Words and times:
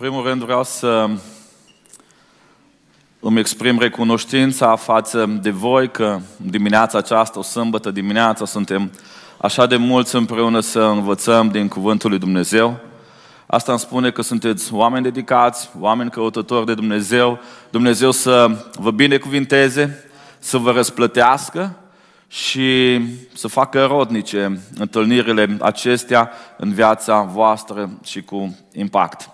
primul 0.00 0.22
rând 0.22 0.42
vreau 0.42 0.64
să 0.64 1.10
îmi 3.20 3.38
exprim 3.38 3.78
recunoștința 3.78 4.76
față 4.76 5.26
de 5.26 5.50
voi 5.50 5.90
că 5.90 6.18
dimineața 6.36 6.98
aceasta, 6.98 7.38
o 7.38 7.42
sâmbătă 7.42 7.90
dimineața, 7.90 8.44
suntem 8.44 8.90
așa 9.38 9.66
de 9.66 9.76
mulți 9.76 10.14
împreună 10.14 10.60
să 10.60 10.80
învățăm 10.80 11.48
din 11.48 11.68
Cuvântul 11.68 12.10
lui 12.10 12.18
Dumnezeu. 12.18 12.76
Asta 13.46 13.72
îmi 13.72 13.80
spune 13.80 14.10
că 14.10 14.22
sunteți 14.22 14.74
oameni 14.74 15.04
dedicați, 15.04 15.70
oameni 15.78 16.10
căutători 16.10 16.66
de 16.66 16.74
Dumnezeu, 16.74 17.38
Dumnezeu 17.70 18.10
să 18.10 18.66
vă 18.78 18.90
binecuvinteze, 18.90 20.10
să 20.38 20.58
vă 20.58 20.70
răsplătească 20.70 21.76
și 22.28 23.00
să 23.34 23.48
facă 23.48 23.84
rodnice 23.84 24.60
întâlnirile 24.78 25.56
acestea 25.60 26.30
în 26.56 26.72
viața 26.72 27.22
voastră 27.22 27.90
și 28.04 28.22
cu 28.22 28.56
impact. 28.72 29.30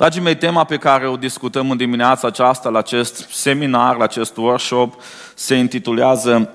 Dragii 0.00 0.20
mei, 0.20 0.36
tema 0.36 0.64
pe 0.64 0.76
care 0.76 1.08
o 1.08 1.16
discutăm 1.16 1.70
în 1.70 1.76
dimineața 1.76 2.26
aceasta 2.26 2.68
la 2.68 2.78
acest 2.78 3.28
seminar, 3.30 3.96
la 3.96 4.04
acest 4.04 4.36
workshop, 4.36 4.94
se 5.34 5.54
intitulează 5.54 6.54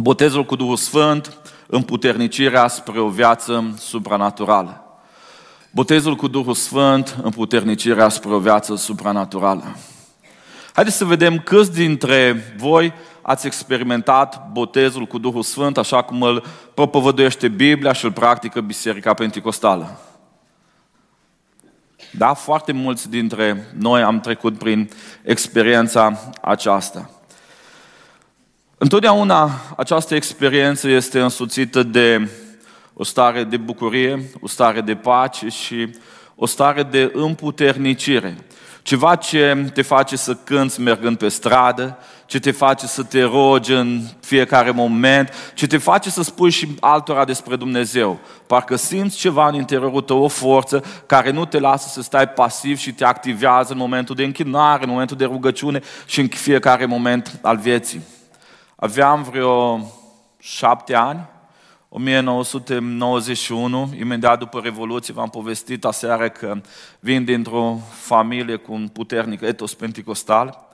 Botezul 0.00 0.44
cu 0.44 0.56
Duhul 0.56 0.76
Sfânt, 0.76 1.38
împuternicirea 1.66 2.68
spre 2.68 3.00
o 3.00 3.08
viață 3.08 3.74
supranaturală. 3.78 5.00
Botezul 5.70 6.14
cu 6.14 6.28
Duhul 6.28 6.54
Sfânt, 6.54 7.16
împuternicirea 7.22 8.08
spre 8.08 8.30
o 8.30 8.38
viață 8.38 8.76
supranaturală. 8.76 9.76
Haideți 10.72 10.96
să 10.96 11.04
vedem 11.04 11.38
câți 11.38 11.72
dintre 11.72 12.54
voi 12.58 12.92
ați 13.22 13.46
experimentat 13.46 14.48
botezul 14.52 15.04
cu 15.04 15.18
Duhul 15.18 15.42
Sfânt 15.42 15.78
așa 15.78 16.02
cum 16.02 16.22
îl 16.22 16.44
propovăduiește 16.74 17.48
Biblia 17.48 17.92
și 17.92 18.04
îl 18.04 18.12
practică 18.12 18.60
Biserica 18.60 19.14
Pentecostală. 19.14 19.98
Da, 22.16 22.34
foarte 22.34 22.72
mulți 22.72 23.10
dintre 23.10 23.66
noi 23.78 24.02
am 24.02 24.20
trecut 24.20 24.58
prin 24.58 24.90
experiența 25.22 26.32
aceasta. 26.40 27.10
Întotdeauna 28.78 29.50
această 29.76 30.14
experiență 30.14 30.88
este 30.88 31.20
însuțită 31.20 31.82
de 31.82 32.30
o 32.94 33.04
stare 33.04 33.44
de 33.44 33.56
bucurie, 33.56 34.30
o 34.40 34.48
stare 34.48 34.80
de 34.80 34.94
pace 34.94 35.48
și 35.48 35.90
o 36.34 36.46
stare 36.46 36.82
de 36.82 37.10
împuternicire. 37.14 38.36
Ceva 38.82 39.16
ce 39.16 39.70
te 39.74 39.82
face 39.82 40.16
să 40.16 40.34
cânți 40.34 40.80
mergând 40.80 41.18
pe 41.18 41.28
stradă, 41.28 41.98
ce 42.34 42.40
te 42.40 42.50
face 42.50 42.86
să 42.86 43.02
te 43.02 43.22
rogi 43.22 43.72
în 43.72 44.00
fiecare 44.20 44.70
moment, 44.70 45.52
ce 45.54 45.66
te 45.66 45.78
face 45.78 46.10
să 46.10 46.22
spui 46.22 46.50
și 46.50 46.68
altora 46.80 47.24
despre 47.24 47.56
Dumnezeu. 47.56 48.18
Parcă 48.46 48.76
simți 48.76 49.16
ceva 49.16 49.48
în 49.48 49.54
interiorul 49.54 50.00
tău, 50.00 50.22
o 50.22 50.28
forță 50.28 50.84
care 51.06 51.30
nu 51.30 51.44
te 51.44 51.58
lasă 51.58 51.88
să 51.88 52.02
stai 52.02 52.28
pasiv 52.28 52.78
și 52.78 52.92
te 52.92 53.04
activează 53.04 53.72
în 53.72 53.78
momentul 53.78 54.14
de 54.14 54.24
închinare, 54.24 54.84
în 54.84 54.90
momentul 54.90 55.16
de 55.16 55.24
rugăciune 55.24 55.80
și 56.06 56.20
în 56.20 56.28
fiecare 56.28 56.86
moment 56.86 57.38
al 57.42 57.56
vieții. 57.56 58.00
Aveam 58.76 59.22
vreo 59.22 59.80
șapte 60.38 60.94
ani 60.94 61.28
1991, 61.88 63.94
imediat 63.98 64.38
după 64.38 64.60
Revoluție, 64.62 65.14
v-am 65.14 65.30
povestit 65.30 65.84
aseară 65.84 66.28
că 66.28 66.60
vin 67.00 67.24
dintr-o 67.24 67.78
familie 67.90 68.56
cu 68.56 68.72
un 68.72 68.88
puternic 68.88 69.40
etos 69.40 69.74
pentecostal 69.74 70.72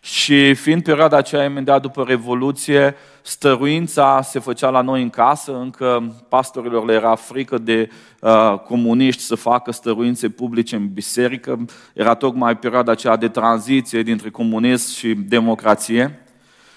și 0.00 0.54
fiind 0.54 0.82
perioada 0.82 1.16
aceea 1.16 1.44
imediat 1.44 1.80
după 1.80 2.04
Revoluție, 2.06 2.94
stăruința 3.22 4.22
se 4.22 4.38
făcea 4.38 4.68
la 4.68 4.80
noi 4.80 5.02
în 5.02 5.10
casă, 5.10 5.56
încă 5.56 6.14
pastorilor 6.28 6.84
le 6.84 6.92
era 6.92 7.14
frică 7.14 7.58
de 7.58 7.90
uh, 8.20 8.58
comuniști 8.58 9.22
să 9.22 9.34
facă 9.34 9.72
stăruințe 9.72 10.28
publice 10.28 10.76
în 10.76 10.92
biserică. 10.92 11.64
Era 11.92 12.14
tocmai 12.14 12.56
perioada 12.56 12.92
aceea 12.92 13.16
de 13.16 13.28
tranziție 13.28 14.02
dintre 14.02 14.30
comunism 14.30 14.94
și 14.94 15.14
democrație. 15.14 16.24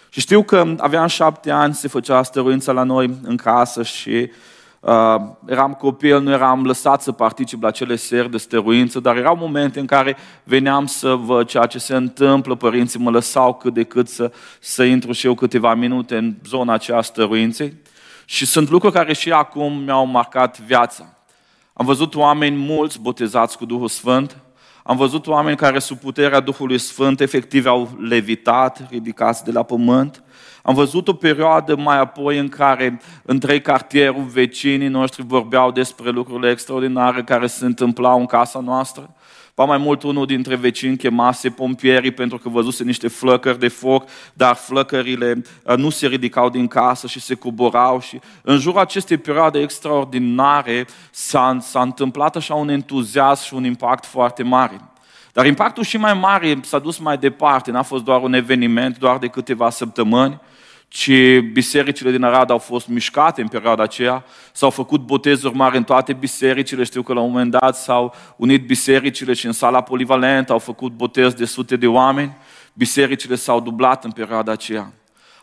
Și 0.09 0.19
știu 0.19 0.43
că 0.43 0.75
aveam 0.77 1.07
șapte 1.07 1.51
ani, 1.51 1.73
se 1.73 1.87
făcea 1.87 2.23
stăruința 2.23 2.71
la 2.71 2.83
noi 2.83 3.17
în 3.21 3.35
casă 3.35 3.83
și 3.83 4.29
uh, 4.83 5.15
eram 5.45 5.73
copil, 5.73 6.21
nu 6.21 6.31
eram 6.31 6.65
lăsat 6.65 7.01
să 7.01 7.11
particip 7.11 7.61
la 7.61 7.71
cele 7.71 7.95
seri 7.95 8.31
de 8.31 8.37
stăruință, 8.37 8.99
dar 8.99 9.17
erau 9.17 9.35
momente 9.35 9.79
în 9.79 9.85
care 9.85 10.17
veneam 10.43 10.85
să 10.85 11.15
văd 11.15 11.47
ceea 11.47 11.65
ce 11.65 11.79
se 11.79 11.95
întâmplă, 11.95 12.55
părinții 12.55 12.99
mă 12.99 13.09
lăsau 13.09 13.53
cât 13.53 13.73
de 13.73 13.83
cât 13.83 14.07
să, 14.07 14.31
să 14.59 14.83
intru 14.83 15.11
și 15.11 15.25
eu 15.25 15.33
câteva 15.33 15.73
minute 15.73 16.17
în 16.17 16.35
zona 16.45 16.73
aceea 16.73 17.01
stăruinței. 17.01 17.73
Și 18.25 18.45
sunt 18.45 18.69
lucruri 18.69 18.93
care 18.93 19.13
și 19.13 19.31
acum 19.31 19.83
mi-au 19.83 20.05
marcat 20.05 20.59
viața. 20.59 21.17
Am 21.73 21.85
văzut 21.85 22.15
oameni 22.15 22.55
mulți 22.55 23.01
botezați 23.01 23.57
cu 23.57 23.65
Duhul 23.65 23.87
Sfânt, 23.87 24.37
am 24.83 24.97
văzut 24.97 25.27
oameni 25.27 25.57
care 25.57 25.79
sub 25.79 25.97
puterea 25.97 26.39
Duhului 26.39 26.77
Sfânt 26.77 27.19
efectiv 27.19 27.65
au 27.65 27.89
levitat, 27.99 28.87
ridicați 28.89 29.43
de 29.43 29.51
la 29.51 29.63
pământ. 29.63 30.22
Am 30.65 30.73
văzut 30.73 31.07
o 31.07 31.13
perioadă 31.13 31.75
mai 31.75 31.99
apoi 31.99 32.37
în 32.37 32.49
care 32.49 33.01
între 33.23 33.59
cartierul 33.59 34.23
vecinii 34.23 34.87
noștri 34.87 35.23
vorbeau 35.23 35.71
despre 35.71 36.09
lucrurile 36.09 36.51
extraordinare 36.51 37.23
care 37.23 37.47
se 37.47 37.65
întâmplau 37.65 38.19
în 38.19 38.25
casa 38.25 38.59
noastră. 38.59 39.13
Ba 39.55 39.65
mai 39.65 39.77
mult, 39.77 40.03
unul 40.03 40.25
dintre 40.25 40.55
vecini 40.55 40.97
chemase 40.97 41.49
pompierii 41.49 42.11
pentru 42.11 42.37
că 42.37 42.49
văzuse 42.49 42.83
niște 42.83 43.07
flăcări 43.07 43.59
de 43.59 43.67
foc, 43.67 44.09
dar 44.33 44.55
flăcările 44.55 45.41
uh, 45.63 45.75
nu 45.75 45.89
se 45.89 46.07
ridicau 46.07 46.49
din 46.49 46.67
casă 46.67 47.07
și 47.07 47.19
se 47.19 47.35
coborau 47.35 47.99
și 47.99 48.19
în 48.41 48.59
jurul 48.59 48.79
acestei 48.79 49.17
perioade 49.17 49.59
extraordinare 49.59 50.87
s-a, 51.11 51.57
s-a 51.61 51.81
întâmplat 51.81 52.35
așa 52.35 52.53
un 52.53 52.69
entuziasm 52.69 53.45
și 53.45 53.53
un 53.53 53.63
impact 53.63 54.05
foarte 54.05 54.43
mare. 54.43 54.81
Dar 55.33 55.45
impactul 55.45 55.83
și 55.83 55.97
mai 55.97 56.13
mare 56.13 56.59
s-a 56.61 56.79
dus 56.79 56.97
mai 56.97 57.17
departe, 57.17 57.71
n-a 57.71 57.81
fost 57.81 58.03
doar 58.03 58.21
un 58.21 58.33
eveniment, 58.33 58.97
doar 58.97 59.17
de 59.17 59.27
câteva 59.27 59.69
săptămâni, 59.69 60.39
ci 60.93 61.39
bisericile 61.39 62.11
din 62.11 62.23
Arad 62.23 62.49
au 62.49 62.57
fost 62.57 62.87
mișcate 62.87 63.41
în 63.41 63.47
perioada 63.47 63.83
aceea, 63.83 64.25
s-au 64.51 64.69
făcut 64.69 65.01
botezuri 65.01 65.55
mari 65.55 65.77
în 65.77 65.83
toate 65.83 66.13
bisericile, 66.13 66.83
știu 66.83 67.01
că 67.01 67.13
la 67.13 67.19
un 67.19 67.31
moment 67.31 67.51
dat 67.51 67.75
s-au 67.75 68.13
unit 68.37 68.65
bisericile 68.65 69.33
și 69.33 69.45
în 69.45 69.51
sala 69.51 69.81
polivalentă 69.81 70.51
au 70.51 70.59
făcut 70.59 70.91
botez 70.91 71.33
de 71.33 71.45
sute 71.45 71.75
de 71.75 71.87
oameni, 71.87 72.37
bisericile 72.73 73.35
s-au 73.35 73.59
dublat 73.59 74.03
în 74.03 74.11
perioada 74.11 74.51
aceea. 74.51 74.93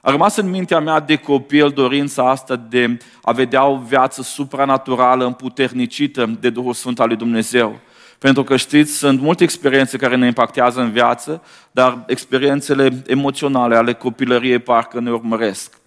A 0.01 0.11
rămas 0.11 0.37
în 0.37 0.51
mintea 0.51 0.81
mea 0.81 1.01
de 1.01 1.17
copil 1.17 1.69
dorința 1.69 2.31
asta 2.31 2.57
de 2.57 2.99
a 3.23 3.33
vedea 3.33 3.65
o 3.67 3.79
viață 3.79 4.23
supranaturală, 4.23 5.25
împuternicită 5.25 6.37
de 6.41 6.51
Duhul 6.51 6.73
Sfânt 6.73 7.01
al 7.01 7.07
lui 7.07 7.17
Dumnezeu. 7.17 7.79
Pentru 8.21 8.45
că 8.45 8.57
știți, 8.57 8.93
sunt 8.93 9.21
multe 9.21 9.43
experiențe 9.43 9.97
care 9.97 10.17
ne 10.17 10.27
impactează 10.27 10.81
în 10.81 10.91
viață, 10.91 11.43
dar 11.71 12.05
experiențele 12.07 13.03
emoționale 13.07 13.77
ale 13.77 13.93
copilăriei 13.93 14.59
parcă 14.59 15.01
ne 15.01 15.11
urmăresc. 15.11 15.79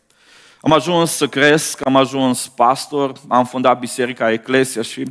Am 0.62 0.74
ajuns 0.74 1.12
să 1.12 1.28
cresc, 1.28 1.86
am 1.86 1.96
ajuns 1.96 2.48
pastor, 2.48 3.12
am 3.28 3.46
fundat 3.46 3.80
Biserica 3.80 4.32
Eclesia 4.32 4.82
și 4.82 5.04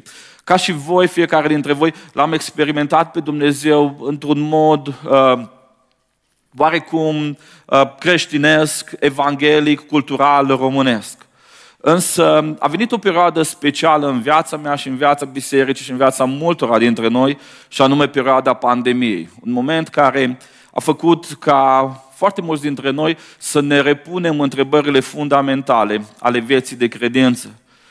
ca 0.45 0.57
și 0.57 0.73
voi, 0.73 1.07
fiecare 1.07 1.49
dintre 1.49 1.73
voi, 1.73 1.95
l-am 2.13 2.33
experimentat 2.33 3.11
pe 3.11 3.21
Dumnezeu 3.21 3.97
într-un 4.01 4.41
mod 4.41 4.87
uh, 4.87 5.43
oarecum 6.57 7.39
uh, 7.67 7.95
creștinesc, 7.99 8.91
evanghelic, 8.99 9.87
cultural, 9.87 10.47
românesc. 10.47 11.27
Însă 11.85 12.55
a 12.59 12.69
venit 12.69 12.93
o 12.93 12.99
perioadă 12.99 13.43
specială 13.43 14.09
în 14.09 14.21
viața 14.21 14.57
mea 14.57 14.75
și 14.75 14.89
în 14.89 14.97
viața 14.97 15.27
bisericii 15.27 15.85
și 15.85 15.91
în 15.91 15.97
viața 15.97 16.25
multora 16.25 16.79
dintre 16.79 17.09
noi, 17.09 17.39
și 17.69 17.83
anume 17.83 18.09
perioada 18.09 18.53
pandemiei. 18.53 19.29
Un 19.45 19.53
moment 19.53 19.89
care 19.89 20.39
a 20.75 20.81
făcut 20.81 21.27
ca 21.39 21.91
foarte 22.15 22.41
mulți 22.41 22.63
dintre 22.63 22.91
noi 22.91 23.17
să 23.39 23.61
ne 23.61 23.81
repunem 23.81 24.41
întrebările 24.41 25.01
fundamentale 25.01 26.05
ale 26.19 26.39
vieții 26.39 26.77
de 26.77 26.89
credință. 26.89 27.49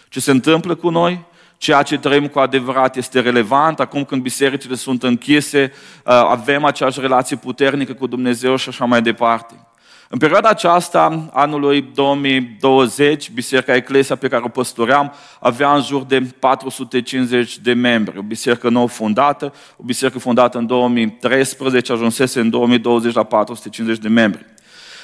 Ce 0.09 0.19
se 0.19 0.31
întâmplă 0.31 0.75
cu 0.75 0.90
noi? 0.90 1.25
Ceea 1.57 1.81
ce 1.81 1.97
trăim 1.97 2.28
cu 2.28 2.40
adevărat 2.40 2.96
este 2.96 3.19
relevant. 3.19 3.80
Acum 3.80 4.03
când 4.03 4.22
bisericile 4.22 4.75
sunt 4.75 5.03
închise, 5.03 5.74
avem 6.04 6.63
aceeași 6.65 7.00
relație 7.00 7.36
puternică 7.36 7.94
cu 7.94 8.07
Dumnezeu 8.07 8.56
și 8.56 8.69
așa 8.69 8.86
mai 8.86 9.01
departe. 9.01 9.54
În 10.13 10.18
perioada 10.18 10.50
aceasta, 10.50 11.30
anului 11.34 11.81
2020, 11.94 13.31
Biserica 13.31 13.75
Eclesia 13.75 14.16
pe 14.16 14.28
care 14.28 14.44
o 14.46 14.48
păstoream 14.48 15.13
avea 15.40 15.74
în 15.74 15.81
jur 15.81 16.04
de 16.04 16.22
450 16.40 17.58
de 17.58 17.74
membri. 17.74 18.18
O 18.18 18.22
biserică 18.22 18.69
nou 18.69 18.88
fondată, 18.88 19.54
o 19.78 19.84
biserică 19.84 20.19
fondată 20.19 20.58
în 20.58 20.66
2013, 20.66 21.92
ajunsese 21.92 22.40
în 22.40 22.50
2020 22.50 23.13
la 23.13 23.24
450 23.24 23.98
de 23.98 24.08
membri. 24.08 24.46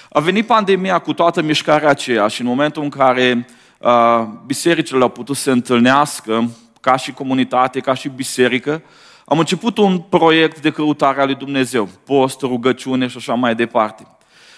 A 0.09 0.19
venit 0.19 0.45
pandemia 0.45 0.99
cu 0.99 1.13
toată 1.13 1.41
mișcarea 1.41 1.89
aceea 1.89 2.27
și 2.27 2.41
în 2.41 2.47
momentul 2.47 2.83
în 2.83 2.89
care 2.89 3.45
uh, 3.79 4.23
bisericile 4.45 5.01
au 5.01 5.09
putut 5.09 5.35
să 5.35 5.41
se 5.41 5.51
întâlnească 5.51 6.49
ca 6.81 6.95
și 6.95 7.11
comunitate, 7.11 7.79
ca 7.79 7.93
și 7.93 8.09
biserică, 8.09 8.81
am 9.25 9.39
început 9.39 9.77
un 9.77 9.99
proiect 9.99 10.61
de 10.61 10.69
căutare 10.69 11.21
a 11.21 11.25
lui 11.25 11.35
Dumnezeu, 11.35 11.89
post, 12.05 12.41
rugăciune 12.41 13.07
și 13.07 13.17
așa 13.17 13.33
mai 13.33 13.55
departe. 13.55 14.07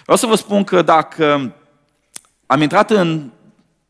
Vreau 0.09 0.21
să 0.21 0.27
vă 0.27 0.35
spun 0.35 0.63
că 0.63 0.81
dacă 0.81 1.53
am 2.45 2.61
intrat 2.61 2.91
în 2.91 3.29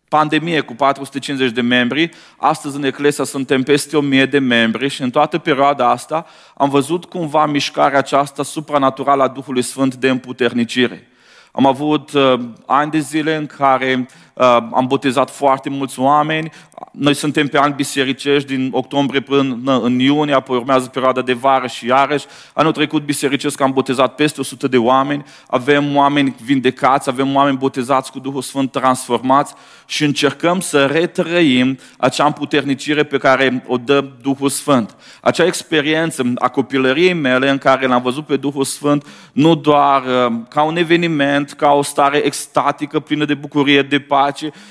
pandemie 0.07 0.59
cu 0.59 0.73
450 0.73 1.51
de 1.51 1.61
membri, 1.61 2.09
astăzi 2.37 2.75
în 2.75 2.83
Eclesia 2.83 3.23
suntem 3.23 3.63
peste 3.63 3.97
1000 3.97 4.25
de 4.25 4.39
membri 4.39 4.87
și 4.87 5.01
în 5.01 5.09
toată 5.09 5.37
perioada 5.37 5.89
asta 5.89 6.25
am 6.55 6.69
văzut 6.69 7.05
cumva 7.05 7.45
mișcarea 7.45 7.97
aceasta 7.97 8.43
supranaturală 8.43 9.23
a 9.23 9.27
Duhului 9.27 9.61
Sfânt 9.61 9.95
de 9.95 10.09
împuternicire. 10.09 11.07
Am 11.51 11.65
avut 11.65 12.11
uh, 12.13 12.39
ani 12.65 12.91
de 12.91 12.99
zile 12.99 13.35
în 13.35 13.45
care 13.45 13.95
uh, 13.97 14.05
am 14.45 14.85
botezat 14.87 15.29
foarte 15.29 15.69
mulți 15.69 15.99
oameni. 15.99 16.51
Noi 16.91 17.13
suntem 17.13 17.47
pe 17.47 17.57
ani 17.57 17.73
bisericești 17.73 18.55
din 18.55 18.69
octombrie 18.73 19.19
până 19.19 19.79
în 19.83 19.99
iunie, 19.99 20.33
apoi 20.33 20.57
urmează 20.57 20.87
perioada 20.87 21.21
de 21.21 21.33
vară 21.33 21.67
și 21.67 21.87
iarăși. 21.87 22.25
Anul 22.53 22.71
trecut 22.71 23.03
bisericesc 23.03 23.61
am 23.61 23.71
botezat 23.71 24.15
peste 24.15 24.39
100 24.39 24.67
de 24.67 24.77
oameni. 24.77 25.23
Avem 25.47 25.95
oameni 25.95 26.35
vindecați, 26.43 27.09
avem 27.09 27.35
oameni 27.35 27.57
botezați 27.57 28.11
cu 28.11 28.19
Duhul 28.19 28.41
Sfânt 28.41 28.71
transformați 28.71 29.53
și 29.85 30.03
încercăm 30.03 30.59
să 30.59 30.85
retrăim 30.85 31.79
acea 31.97 32.25
împuternicire 32.25 33.03
pe 33.03 33.17
care 33.17 33.63
o 33.67 33.77
dă 33.77 34.05
Duhul 34.21 34.49
Sfânt. 34.49 34.95
Acea 35.21 35.45
experiență 35.45 36.31
a 36.35 36.47
copilăriei 36.47 37.13
mele 37.13 37.49
în 37.49 37.57
care 37.57 37.87
l-am 37.87 38.01
văzut 38.01 38.25
pe 38.25 38.35
Duhul 38.37 38.63
Sfânt 38.63 39.05
nu 39.31 39.55
doar 39.55 40.03
uh, 40.03 40.35
ca 40.49 40.63
un 40.63 40.77
eveniment, 40.77 41.51
ca 41.51 41.71
o 41.71 41.81
stare 41.81 42.17
extatică 42.17 42.99
plină 42.99 43.25
de 43.25 43.33
bucurie, 43.33 43.81
de 43.81 43.99
pace, 43.99 44.27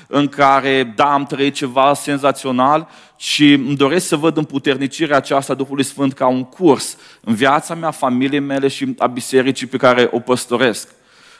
în 0.06 0.28
care, 0.28 0.92
da, 0.96 1.12
am 1.12 1.24
trăit 1.24 1.54
ceva 1.54 1.94
senzațional, 1.94 2.88
și 3.20 3.52
îmi 3.52 3.76
doresc 3.76 4.06
să 4.06 4.16
văd 4.16 4.36
împuternicirea 4.36 5.16
aceasta 5.16 5.52
a 5.52 5.56
Duhului 5.56 5.84
Sfânt 5.84 6.12
ca 6.12 6.26
un 6.26 6.44
curs 6.44 6.96
în 7.20 7.34
viața 7.34 7.74
mea, 7.74 7.90
familiei 7.90 8.40
mele 8.40 8.68
și 8.68 8.94
a 8.98 9.06
bisericii 9.06 9.66
pe 9.66 9.76
care 9.76 10.08
o 10.12 10.20
păstoresc. 10.20 10.88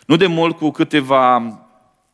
Nu 0.06 0.16
de 0.16 0.26
mult, 0.26 0.56
cu 0.56 0.70
câteva 0.70 1.58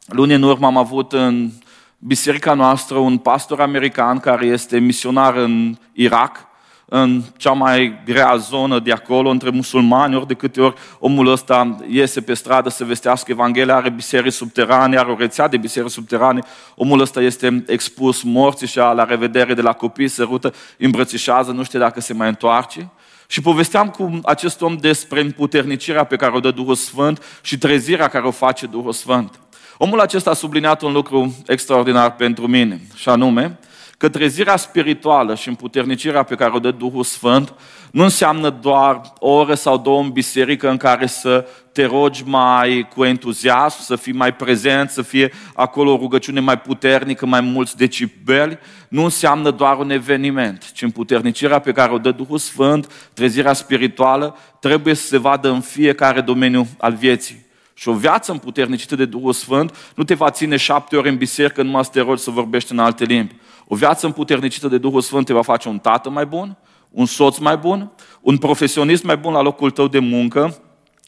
luni 0.07 0.35
în 0.35 0.43
urmă, 0.43 0.67
am 0.67 0.77
avut 0.77 1.13
în 1.13 1.51
biserica 1.99 2.55
noastră 2.55 2.99
un 2.99 3.19
pastor 3.19 3.61
american 3.61 4.21
care 4.21 4.47
este 4.47 4.79
misionar 4.79 5.37
în 5.37 5.77
Irak, 5.93 6.47
în 6.89 7.23
cea 7.37 7.53
mai 7.53 8.03
grea 8.05 8.37
zonă 8.37 8.79
de 8.79 8.93
acolo, 8.93 9.29
între 9.29 9.51
musulmani, 9.51 10.17
ori 10.17 10.27
de 10.27 10.35
câte 10.35 10.61
ori 10.61 10.75
omul 10.99 11.27
ăsta 11.27 11.77
iese 11.89 12.21
pe 12.21 12.35
stradă 12.35 12.69
să 12.69 12.85
vestească 12.85 13.31
Evanghelia, 13.31 13.77
are 13.77 13.91
biserici 13.91 14.33
subterane, 14.33 14.99
are 14.99 15.11
o 15.11 15.17
rețea 15.19 15.49
de 15.49 15.57
biserici 15.57 15.91
subterane, 15.91 16.41
omul 16.75 17.01
ăsta 17.01 17.21
este 17.21 17.65
expus 17.67 18.23
morții 18.23 18.67
și 18.67 18.77
la 18.77 19.05
revedere 19.05 19.55
de 19.55 19.63
la 19.63 19.73
copii, 19.73 20.09
se 20.09 20.23
rută, 20.23 20.55
îmbrățișează, 20.79 21.51
nu 21.51 21.63
știe 21.63 21.79
dacă 21.79 22.01
se 22.01 22.13
mai 22.13 22.29
întoarce. 22.29 22.91
Și 23.27 23.41
povesteam 23.41 23.89
cu 23.89 24.21
acest 24.25 24.63
om 24.63 24.77
despre 24.77 25.21
împuternicirea 25.21 26.05
pe 26.05 26.17
care 26.17 26.33
o 26.33 26.41
dă 26.41 26.51
Duhul 26.51 26.75
Sfânt 26.75 27.23
și 27.43 27.59
trezirea 27.59 28.09
care 28.09 28.27
o 28.27 28.31
face 28.31 28.67
Duhul 28.67 28.93
Sfânt. 28.93 29.41
Omul 29.79 30.01
acesta 30.01 30.31
a 30.31 30.35
subliniat 30.35 30.83
un 30.83 30.93
lucru 30.93 31.35
extraordinar 31.47 32.15
pentru 32.15 32.47
mine, 32.47 32.81
și 32.95 33.09
anume 33.09 33.59
că 33.99 34.09
trezirea 34.09 34.57
spirituală 34.57 35.35
și 35.35 35.49
împuternicirea 35.49 36.23
pe 36.23 36.35
care 36.35 36.53
o 36.55 36.59
dă 36.59 36.71
Duhul 36.71 37.05
Sfânt 37.05 37.55
nu 37.91 38.03
înseamnă 38.03 38.51
doar 38.51 39.01
o 39.19 39.31
oră 39.31 39.55
sau 39.55 39.79
două 39.79 40.01
în 40.01 40.11
biserică 40.11 40.71
în 40.71 40.77
care 40.77 41.07
să 41.07 41.47
te 41.73 41.85
rogi 41.85 42.23
mai 42.27 42.89
cu 42.95 43.05
entuziasm, 43.05 43.83
să 43.83 43.97
fii 43.97 44.13
mai 44.13 44.35
prezent, 44.35 44.91
să 44.91 45.03
fie 45.03 45.33
acolo 45.55 45.93
o 45.93 45.97
rugăciune 45.97 46.41
mai 46.41 46.59
puternică, 46.59 47.27
mai 47.27 47.41
mulți 47.41 47.77
decibeli. 47.77 48.59
Nu 48.89 49.05
înseamnă 49.05 49.51
doar 49.51 49.79
un 49.79 49.91
eveniment, 49.91 50.73
ci 50.73 50.83
împuternicirea 50.83 51.59
pe 51.59 51.73
care 51.73 51.93
o 51.93 51.99
dă 51.99 52.11
Duhul 52.11 52.39
Sfânt, 52.39 53.11
trezirea 53.13 53.53
spirituală, 53.53 54.37
trebuie 54.61 54.95
să 54.95 55.07
se 55.07 55.19
vadă 55.19 55.49
în 55.51 55.61
fiecare 55.61 56.21
domeniu 56.21 56.67
al 56.79 56.93
vieții. 56.93 57.45
Și 57.75 57.89
o 57.89 57.93
viață 57.93 58.33
împuternicită 58.33 58.97
de 58.97 59.05
Duhul 59.05 59.33
Sfânt 59.33 59.77
nu 59.95 60.05
te 60.05 60.15
va 60.15 60.31
ține 60.31 60.57
șapte 60.57 60.97
ore 60.97 61.09
în 61.09 61.17
biserică 61.17 61.63
numai 61.63 61.85
să 61.85 61.91
te 61.93 62.01
rogi 62.01 62.23
să 62.23 62.31
vorbești 62.31 62.73
în 62.73 62.79
alte 62.79 63.05
limbi. 63.05 63.35
O 63.67 63.75
viață 63.75 64.07
împuternicită 64.07 64.69
de 64.69 64.79
Duhul 64.79 65.01
Sfânt 65.01 65.27
te 65.27 65.33
va 65.33 65.43
face 65.43 65.69
un 65.69 65.79
tată 65.79 66.11
mai 66.11 66.27
bun, 66.27 66.57
un 66.91 67.07
soț 67.07 67.39
mai 67.39 67.57
bun, 67.57 67.93
un 68.21 68.39
profesionist 68.39 69.05
mai 69.05 69.17
bun 69.17 69.33
la 69.33 69.41
locul 69.41 69.71
tău 69.71 69.89
de 69.89 69.99
muncă, 69.99 70.59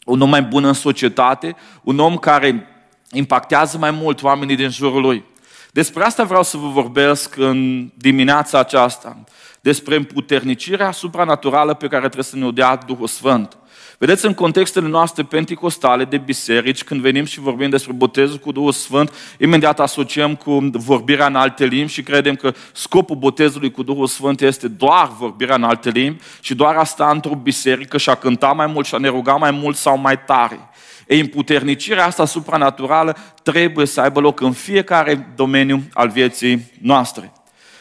un 0.05 0.21
om 0.21 0.29
mai 0.29 0.41
bun 0.41 0.63
în 0.63 0.73
societate, 0.73 1.55
un 1.83 1.99
om 1.99 2.17
care 2.17 2.67
impactează 3.11 3.77
mai 3.77 3.91
mult 3.91 4.23
oamenii 4.23 4.55
din 4.55 4.69
jurul 4.69 5.01
lui. 5.01 5.23
Despre 5.71 6.03
asta 6.03 6.23
vreau 6.23 6.43
să 6.43 6.57
vă 6.57 6.67
vorbesc 6.67 7.37
în 7.37 7.89
dimineața 7.95 8.59
aceasta, 8.59 9.23
despre 9.61 9.95
împuternicirea 9.95 10.91
supranaturală 10.91 11.73
pe 11.73 11.87
care 11.87 12.01
trebuie 12.01 12.23
să 12.23 12.35
ne 12.35 12.45
o 12.45 12.51
dea 12.51 12.75
Duhul 12.75 13.07
Sfânt. 13.07 13.57
Vedeți, 13.99 14.25
în 14.25 14.33
contextele 14.33 14.87
noastre 14.87 15.23
penticostale 15.23 16.05
de 16.05 16.17
biserici, 16.17 16.83
când 16.83 17.01
venim 17.01 17.25
și 17.25 17.39
vorbim 17.39 17.69
despre 17.69 17.93
botezul 17.93 18.37
cu 18.37 18.51
Duhul 18.51 18.71
Sfânt, 18.71 19.13
imediat 19.39 19.79
asociem 19.79 20.35
cu 20.35 20.69
vorbirea 20.73 21.25
în 21.25 21.35
alte 21.35 21.65
limbi 21.65 21.91
și 21.91 22.03
credem 22.03 22.35
că 22.35 22.53
scopul 22.71 23.15
botezului 23.15 23.71
cu 23.71 23.83
Duhul 23.83 24.07
Sfânt 24.07 24.41
este 24.41 24.67
doar 24.67 25.11
vorbirea 25.17 25.55
în 25.55 25.63
alte 25.63 25.89
limbi 25.89 26.21
și 26.41 26.55
doar 26.55 26.75
asta 26.75 27.09
într-o 27.09 27.35
biserică 27.35 27.97
și 27.97 28.09
a 28.09 28.15
cânta 28.15 28.51
mai 28.51 28.67
mult 28.67 28.85
și 28.85 28.95
a 28.95 28.97
ne 28.97 29.07
ruga 29.07 29.35
mai 29.35 29.51
mult 29.51 29.75
sau 29.75 29.97
mai 29.97 30.23
tare. 30.23 30.59
Ei, 31.07 31.19
împuternicirea 31.19 32.05
asta 32.05 32.25
supranaturală 32.25 33.17
trebuie 33.43 33.85
să 33.85 34.01
aibă 34.01 34.19
loc 34.19 34.39
în 34.39 34.51
fiecare 34.51 35.33
domeniu 35.35 35.83
al 35.93 36.09
vieții 36.09 36.71
noastre. 36.81 37.31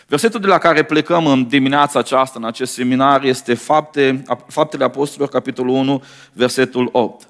Versetul 0.08 0.40
de 0.40 0.46
la 0.46 0.58
care 0.58 0.82
plecăm 0.82 1.26
în 1.26 1.48
dimineața 1.48 1.98
aceasta, 1.98 2.38
în 2.38 2.44
acest 2.44 2.72
seminar, 2.72 3.24
este 3.24 3.54
Fapte, 3.54 4.22
Faptele 4.46 4.84
Apostolilor, 4.84 5.28
capitolul 5.28 5.74
1, 5.74 6.02
versetul 6.32 6.88
8. 6.92 7.28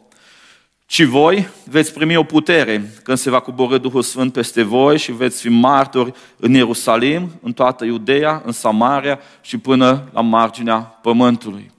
Ci 0.86 1.02
voi 1.02 1.48
veți 1.64 1.92
primi 1.92 2.16
o 2.16 2.22
putere 2.22 2.92
când 3.02 3.18
se 3.18 3.30
va 3.30 3.40
coborâ 3.40 3.78
Duhul 3.78 4.02
Sfânt 4.02 4.32
peste 4.32 4.62
voi 4.62 4.98
și 4.98 5.12
veți 5.12 5.40
fi 5.40 5.48
martori 5.48 6.12
în 6.36 6.54
Ierusalim, 6.54 7.30
în 7.42 7.52
toată 7.52 7.84
Iudeea, 7.84 8.42
în 8.44 8.52
Samaria 8.52 9.20
și 9.40 9.58
până 9.58 10.08
la 10.12 10.20
marginea 10.20 10.78
pământului. 10.78 11.70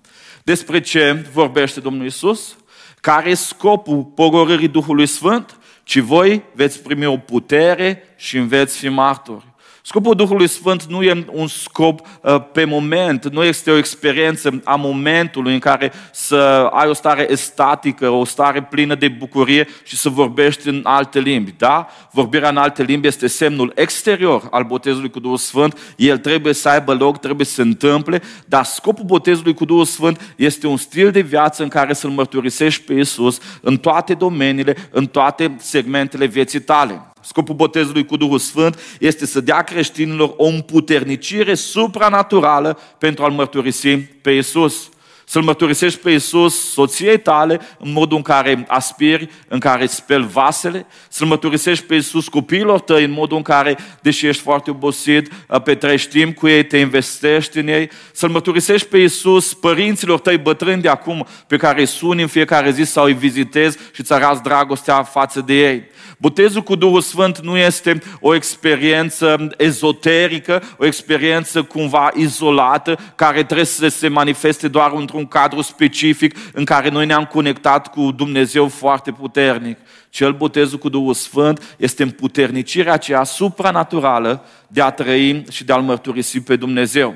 Despre 0.43 0.79
ce 0.81 1.25
vorbește 1.33 1.79
Domnul 1.79 2.05
Isus? 2.05 2.55
Care 3.01 3.29
e 3.29 3.33
scopul 3.33 4.03
pogorârii 4.03 4.67
Duhului 4.67 5.05
Sfânt? 5.05 5.57
Ci 5.83 5.97
voi 5.97 6.43
veți 6.53 6.81
primi 6.81 7.05
o 7.05 7.17
putere 7.17 8.03
și 8.15 8.39
veți 8.39 8.77
fi 8.77 8.89
martori. 8.89 9.55
Scopul 9.89 10.15
Duhului 10.15 10.47
Sfânt 10.47 10.83
nu 10.83 11.03
e 11.03 11.25
un 11.31 11.47
scop 11.47 11.99
uh, 12.21 12.41
pe 12.51 12.65
moment, 12.65 13.29
nu 13.31 13.43
este 13.43 13.71
o 13.71 13.77
experiență 13.77 14.61
a 14.63 14.75
momentului 14.75 15.53
în 15.53 15.59
care 15.59 15.91
să 16.11 16.35
ai 16.73 16.87
o 16.87 16.93
stare 16.93 17.27
estatică, 17.31 18.09
o 18.09 18.25
stare 18.25 18.63
plină 18.63 18.95
de 18.95 19.07
bucurie 19.07 19.67
și 19.83 19.97
să 19.97 20.09
vorbești 20.09 20.67
în 20.67 20.81
alte 20.83 21.19
limbi. 21.19 21.53
Da? 21.57 21.87
Vorbirea 22.11 22.49
în 22.49 22.57
alte 22.57 22.83
limbi 22.83 23.07
este 23.07 23.27
semnul 23.27 23.71
exterior 23.75 24.47
al 24.51 24.63
botezului 24.63 25.09
cu 25.09 25.19
Duhul 25.19 25.37
Sfânt. 25.37 25.79
El 25.95 26.17
trebuie 26.17 26.53
să 26.53 26.69
aibă 26.69 26.93
loc, 26.93 27.19
trebuie 27.19 27.45
să 27.45 27.53
se 27.53 27.61
întâmple, 27.61 28.21
dar 28.45 28.63
scopul 28.63 29.05
botezului 29.05 29.53
cu 29.53 29.65
Duhul 29.65 29.85
Sfânt 29.85 30.33
este 30.35 30.67
un 30.67 30.77
stil 30.77 31.11
de 31.11 31.21
viață 31.21 31.63
în 31.63 31.69
care 31.69 31.93
să-L 31.93 32.09
mărturisești 32.09 32.83
pe 32.83 32.93
Isus 32.93 33.39
în 33.61 33.77
toate 33.77 34.13
domeniile, 34.13 34.75
în 34.91 35.05
toate 35.05 35.55
segmentele 35.59 36.25
vieții 36.25 36.61
tale. 36.61 37.11
Scopul 37.27 37.55
botezului 37.55 38.05
cu 38.05 38.17
Duhul 38.17 38.39
Sfânt 38.39 38.79
este 38.99 39.25
să 39.25 39.41
dea 39.41 39.61
creștinilor 39.61 40.33
o 40.37 40.45
împuternicire 40.45 41.53
supranaturală 41.53 42.79
pentru 42.97 43.23
a-L 43.23 43.31
mărturisi 43.31 43.97
pe 43.97 44.31
Isus. 44.31 44.89
Să-L 45.29 45.41
mărturisești 45.41 45.99
pe 45.99 46.11
Isus 46.11 46.71
soției 46.71 47.19
tale 47.19 47.59
în 47.79 47.91
modul 47.91 48.17
în 48.17 48.23
care 48.23 48.65
aspiri, 48.67 49.29
în 49.47 49.59
care 49.59 49.83
îți 49.83 49.95
speli 49.95 50.27
vasele, 50.27 50.85
să-L 51.09 51.27
mărturisești 51.27 51.85
pe 51.85 51.95
Isus 51.95 52.27
copiilor 52.27 52.79
tăi 52.79 53.03
în 53.03 53.11
modul 53.11 53.37
în 53.37 53.43
care, 53.43 53.77
deși 54.01 54.27
ești 54.27 54.41
foarte 54.41 54.69
obosit, 54.69 55.31
petrești 55.63 56.09
timp 56.09 56.35
cu 56.35 56.47
ei, 56.47 56.65
te 56.65 56.77
investești 56.77 57.57
în 57.57 57.67
ei, 57.67 57.89
să-L 58.11 58.29
mărturisești 58.29 58.87
pe 58.87 58.97
Isus 58.97 59.53
părinților 59.53 60.19
tăi 60.19 60.37
bătrâni 60.37 60.81
de 60.81 60.89
acum, 60.89 61.27
pe 61.47 61.57
care 61.57 61.79
îi 61.79 61.85
suni 61.85 62.21
în 62.21 62.27
fiecare 62.27 62.71
zi 62.71 62.83
sau 62.83 63.05
îi 63.05 63.13
vizitezi 63.13 63.77
și 63.91 64.01
îți 64.01 64.13
arăți 64.13 64.43
dragostea 64.43 65.03
față 65.03 65.41
de 65.41 65.53
ei. 65.53 65.83
Botezul 66.19 66.61
cu 66.61 66.75
Duhul 66.75 67.01
Sfânt 67.01 67.39
nu 67.39 67.57
este 67.57 68.01
o 68.19 68.35
experiență 68.35 69.47
ezoterică, 69.57 70.63
o 70.77 70.85
experiență 70.85 71.63
cumva 71.63 72.11
izolată, 72.15 72.99
care 73.15 73.43
trebuie 73.43 73.65
să 73.65 73.87
se 73.87 74.07
manifeste 74.07 74.67
doar 74.67 74.91
într-un 75.17 75.41
cadru 75.41 75.61
specific 75.61 76.35
în 76.53 76.65
care 76.65 76.89
noi 76.89 77.05
ne-am 77.05 77.25
conectat 77.25 77.87
cu 77.87 78.11
Dumnezeu 78.11 78.67
foarte 78.67 79.11
puternic. 79.11 79.77
Cel 80.09 80.33
botezul 80.33 80.79
cu 80.79 80.89
Duhul 80.89 81.13
Sfânt 81.13 81.75
este 81.77 82.03
împuternicirea 82.03 82.93
aceea 82.93 83.23
supranaturală 83.23 84.45
de 84.67 84.81
a 84.81 84.89
trăi 84.89 85.43
și 85.51 85.63
de 85.63 85.73
a-L 85.73 85.81
mărturisi 85.81 86.39
pe 86.39 86.55
Dumnezeu. 86.55 87.15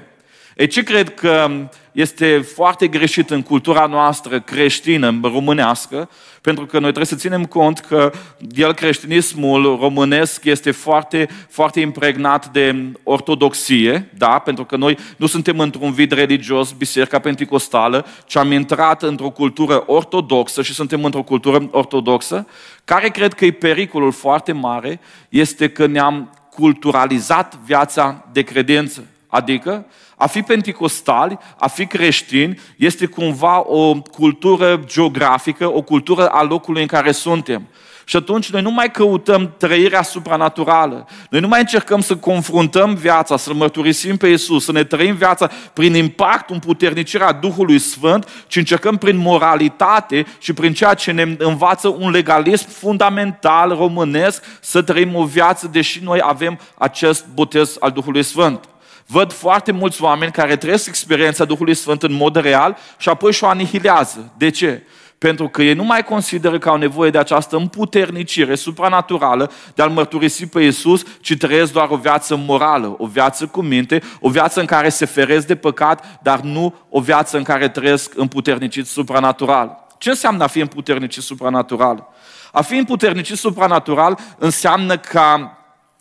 E 0.55 0.65
ce 0.65 0.83
cred 0.83 1.13
că 1.13 1.67
este 1.91 2.39
foarte 2.39 2.87
greșit 2.87 3.29
în 3.29 3.41
cultura 3.41 3.85
noastră 3.85 4.39
creștină, 4.39 5.19
românească, 5.23 6.09
pentru 6.41 6.65
că 6.65 6.73
noi 6.73 6.81
trebuie 6.81 7.05
să 7.05 7.15
ținem 7.15 7.45
cont 7.45 7.79
că 7.79 8.11
el, 8.55 8.73
creștinismul 8.73 9.77
românesc, 9.79 10.45
este 10.45 10.71
foarte, 10.71 11.29
foarte 11.49 11.79
impregnat 11.79 12.47
de 12.51 12.91
ortodoxie, 13.03 14.09
da? 14.17 14.39
pentru 14.39 14.65
că 14.65 14.75
noi 14.75 14.97
nu 15.17 15.25
suntem 15.25 15.59
într-un 15.59 15.91
vid 15.91 16.11
religios, 16.11 16.71
biserica 16.71 17.19
penticostală, 17.19 18.05
ci 18.25 18.35
am 18.35 18.51
intrat 18.51 19.03
într-o 19.03 19.29
cultură 19.29 19.83
ortodoxă 19.85 20.61
și 20.61 20.73
suntem 20.73 21.03
într-o 21.03 21.23
cultură 21.23 21.67
ortodoxă, 21.71 22.47
care 22.85 23.09
cred 23.09 23.33
că 23.33 23.45
e 23.45 23.51
pericolul 23.51 24.11
foarte 24.11 24.51
mare, 24.51 24.99
este 25.29 25.69
că 25.69 25.85
ne-am 25.85 26.29
culturalizat 26.49 27.57
viața 27.65 28.25
de 28.31 28.41
credință. 28.41 29.05
Adică, 29.27 29.85
a 30.21 30.27
fi 30.27 30.41
penticostali, 30.41 31.37
a 31.59 31.67
fi 31.67 31.85
creștini, 31.85 32.59
este 32.77 33.05
cumva 33.05 33.63
o 33.67 33.93
cultură 33.93 34.83
geografică, 34.85 35.73
o 35.73 35.81
cultură 35.81 36.27
a 36.27 36.43
locului 36.43 36.81
în 36.81 36.87
care 36.87 37.11
suntem. 37.11 37.67
Și 38.05 38.15
atunci 38.15 38.49
noi 38.49 38.61
nu 38.61 38.71
mai 38.71 38.91
căutăm 38.91 39.53
trăirea 39.57 40.01
supranaturală. 40.01 41.07
Noi 41.29 41.39
nu 41.39 41.47
mai 41.47 41.59
încercăm 41.59 42.01
să 42.01 42.15
confruntăm 42.15 42.93
viața, 42.93 43.37
să 43.37 43.53
mărturisim 43.53 44.17
pe 44.17 44.27
Isus, 44.27 44.63
să 44.63 44.71
ne 44.71 44.83
trăim 44.83 45.15
viața 45.15 45.49
prin 45.73 45.93
impactul 45.93 46.55
împuternicirea 46.55 47.31
Duhului 47.31 47.79
Sfânt, 47.79 48.27
ci 48.47 48.55
încercăm 48.55 48.97
prin 48.97 49.17
moralitate 49.17 50.25
și 50.39 50.53
prin 50.53 50.73
ceea 50.73 50.93
ce 50.93 51.11
ne 51.11 51.35
învață 51.37 51.87
un 51.87 52.09
legalism 52.09 52.69
fundamental 52.69 53.75
românesc 53.75 54.43
să 54.59 54.81
trăim 54.81 55.15
o 55.15 55.23
viață, 55.23 55.67
deși 55.71 56.03
noi 56.03 56.19
avem 56.23 56.59
acest 56.77 57.25
botez 57.33 57.77
al 57.79 57.91
Duhului 57.91 58.23
Sfânt. 58.23 58.70
Văd 59.11 59.31
foarte 59.31 59.71
mulți 59.71 60.03
oameni 60.03 60.31
care 60.31 60.55
trăiesc 60.55 60.87
experiența 60.87 61.45
Duhului 61.45 61.73
Sfânt 61.73 62.03
în 62.03 62.13
mod 62.13 62.35
real 62.35 62.77
și 62.97 63.09
apoi 63.09 63.31
și-o 63.31 63.47
anihilează. 63.47 64.31
De 64.37 64.49
ce? 64.49 64.83
Pentru 65.17 65.47
că 65.49 65.61
ei 65.61 65.73
nu 65.73 65.83
mai 65.83 66.03
consideră 66.03 66.57
că 66.57 66.69
au 66.69 66.77
nevoie 66.77 67.09
de 67.09 67.17
această 67.17 67.55
împuternicire 67.55 68.55
supranaturală 68.55 69.51
de 69.75 69.81
a-L 69.81 69.89
mărturisi 69.89 70.45
pe 70.45 70.61
Iisus, 70.61 71.03
ci 71.21 71.37
trăiesc 71.37 71.71
doar 71.71 71.87
o 71.89 71.95
viață 71.95 72.35
morală, 72.35 72.95
o 72.97 73.05
viață 73.05 73.45
cu 73.45 73.61
minte, 73.61 74.01
o 74.19 74.29
viață 74.29 74.59
în 74.59 74.65
care 74.65 74.89
se 74.89 75.05
feresc 75.05 75.47
de 75.47 75.55
păcat, 75.55 76.19
dar 76.21 76.39
nu 76.39 76.75
o 76.89 76.99
viață 76.99 77.37
în 77.37 77.43
care 77.43 77.69
trăiesc 77.69 78.13
împuternicit 78.15 78.87
supranatural. 78.87 79.87
Ce 79.97 80.09
înseamnă 80.09 80.43
a 80.43 80.47
fi 80.47 80.59
împuternicit 80.59 81.23
supranatural? 81.23 82.07
A 82.51 82.61
fi 82.61 82.75
împuternicit 82.75 83.37
supranatural 83.37 84.17
înseamnă 84.37 84.97
ca 84.97 85.57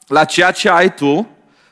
la 0.07 0.25
ceea 0.25 0.51
ce 0.51 0.71
ai 0.71 0.95
tu, 0.95 1.29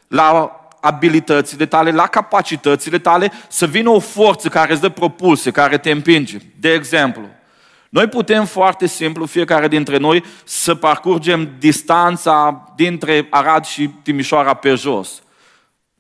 la 0.09 0.58
abilitățile 0.81 1.67
tale, 1.67 1.91
la 1.91 2.07
capacitățile 2.07 2.99
tale, 2.99 3.33
să 3.49 3.67
vină 3.67 3.91
o 3.91 3.99
forță 3.99 4.49
care 4.49 4.73
îți 4.73 4.81
dă 4.81 4.89
propulsie, 4.89 5.51
care 5.51 5.79
te 5.79 5.91
împinge. 5.91 6.39
De 6.61 6.73
exemplu, 6.73 7.23
noi 7.89 8.07
putem 8.07 8.45
foarte 8.45 8.87
simplu, 8.87 9.27
fiecare 9.27 9.69
dintre 9.69 9.97
noi, 9.97 10.25
să 10.45 10.75
parcurgem 10.75 11.51
distanța 11.59 12.65
dintre 12.77 13.27
Arad 13.31 13.65
și 13.65 13.91
Timișoara 14.03 14.55
pe 14.55 14.75
jos. 14.75 15.23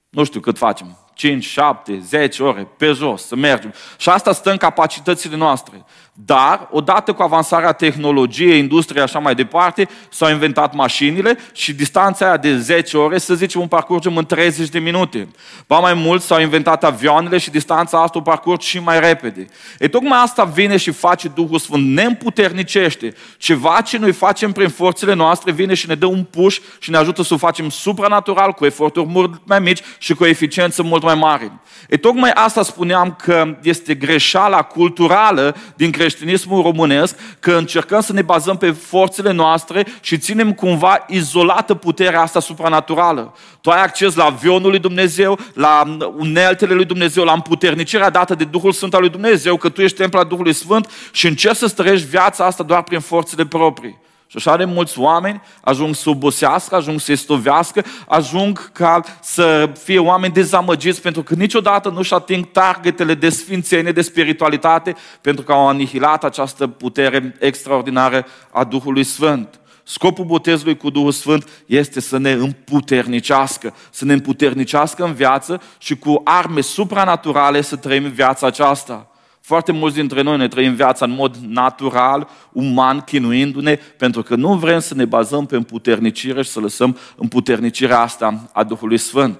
Nu 0.08 0.24
știu 0.24 0.40
cât 0.40 0.58
facem. 0.58 0.98
5, 1.14 1.44
7, 1.44 1.98
10 1.98 2.42
ore 2.42 2.68
pe 2.76 2.92
jos, 2.92 3.26
să 3.26 3.36
mergem. 3.36 3.74
Și 3.96 4.08
asta 4.08 4.32
stă 4.32 4.50
în 4.50 4.56
capacitățile 4.56 5.36
noastre. 5.36 5.84
Dar, 6.24 6.68
odată 6.70 7.12
cu 7.12 7.22
avansarea 7.22 7.72
tehnologiei, 7.72 8.58
industriei 8.58 9.02
așa 9.02 9.18
mai 9.18 9.34
departe, 9.34 9.88
s-au 10.10 10.30
inventat 10.30 10.74
mașinile 10.74 11.38
și 11.52 11.72
distanța 11.72 12.26
aia 12.26 12.36
de 12.36 12.58
10 12.58 12.96
ore, 12.96 13.18
să 13.18 13.34
zicem, 13.34 13.60
o 13.60 13.66
parcurgem 13.66 14.16
în 14.16 14.26
30 14.26 14.68
de 14.68 14.78
minute. 14.78 15.28
Ba 15.66 15.78
mai 15.78 15.94
mult, 15.94 16.22
s-au 16.22 16.40
inventat 16.40 16.84
avioanele 16.84 17.38
și 17.38 17.50
distanța 17.50 18.02
asta 18.02 18.18
o 18.18 18.22
parcurg 18.22 18.60
și 18.60 18.78
mai 18.78 19.00
repede. 19.00 19.46
E 19.78 19.88
tocmai 19.88 20.18
asta 20.22 20.44
vine 20.44 20.76
și 20.76 20.90
face 20.90 21.28
Duhul 21.28 21.58
Sfânt, 21.58 21.94
ne 21.94 22.02
împuternicește. 22.02 23.14
Ceva 23.36 23.80
ce 23.80 23.98
noi 23.98 24.12
facem 24.12 24.52
prin 24.52 24.68
forțele 24.68 25.14
noastre 25.14 25.52
vine 25.52 25.74
și 25.74 25.88
ne 25.88 25.94
dă 25.94 26.06
un 26.06 26.24
push 26.24 26.58
și 26.78 26.90
ne 26.90 26.96
ajută 26.96 27.22
să 27.22 27.34
o 27.34 27.36
facem 27.36 27.68
supranatural, 27.68 28.52
cu 28.52 28.64
eforturi 28.64 29.06
mult 29.06 29.40
mai 29.44 29.60
mici 29.60 29.82
și 29.98 30.14
cu 30.14 30.24
eficiență 30.24 30.82
mult 30.82 31.02
mai 31.02 31.14
mare. 31.14 31.52
E 31.88 31.96
tocmai 31.96 32.30
asta 32.30 32.62
spuneam 32.62 33.16
că 33.22 33.56
este 33.62 33.94
greșeala 33.94 34.62
culturală 34.62 35.56
din 35.76 35.90
creștinismul 36.08 36.62
românesc, 36.62 37.16
că 37.40 37.52
încercăm 37.52 38.00
să 38.00 38.12
ne 38.12 38.22
bazăm 38.22 38.56
pe 38.56 38.70
forțele 38.70 39.32
noastre 39.32 39.86
și 40.00 40.18
ținem 40.18 40.52
cumva 40.52 41.04
izolată 41.08 41.74
puterea 41.74 42.20
asta 42.20 42.40
supranaturală. 42.40 43.34
Tu 43.60 43.70
ai 43.70 43.82
acces 43.82 44.14
la 44.14 44.24
avionul 44.24 44.70
lui 44.70 44.78
Dumnezeu, 44.78 45.38
la 45.54 45.96
uneltele 46.16 46.74
lui 46.74 46.84
Dumnezeu, 46.84 47.24
la 47.24 47.32
împuternicirea 47.32 48.10
dată 48.10 48.34
de 48.34 48.44
Duhul 48.44 48.72
Sfânt 48.72 48.94
al 48.94 49.00
lui 49.00 49.10
Dumnezeu, 49.10 49.56
că 49.56 49.68
tu 49.68 49.82
ești 49.82 49.96
templu 49.96 50.18
al 50.18 50.24
Duhului 50.24 50.52
Sfânt 50.52 50.90
și 51.12 51.26
încerci 51.26 51.56
să 51.56 51.66
străiești 51.66 52.06
viața 52.06 52.44
asta 52.44 52.62
doar 52.62 52.82
prin 52.82 53.00
forțele 53.00 53.46
proprii. 53.46 53.98
Și 54.30 54.36
așa 54.36 54.56
de 54.56 54.64
mulți 54.64 54.98
oameni 54.98 55.42
ajung 55.60 55.94
să 55.94 56.10
obosească, 56.10 56.74
ajung 56.74 57.00
să 57.00 57.14
stovească, 57.14 57.84
ajung 58.08 58.72
ca 58.72 59.00
să 59.22 59.72
fie 59.82 59.98
oameni 59.98 60.32
dezamăgiți 60.32 61.00
pentru 61.00 61.22
că 61.22 61.34
niciodată 61.34 61.88
nu-și 61.88 62.14
ating 62.14 62.50
targetele 62.50 63.14
de 63.14 63.28
sfințenie, 63.28 63.92
de 63.92 64.02
spiritualitate, 64.02 64.96
pentru 65.20 65.44
că 65.44 65.52
au 65.52 65.68
anihilat 65.68 66.24
această 66.24 66.66
putere 66.66 67.36
extraordinară 67.38 68.26
a 68.50 68.64
Duhului 68.64 69.04
Sfânt. 69.04 69.60
Scopul 69.82 70.24
botezului 70.24 70.76
cu 70.76 70.90
Duhul 70.90 71.12
Sfânt 71.12 71.48
este 71.66 72.00
să 72.00 72.18
ne 72.18 72.32
împuternicească, 72.32 73.74
să 73.90 74.04
ne 74.04 74.12
împuternicească 74.12 75.04
în 75.04 75.12
viață 75.12 75.60
și 75.78 75.96
cu 75.96 76.20
arme 76.24 76.60
supranaturale 76.60 77.60
să 77.60 77.76
trăim 77.76 78.10
viața 78.10 78.46
aceasta. 78.46 79.10
Foarte 79.48 79.72
mulți 79.72 79.96
dintre 79.96 80.22
noi 80.22 80.36
ne 80.36 80.48
trăim 80.48 80.74
viața 80.74 81.04
în 81.04 81.10
mod 81.10 81.36
natural, 81.36 82.28
uman, 82.52 83.00
chinuindu-ne, 83.00 83.74
pentru 83.74 84.22
că 84.22 84.34
nu 84.34 84.54
vrem 84.54 84.78
să 84.78 84.94
ne 84.94 85.04
bazăm 85.04 85.46
pe 85.46 85.56
împuternicire 85.56 86.42
și 86.42 86.50
să 86.50 86.60
lăsăm 86.60 86.96
împuternicirea 87.16 88.00
asta 88.00 88.50
a 88.52 88.64
Duhului 88.64 88.98
Sfânt. 88.98 89.38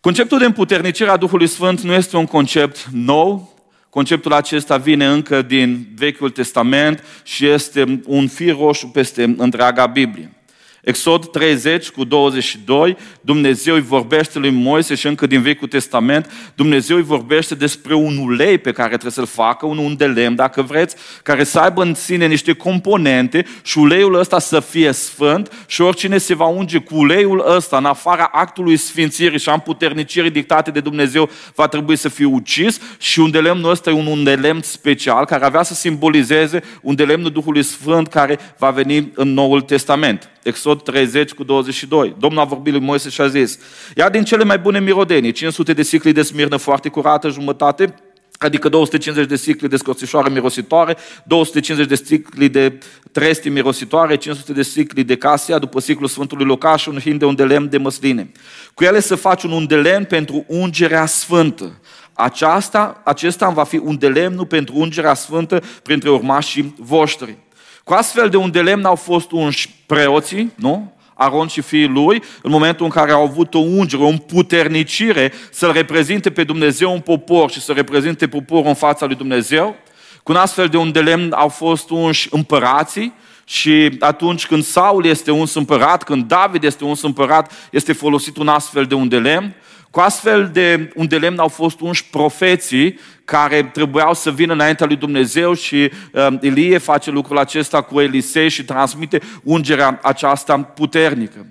Conceptul 0.00 0.38
de 0.38 0.44
împuternicire 0.44 1.10
a 1.10 1.16
Duhului 1.16 1.46
Sfânt 1.46 1.80
nu 1.80 1.92
este 1.92 2.16
un 2.16 2.26
concept 2.26 2.88
nou, 2.90 3.54
conceptul 3.90 4.32
acesta 4.32 4.76
vine 4.76 5.06
încă 5.06 5.42
din 5.42 5.88
Vechiul 5.94 6.30
Testament 6.30 7.04
și 7.22 7.46
este 7.46 8.02
un 8.06 8.28
fir 8.28 8.56
roșu 8.56 8.86
peste 8.86 9.34
întreaga 9.36 9.86
Biblie. 9.86 10.41
Exod 10.82 11.30
30 11.30 11.88
cu 11.88 12.04
22, 12.04 12.96
Dumnezeu 13.20 13.74
îi 13.74 13.80
vorbește 13.80 14.38
lui 14.38 14.50
Moise 14.50 14.94
și 14.94 15.06
încă 15.06 15.26
din 15.26 15.42
Vechiul 15.42 15.68
Testament, 15.68 16.52
Dumnezeu 16.54 16.96
îi 16.96 17.02
vorbește 17.02 17.54
despre 17.54 17.94
un 17.94 18.16
ulei 18.16 18.58
pe 18.58 18.72
care 18.72 18.88
trebuie 18.88 19.12
să-l 19.12 19.26
facă, 19.26 19.66
un 19.66 19.78
un 19.78 19.96
de 19.96 20.06
lemn, 20.06 20.34
dacă 20.34 20.62
vreți, 20.62 20.96
care 21.22 21.44
să 21.44 21.58
aibă 21.58 21.82
în 21.82 21.94
sine 21.94 22.26
niște 22.26 22.52
componente 22.52 23.44
și 23.62 23.78
uleiul 23.78 24.14
ăsta 24.14 24.38
să 24.38 24.60
fie 24.60 24.92
sfânt 24.92 25.64
și 25.66 25.80
oricine 25.80 26.18
se 26.18 26.34
va 26.34 26.46
unge 26.46 26.78
cu 26.78 26.96
uleiul 26.96 27.44
ăsta 27.56 27.76
în 27.76 27.84
afara 27.84 28.28
actului 28.32 28.76
sfințirii 28.76 29.38
și 29.38 29.48
a 29.48 29.52
împuternicirii 29.52 30.30
dictate 30.30 30.70
de 30.70 30.80
Dumnezeu 30.80 31.30
va 31.54 31.66
trebui 31.66 31.96
să 31.96 32.08
fie 32.08 32.26
ucis 32.26 32.80
și 32.98 33.20
un 33.20 33.30
de 33.30 33.40
lemnul 33.40 33.70
ăsta 33.70 33.90
e 33.90 33.92
un 33.92 34.06
un 34.06 34.24
de 34.24 34.34
lemn 34.34 34.62
special 34.62 35.24
care 35.24 35.44
avea 35.44 35.62
să 35.62 35.74
simbolizeze 35.74 36.62
un 36.80 36.94
de 36.94 37.04
lemnul 37.04 37.30
Duhului 37.30 37.62
Sfânt 37.62 38.08
care 38.08 38.38
va 38.58 38.70
veni 38.70 39.12
în 39.14 39.32
Noul 39.32 39.60
Testament. 39.60 40.30
Exod 40.42 40.71
30 40.80 41.32
cu 41.32 41.44
22. 41.44 42.16
Domnul 42.18 42.40
a 42.40 42.44
vorbit 42.44 42.72
lui 42.72 42.82
Moise 42.82 43.08
și 43.08 43.20
a 43.20 43.28
zis, 43.28 43.58
ia 43.96 44.08
din 44.08 44.24
cele 44.24 44.44
mai 44.44 44.58
bune 44.58 44.80
mirodenii, 44.80 45.32
500 45.32 45.72
de 45.72 45.82
sicli 45.82 46.12
de 46.12 46.22
smirnă 46.22 46.56
foarte 46.56 46.88
curată, 46.88 47.28
jumătate, 47.28 47.94
adică 48.38 48.68
250 48.68 49.28
de 49.28 49.36
sicli 49.36 49.68
de 49.68 49.76
scorțișoare 49.76 50.30
mirositoare, 50.30 50.96
250 51.24 51.88
de 51.88 52.04
sicli 52.04 52.48
de 52.48 52.78
tresti 53.12 53.48
mirositoare, 53.48 54.16
500 54.16 54.52
de 54.52 54.62
sicli 54.62 55.04
de 55.04 55.16
casia, 55.16 55.58
după 55.58 55.80
siclul 55.80 56.08
Sfântului 56.08 56.44
Locaș, 56.44 56.86
un 56.86 56.98
hin 56.98 57.18
de 57.18 57.24
un 57.24 57.34
de 57.34 57.44
lemn 57.44 57.68
de 57.68 57.78
măsline. 57.78 58.30
Cu 58.74 58.84
ele 58.84 59.00
să 59.00 59.14
faci 59.14 59.42
un 59.42 59.50
undelen 59.50 60.04
pentru 60.04 60.44
ungerea 60.48 61.06
sfântă. 61.06 61.80
Aceasta, 62.12 63.00
acesta 63.04 63.48
va 63.48 63.64
fi 63.64 63.76
un 63.76 63.98
de 63.98 64.08
lemnul 64.08 64.46
pentru 64.46 64.74
ungerea 64.76 65.14
sfântă 65.14 65.62
printre 65.82 66.10
urmașii 66.10 66.74
voștri. 66.78 67.36
Cu 67.84 67.92
astfel 67.92 68.28
de 68.28 68.36
un 68.36 68.50
de 68.50 68.60
lemn 68.60 68.84
au 68.84 68.94
fost 68.94 69.30
unși 69.30 69.74
preoții, 69.86 70.52
nu? 70.54 70.92
Aron 71.14 71.46
și 71.46 71.60
fiii 71.60 71.88
lui, 71.88 72.22
în 72.42 72.50
momentul 72.50 72.84
în 72.84 72.90
care 72.90 73.12
au 73.12 73.22
avut 73.22 73.54
o 73.54 73.58
ungere, 73.58 74.02
o 74.02 74.06
împuternicire 74.06 75.32
să-L 75.50 75.72
reprezinte 75.72 76.30
pe 76.30 76.44
Dumnezeu 76.44 76.92
un 76.92 77.00
popor 77.00 77.50
și 77.50 77.60
să 77.60 77.72
reprezinte 77.72 78.28
poporul 78.28 78.66
în 78.66 78.74
fața 78.74 79.06
lui 79.06 79.14
Dumnezeu. 79.14 79.76
Cu 80.22 80.32
un 80.32 80.38
astfel 80.38 80.68
de 80.68 80.76
un 80.76 80.92
de 80.92 81.00
lemn 81.00 81.32
au 81.32 81.48
fost 81.48 81.90
unși 81.90 82.28
împărații, 82.30 83.12
și 83.44 83.96
atunci 84.00 84.46
când 84.46 84.64
Saul 84.64 85.04
este 85.04 85.30
un 85.30 85.46
împărat, 85.54 86.02
când 86.02 86.24
David 86.24 86.64
este 86.64 86.84
un 86.84 86.94
împărat, 87.02 87.52
este 87.70 87.92
folosit 87.92 88.36
un 88.36 88.48
astfel 88.48 88.84
de 88.84 88.94
un 88.94 89.08
de 89.08 89.18
lemn. 89.18 89.54
Cu 89.92 90.00
astfel 90.00 90.50
de 90.52 90.92
un 90.94 91.08
de 91.08 91.18
lemn 91.18 91.38
au 91.38 91.48
fost 91.48 91.80
unși 91.80 92.04
profeții 92.10 92.98
care 93.24 93.62
trebuiau 93.62 94.14
să 94.14 94.30
vină 94.30 94.52
înaintea 94.52 94.86
lui 94.86 94.96
Dumnezeu 94.96 95.54
și 95.54 95.90
uh, 96.12 96.26
Ilie 96.40 96.78
face 96.78 97.10
lucrul 97.10 97.38
acesta 97.38 97.82
cu 97.82 98.00
Elisei 98.00 98.48
și 98.48 98.64
transmite 98.64 99.20
ungerea 99.42 99.98
aceasta 100.02 100.60
puternică. 100.60 101.46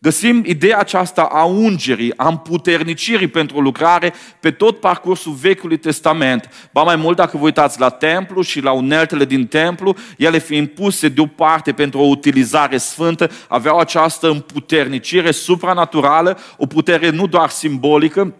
Găsim 0.00 0.42
ideea 0.46 0.78
aceasta 0.78 1.22
a 1.22 1.44
ungerii, 1.44 2.12
a 2.16 2.28
împuternicirii 2.28 3.26
pentru 3.26 3.60
lucrare 3.60 4.14
pe 4.40 4.50
tot 4.50 4.80
parcursul 4.80 5.32
Vechiului 5.32 5.76
Testament. 5.76 6.68
Ba 6.72 6.82
mai 6.82 6.96
mult, 6.96 7.16
dacă 7.16 7.36
vă 7.36 7.44
uitați 7.44 7.80
la 7.80 7.88
templu 7.88 8.42
și 8.42 8.60
la 8.60 8.72
uneltele 8.72 9.24
din 9.24 9.46
templu, 9.46 9.96
ele 10.16 10.38
fiind 10.38 10.68
puse 10.68 11.08
deoparte 11.08 11.72
pentru 11.72 11.98
o 11.98 12.06
utilizare 12.06 12.76
sfântă, 12.76 13.30
aveau 13.48 13.78
această 13.78 14.28
împuternicire 14.28 15.30
supranaturală, 15.30 16.38
o 16.56 16.66
putere 16.66 17.10
nu 17.10 17.26
doar 17.26 17.48
simbolică, 17.48 18.34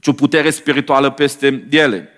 ci 0.00 0.06
o 0.06 0.12
putere 0.12 0.50
spirituală 0.50 1.10
peste 1.10 1.66
ele. 1.70 2.08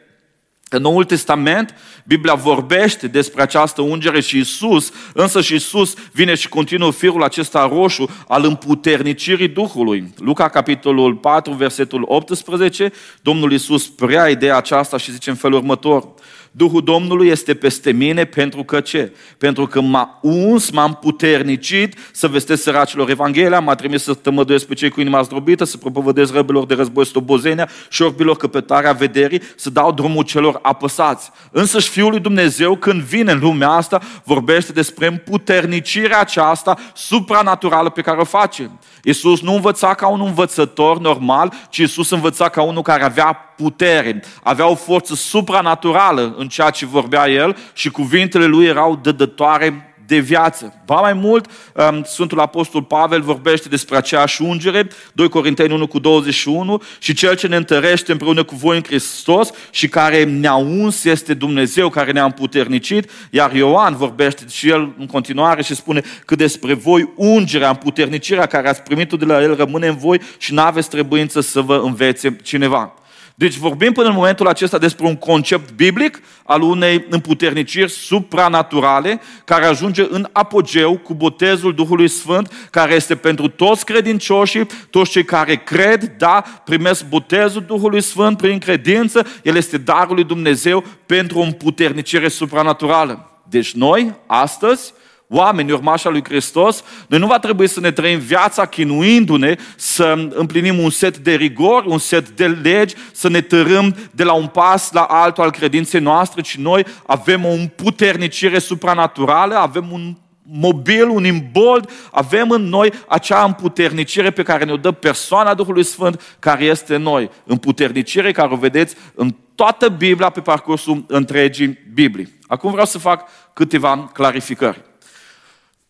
În 0.71 0.83
Noul 0.83 1.05
Testament, 1.05 1.75
Biblia 2.05 2.35
vorbește 2.35 3.07
despre 3.07 3.43
această 3.43 3.83
ungere 3.83 4.21
și 4.21 4.39
Isus, 4.39 4.93
însă 5.13 5.41
și 5.41 5.55
Isus 5.55 5.95
vine 6.13 6.35
și 6.35 6.49
continuă 6.49 6.93
firul 6.93 7.23
acesta 7.23 7.69
roșu 7.73 8.11
al 8.29 8.45
împuternicirii 8.45 9.49
Duhului. 9.49 10.15
Luca, 10.19 10.49
capitolul 10.49 11.15
4, 11.15 11.53
versetul 11.53 12.05
18, 12.07 12.93
Domnul 13.21 13.53
Isus 13.53 13.89
prea 13.89 14.29
ideea 14.29 14.57
aceasta 14.57 14.97
și 14.97 15.13
zice 15.13 15.31
în 15.31 15.37
felul 15.37 15.59
următor. 15.59 16.09
Duhul 16.57 16.83
Domnului 16.85 17.29
este 17.29 17.55
peste 17.55 17.93
mine 17.93 18.25
pentru 18.25 18.65
că 18.65 18.81
ce? 18.81 19.13
Pentru 19.39 19.67
că 19.67 19.81
m-a 19.81 20.19
uns, 20.23 20.71
m-am 20.71 20.95
puternicit 20.95 21.99
să 22.13 22.29
vestesc 22.29 22.63
săracilor 22.63 23.11
Evanghelia, 23.11 23.61
m-a 23.61 23.75
trimis 23.75 24.03
să 24.03 24.15
tămăduiesc 24.15 24.67
pe 24.67 24.75
cei 24.75 24.91
cu 24.91 25.01
inima 25.01 25.23
zdrobită, 25.23 25.65
să 25.65 25.77
propovădesc 25.77 26.33
răbelor 26.33 26.67
de 26.67 26.75
război 26.75 27.07
stobozenia 27.07 27.69
și 27.89 28.03
orbilor 28.03 28.37
căpătarea 28.37 28.93
vederii, 28.93 29.43
să 29.57 29.71
dau 29.71 29.93
drumul 29.93 30.25
celor 30.25 30.59
apăsați. 30.63 31.31
Însă 31.51 31.81
și 31.81 31.89
Fiul 31.89 32.11
lui 32.11 32.21
Dumnezeu, 32.21 32.77
când 32.77 33.03
vine 33.03 33.33
în 33.33 33.39
lumea 33.39 33.71
asta, 33.71 34.01
vorbește 34.25 34.73
despre 34.73 35.07
împuternicirea 35.07 36.21
aceasta 36.21 36.79
supranaturală 36.95 37.91
pe 37.91 38.01
care 38.01 38.21
o 38.21 38.25
face. 38.25 38.71
Iisus 39.03 39.41
nu 39.41 39.55
învăța 39.55 39.95
ca 39.95 40.09
un 40.09 40.21
învățător 40.21 40.99
normal, 40.99 41.53
ci 41.71 41.77
Iisus 41.77 42.11
învăța 42.11 42.49
ca 42.49 42.63
unul 42.63 42.83
care 42.83 43.05
avea 43.05 43.55
putere, 43.57 44.23
avea 44.43 44.67
o 44.67 44.75
forță 44.75 45.15
supranaturală 45.15 46.35
în 46.39 46.49
ceea 46.49 46.71
ce 46.71 46.87
vorbea 46.87 47.29
el 47.29 47.57
și 47.73 47.91
cuvintele 47.91 48.45
lui 48.45 48.67
erau 48.67 48.97
dădătoare 49.03 49.97
de 50.07 50.19
viață. 50.19 50.83
Ba 50.85 51.01
mai 51.01 51.13
mult, 51.13 51.51
um, 51.75 52.03
Sfântul 52.03 52.41
Apostol 52.41 52.83
Pavel 52.83 53.21
vorbește 53.21 53.69
despre 53.69 53.97
aceeași 53.97 54.43
ungere, 54.43 54.89
2 55.13 55.29
Corinteni 55.29 55.73
1 55.73 55.87
cu 55.87 55.99
21, 55.99 56.83
și 56.99 57.15
cel 57.15 57.37
ce 57.37 57.47
ne 57.47 57.57
întărește 57.57 58.13
împreună 58.13 58.45
cu 58.45 58.55
voi 58.55 58.77
în 58.77 58.83
Hristos 58.83 59.51
și 59.71 59.89
care 59.89 60.25
ne-a 60.25 60.55
uns 60.55 61.05
este 61.05 61.35
Dumnezeu 61.35 61.89
care 61.89 62.13
ne-a 62.13 62.25
împuternicit, 62.25 63.11
iar 63.31 63.55
Ioan 63.55 63.97
vorbește 63.97 64.45
și 64.49 64.69
el 64.69 64.95
în 64.99 65.07
continuare 65.07 65.63
și 65.63 65.75
spune 65.75 66.03
că 66.25 66.35
despre 66.35 66.75
voi 66.75 67.13
ungerea, 67.17 67.69
împuternicirea 67.69 68.47
care 68.47 68.69
ați 68.69 68.83
primit-o 68.83 69.17
de 69.17 69.25
la 69.25 69.43
el 69.43 69.57
rămâne 69.57 69.87
în 69.87 69.97
voi 69.97 70.21
și 70.39 70.55
nu 70.55 70.61
aveți 70.61 70.91
trebuință 70.91 71.41
să 71.41 71.61
vă 71.61 71.81
învețe 71.85 72.37
cineva. 72.43 72.95
Deci 73.39 73.57
vorbim 73.57 73.93
până 73.93 74.09
în 74.09 74.15
momentul 74.15 74.47
acesta 74.47 74.79
despre 74.79 75.07
un 75.07 75.17
concept 75.17 75.73
biblic 75.73 76.21
al 76.45 76.63
unei 76.63 77.07
împuterniciri 77.09 77.91
supranaturale 77.91 79.21
care 79.45 79.65
ajunge 79.65 80.07
în 80.11 80.29
apogeu 80.33 80.99
cu 80.99 81.15
botezul 81.15 81.75
Duhului 81.75 82.09
Sfânt, 82.09 82.53
care 82.71 82.95
este 82.95 83.17
pentru 83.17 83.49
toți 83.49 83.85
credincioșii, 83.85 84.67
toți 84.91 85.11
cei 85.11 85.25
care 85.25 85.57
cred, 85.57 86.05
da, 86.19 86.45
primesc 86.65 87.09
botezul 87.09 87.63
Duhului 87.67 88.01
Sfânt 88.01 88.37
prin 88.37 88.59
credință, 88.59 89.27
el 89.43 89.57
este 89.57 89.79
darul 89.79 90.15
lui 90.15 90.25
Dumnezeu 90.25 90.85
pentru 91.07 91.39
o 91.39 91.43
împuternicire 91.43 92.29
supranaturală. 92.29 93.31
Deci 93.49 93.73
noi, 93.73 94.15
astăzi, 94.27 94.93
oameni, 95.29 95.73
urmașa 95.73 96.09
lui 96.09 96.25
Hristos, 96.25 96.85
noi 97.09 97.19
nu 97.19 97.27
va 97.27 97.39
trebui 97.39 97.69
să 97.69 97.81
ne 97.81 97.91
trăim 97.91 98.19
viața 98.19 98.67
chinuindu-ne 98.67 99.57
să 99.77 100.29
împlinim 100.35 100.79
un 100.79 100.91
set 100.91 101.19
de 101.19 101.35
rigori, 101.35 101.89
un 101.89 101.99
set 101.99 102.29
de 102.29 102.47
legi, 102.47 102.95
să 103.13 103.29
ne 103.29 103.41
tărâm 103.41 103.97
de 104.11 104.25
la 104.25 104.33
un 104.33 104.47
pas 104.47 104.93
la 104.93 105.03
altul 105.03 105.43
al 105.43 105.51
credinței 105.51 106.01
noastre, 106.01 106.41
ci 106.41 106.57
noi 106.57 106.85
avem 107.07 107.45
o 107.45 107.51
împuternicire 107.51 108.59
supranaturală, 108.59 109.55
avem 109.55 109.93
un 109.93 110.17
mobil, 110.49 111.09
un 111.09 111.25
imbold, 111.25 111.91
avem 112.11 112.51
în 112.51 112.63
noi 112.63 112.93
acea 113.09 113.45
împuternicire 113.45 114.31
pe 114.31 114.43
care 114.43 114.65
ne-o 114.65 114.77
dă 114.77 114.91
persoana 114.91 115.55
Duhului 115.55 115.85
Sfânt 115.85 116.37
care 116.39 116.65
este 116.65 116.95
în 116.95 117.03
noi. 117.03 117.31
Împuternicire 117.45 118.33
care 118.33 118.53
o 118.53 118.57
vedeți 118.57 118.95
în 119.15 119.35
toată 119.55 119.89
Biblia 119.89 120.31
pe 120.31 120.41
parcursul 120.41 121.05
întregii 121.09 121.79
Biblii. 121.95 122.39
Acum 122.47 122.71
vreau 122.71 122.87
să 122.87 122.99
fac 122.99 123.29
câteva 123.53 124.11
clarificări. 124.13 124.83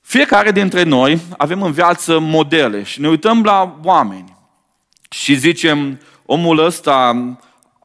Fiecare 0.09 0.51
dintre 0.51 0.83
noi 0.83 1.21
avem 1.37 1.63
în 1.63 1.73
viață 1.73 2.19
modele 2.19 2.83
și 2.83 3.01
ne 3.01 3.09
uităm 3.09 3.43
la 3.43 3.81
oameni 3.83 4.37
și 5.11 5.35
zicem, 5.35 6.01
omul 6.27 6.65
ăsta 6.65 7.27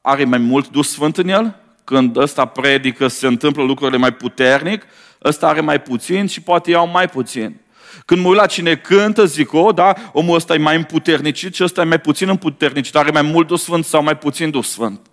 are 0.02 0.24
mai 0.24 0.38
mult 0.38 0.70
dus 0.70 0.92
Sfânt 0.92 1.18
în 1.18 1.28
el, 1.28 1.56
când 1.84 2.18
ăsta 2.18 2.46
predică 2.46 3.08
se 3.08 3.28
întâmplă 3.28 3.64
lucrurile 3.64 3.98
mai 3.98 4.12
puternic, 4.12 4.84
ăsta 5.24 5.48
are 5.48 5.62
mai 5.62 5.82
puțin 5.82 6.28
și 6.28 6.42
poate 6.42 6.70
iau 6.72 6.88
mai 6.88 7.08
puțin. 7.08 7.62
Când 8.06 8.22
mă 8.22 8.28
uit 8.28 8.38
la 8.38 8.46
cine 8.46 8.76
cântă, 8.76 9.26
zic, 9.26 9.54
o, 9.54 9.72
da, 9.72 9.94
omul 10.12 10.36
ăsta 10.36 10.54
e 10.54 10.58
mai 10.58 10.76
împuternicit 10.76 11.56
și 11.56 11.64
ăsta 11.64 11.82
e 11.82 11.86
mai 11.86 12.00
puțin 12.00 12.30
împuternicit, 12.30 12.96
are 12.96 13.12
mai 13.12 13.22
mult 13.22 13.48
dus 13.48 13.64
Sfânt 13.64 13.86
sau 13.86 14.04
mai 14.04 14.18
puțin 14.18 14.50
dus 14.50 14.70
Sfânt. 14.70 15.11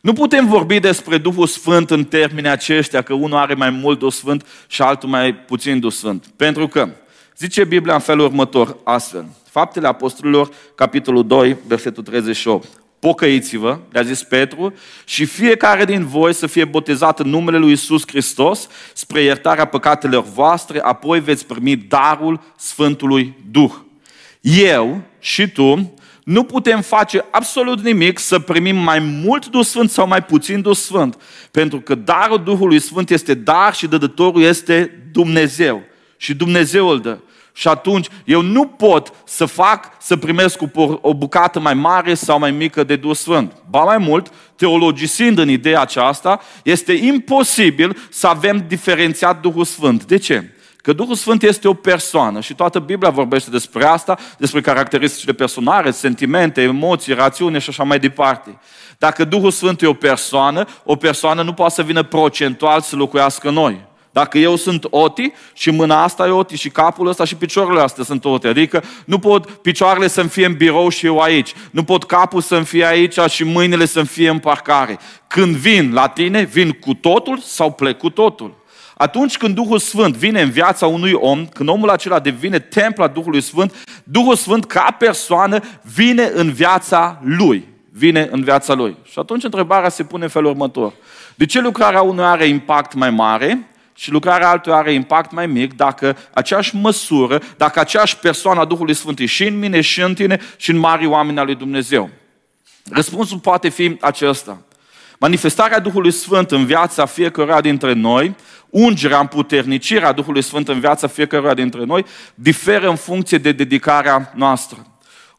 Nu 0.00 0.12
putem 0.12 0.46
vorbi 0.46 0.80
despre 0.80 1.18
Duhul 1.18 1.46
Sfânt 1.46 1.90
în 1.90 2.04
termeni 2.04 2.48
aceștia, 2.48 3.02
că 3.02 3.12
unul 3.14 3.38
are 3.38 3.54
mai 3.54 3.70
mult 3.70 3.98
Duh 3.98 4.12
Sfânt 4.12 4.46
și 4.66 4.82
altul 4.82 5.08
mai 5.08 5.34
puțin 5.34 5.80
Duh 5.80 5.92
Sfânt. 5.92 6.26
Pentru 6.36 6.68
că, 6.68 6.88
zice 7.36 7.64
Biblia 7.64 7.94
în 7.94 8.00
felul 8.00 8.24
următor, 8.24 8.76
astfel, 8.84 9.26
Faptele 9.50 9.86
Apostolilor, 9.86 10.50
capitolul 10.74 11.26
2, 11.26 11.56
versetul 11.66 12.02
38. 12.02 12.68
Pocăiți-vă, 12.98 13.78
le-a 13.90 14.02
zis 14.02 14.22
Petru, 14.22 14.74
și 15.04 15.24
fiecare 15.24 15.84
din 15.84 16.06
voi 16.06 16.32
să 16.32 16.46
fie 16.46 16.64
botezat 16.64 17.20
în 17.20 17.28
numele 17.28 17.58
lui 17.58 17.72
Isus 17.72 18.02
Hristos 18.06 18.68
spre 18.94 19.22
iertarea 19.22 19.64
păcatelor 19.64 20.24
voastre, 20.34 20.80
apoi 20.80 21.20
veți 21.20 21.46
primi 21.46 21.76
darul 21.76 22.40
Sfântului 22.56 23.36
Duh. 23.50 23.72
Eu 24.40 25.00
și 25.18 25.48
tu 25.48 25.94
nu 26.26 26.44
putem 26.44 26.80
face 26.80 27.24
absolut 27.30 27.80
nimic 27.80 28.18
să 28.18 28.38
primim 28.38 28.76
mai 28.76 28.98
mult 28.98 29.46
Duh 29.46 29.64
Sfânt 29.64 29.90
sau 29.90 30.06
mai 30.06 30.22
puțin 30.22 30.60
Duh 30.60 30.76
Sfânt. 30.76 31.22
Pentru 31.50 31.80
că 31.80 31.94
darul 31.94 32.42
Duhului 32.42 32.80
Sfânt 32.80 33.10
este 33.10 33.34
dar 33.34 33.74
și 33.74 33.86
dădătorul 33.86 34.42
este 34.42 35.02
Dumnezeu. 35.12 35.82
Și 36.16 36.34
Dumnezeu 36.34 36.88
îl 36.88 37.00
dă. 37.00 37.18
Și 37.52 37.68
atunci 37.68 38.06
eu 38.24 38.40
nu 38.40 38.66
pot 38.66 39.12
să 39.24 39.44
fac 39.44 39.96
să 40.00 40.16
primesc 40.16 40.60
o 41.00 41.14
bucată 41.14 41.60
mai 41.60 41.74
mare 41.74 42.14
sau 42.14 42.38
mai 42.38 42.50
mică 42.50 42.84
de 42.84 42.96
Duh 42.96 43.16
Sfânt. 43.16 43.52
Ba 43.70 43.84
mai 43.84 43.98
mult, 43.98 44.32
teologisind 44.56 45.38
în 45.38 45.48
ideea 45.48 45.80
aceasta, 45.80 46.40
este 46.62 46.92
imposibil 46.92 47.96
să 48.10 48.26
avem 48.26 48.64
diferențiat 48.68 49.40
Duhul 49.40 49.64
Sfânt. 49.64 50.04
De 50.04 50.16
ce? 50.16 50.55
Că 50.86 50.92
Duhul 50.92 51.14
Sfânt 51.14 51.42
este 51.42 51.68
o 51.68 51.74
persoană 51.74 52.40
și 52.40 52.54
toată 52.54 52.78
Biblia 52.78 53.10
vorbește 53.10 53.50
despre 53.50 53.84
asta, 53.84 54.18
despre 54.38 54.60
caracteristicile 54.60 55.32
personale, 55.32 55.90
sentimente, 55.90 56.62
emoții, 56.62 57.12
rațiune 57.12 57.58
și 57.58 57.68
așa 57.68 57.82
mai 57.82 57.98
departe. 57.98 58.58
Dacă 58.98 59.24
Duhul 59.24 59.50
Sfânt 59.50 59.82
e 59.82 59.86
o 59.86 59.92
persoană, 59.92 60.66
o 60.84 60.96
persoană 60.96 61.42
nu 61.42 61.52
poate 61.52 61.74
să 61.74 61.82
vină 61.82 62.02
procentual 62.02 62.80
să 62.80 62.96
locuiască 62.96 63.50
noi. 63.50 63.84
Dacă 64.10 64.38
eu 64.38 64.56
sunt 64.56 64.86
oti 64.90 65.32
și 65.52 65.70
mâna 65.70 66.02
asta 66.02 66.26
e 66.26 66.30
oti 66.30 66.56
și 66.56 66.68
capul 66.68 67.06
ăsta 67.06 67.24
și 67.24 67.36
picioarele 67.36 67.80
astea 67.80 68.04
sunt 68.04 68.24
oti, 68.24 68.46
adică 68.46 68.82
nu 69.04 69.18
pot 69.18 69.50
picioarele 69.50 70.08
să-mi 70.08 70.28
fie 70.28 70.46
în 70.46 70.54
birou 70.54 70.88
și 70.88 71.06
eu 71.06 71.18
aici, 71.18 71.52
nu 71.70 71.84
pot 71.84 72.04
capul 72.04 72.40
să-mi 72.40 72.64
fie 72.64 72.86
aici 72.86 73.18
și 73.28 73.44
mâinile 73.44 73.84
să-mi 73.86 74.06
fie 74.06 74.28
în 74.28 74.38
parcare. 74.38 74.98
Când 75.26 75.56
vin 75.56 75.92
la 75.92 76.08
tine, 76.08 76.42
vin 76.42 76.70
cu 76.70 76.94
totul 76.94 77.38
sau 77.38 77.72
plec 77.72 77.98
cu 77.98 78.10
totul. 78.10 78.64
Atunci 78.98 79.36
când 79.36 79.54
Duhul 79.54 79.78
Sfânt 79.78 80.16
vine 80.16 80.40
în 80.40 80.50
viața 80.50 80.86
unui 80.86 81.12
om, 81.12 81.46
când 81.46 81.68
omul 81.68 81.90
acela 81.90 82.18
devine 82.18 82.58
templa 82.58 83.06
Duhului 83.06 83.40
Sfânt, 83.40 83.74
Duhul 84.04 84.34
Sfânt 84.34 84.64
ca 84.64 84.96
persoană 84.98 85.60
vine 85.94 86.30
în 86.34 86.52
viața 86.52 87.20
lui. 87.24 87.68
Vine 87.90 88.28
în 88.30 88.42
viața 88.42 88.74
lui. 88.74 88.96
Și 89.02 89.18
atunci 89.18 89.44
întrebarea 89.44 89.88
se 89.88 90.04
pune 90.04 90.24
în 90.24 90.30
felul 90.30 90.50
următor. 90.50 90.92
De 91.34 91.46
ce 91.46 91.60
lucrarea 91.60 92.02
unui 92.02 92.24
are 92.24 92.46
impact 92.46 92.94
mai 92.94 93.10
mare 93.10 93.70
și 93.94 94.10
lucrarea 94.10 94.50
altuia 94.50 94.76
are 94.76 94.92
impact 94.92 95.32
mai 95.32 95.46
mic 95.46 95.76
dacă 95.76 96.16
aceeași 96.34 96.76
măsură, 96.76 97.42
dacă 97.56 97.80
aceeași 97.80 98.16
persoană 98.16 98.60
a 98.60 98.64
Duhului 98.64 98.94
Sfânt 98.94 99.18
e 99.18 99.26
și 99.26 99.46
în 99.46 99.58
mine, 99.58 99.80
și 99.80 100.00
în 100.00 100.14
tine, 100.14 100.40
și 100.56 100.70
în 100.70 100.78
mari 100.78 101.06
oameni 101.06 101.38
al 101.38 101.44
lui 101.44 101.54
Dumnezeu? 101.54 102.10
Răspunsul 102.90 103.38
poate 103.38 103.68
fi 103.68 103.96
acesta. 104.00 104.60
Manifestarea 105.18 105.78
Duhului 105.78 106.10
Sfânt 106.10 106.50
în 106.50 106.64
viața 106.64 107.06
fiecăruia 107.06 107.60
dintre 107.60 107.92
noi 107.92 108.34
ungerea, 108.70 109.18
împuternicirea 109.18 110.12
Duhului 110.12 110.42
Sfânt 110.42 110.68
în 110.68 110.80
viața 110.80 111.06
fiecăruia 111.06 111.54
dintre 111.54 111.84
noi 111.84 112.04
diferă 112.34 112.88
în 112.88 112.96
funcție 112.96 113.38
de 113.38 113.52
dedicarea 113.52 114.32
noastră. 114.34 114.86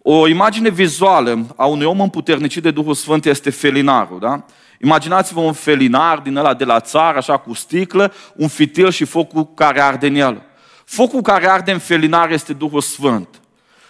O 0.02 0.28
imagine 0.28 0.70
vizuală 0.70 1.46
a 1.56 1.66
unui 1.66 1.86
om 1.86 2.02
împuternicit 2.02 2.64
de 2.64 2.72
Duhul 2.72 2.94
Sfânt 2.94 3.26
este 3.26 3.50
felinarul, 3.50 4.20
da? 4.20 4.46
Imaginați-vă 4.82 5.40
un 5.40 5.54
felinar 5.54 6.20
din 6.20 6.36
ăla 6.36 6.54
de 6.54 6.64
la 6.64 6.80
țară, 6.80 7.18
așa 7.18 7.38
cu 7.38 7.54
sticlă, 7.54 8.14
un 8.36 8.48
fitil 8.48 8.92
și 8.92 9.06
focul 9.06 9.54
care 9.54 9.82
arde 9.82 10.08
în 10.08 10.16
el. 10.16 10.42
Focul 10.86 11.22
care 11.22 11.50
arde 11.50 11.72
în 11.72 11.80
felinar 11.80 12.32
este 12.32 12.54
Duhul 12.54 12.82
Sfânt. 12.82 13.28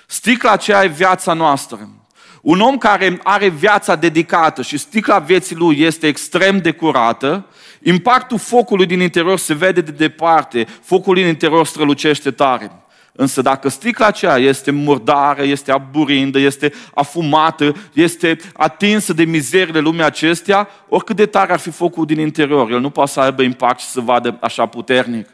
Sticla 0.07 0.51
aceea 0.51 0.83
e 0.83 0.87
viața 0.87 1.33
noastră. 1.33 1.89
Un 2.47 2.59
om 2.59 2.77
care 2.77 3.19
are 3.23 3.49
viața 3.49 3.95
dedicată 3.95 4.61
și 4.61 4.77
sticla 4.77 5.19
vieții 5.19 5.55
lui 5.55 5.79
este 5.79 6.07
extrem 6.07 6.57
de 6.57 6.71
curată, 6.71 7.45
impactul 7.81 8.37
focului 8.37 8.85
din 8.85 8.99
interior 8.99 9.37
se 9.37 9.53
vede 9.53 9.81
de 9.81 9.91
departe, 9.91 10.67
focul 10.83 11.15
din 11.15 11.27
interior 11.27 11.65
strălucește 11.65 12.31
tare. 12.31 12.71
Însă 13.11 13.41
dacă 13.41 13.69
sticla 13.69 14.05
aceea 14.05 14.37
este 14.37 14.71
murdară, 14.71 15.43
este 15.43 15.71
aburindă, 15.71 16.39
este 16.39 16.73
afumată, 16.93 17.75
este 17.93 18.37
atinsă 18.53 19.13
de 19.13 19.23
mizerile 19.23 19.79
lumii 19.79 20.03
acestea, 20.03 20.67
oricât 20.89 21.15
de 21.15 21.25
tare 21.25 21.51
ar 21.51 21.59
fi 21.59 21.71
focul 21.71 22.05
din 22.05 22.19
interior, 22.19 22.71
el 22.71 22.79
nu 22.79 22.89
poate 22.89 23.11
să 23.11 23.19
aibă 23.19 23.41
impact 23.41 23.79
și 23.79 23.87
să 23.87 23.99
vadă 23.99 24.37
așa 24.41 24.65
puternic. 24.65 25.27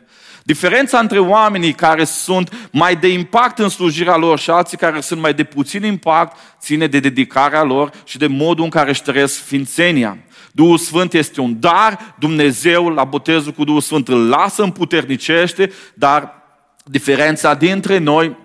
Diferența 0.44 1.00
între 1.00 1.20
oamenii 1.20 1.74
care 1.74 2.04
sunt 2.04 2.70
mai 2.72 2.96
de 2.96 3.08
impact 3.08 3.60
în 3.60 3.70
slujirea 3.70 4.16
lor 4.16 4.40
și 4.40 4.50
alții 4.50 4.78
care 4.78 5.02
sunt 5.02 5.22
mai 5.22 5.34
de 5.34 5.44
puțin 5.44 5.84
impact 5.84 6.38
ține 6.60 6.88
de 6.88 7.00
dedicarea 7.00 7.64
lor 7.64 7.92
și 8.04 8.18
de 8.18 8.28
modul 8.28 8.64
în 8.64 8.70
care 8.70 8.90
își 8.90 9.02
trăiesc 9.02 9.34
sfințenia. 9.34 10.18
Duhul 10.52 10.78
Sfânt 10.78 11.14
este 11.14 11.42
un 11.42 11.60
dar, 11.60 12.16
Dumnezeu 12.20 12.90
la 12.90 13.04
botezul 13.04 13.52
cu 13.52 13.64
Duhul 13.64 13.82
Sfânt 13.82 14.08
îl 14.08 14.28
lasă, 14.30 14.64
împuternicește, 14.64 15.72
dar 15.94 16.34
diferența 16.84 17.54
dintre 17.54 17.98
noi 17.98 18.38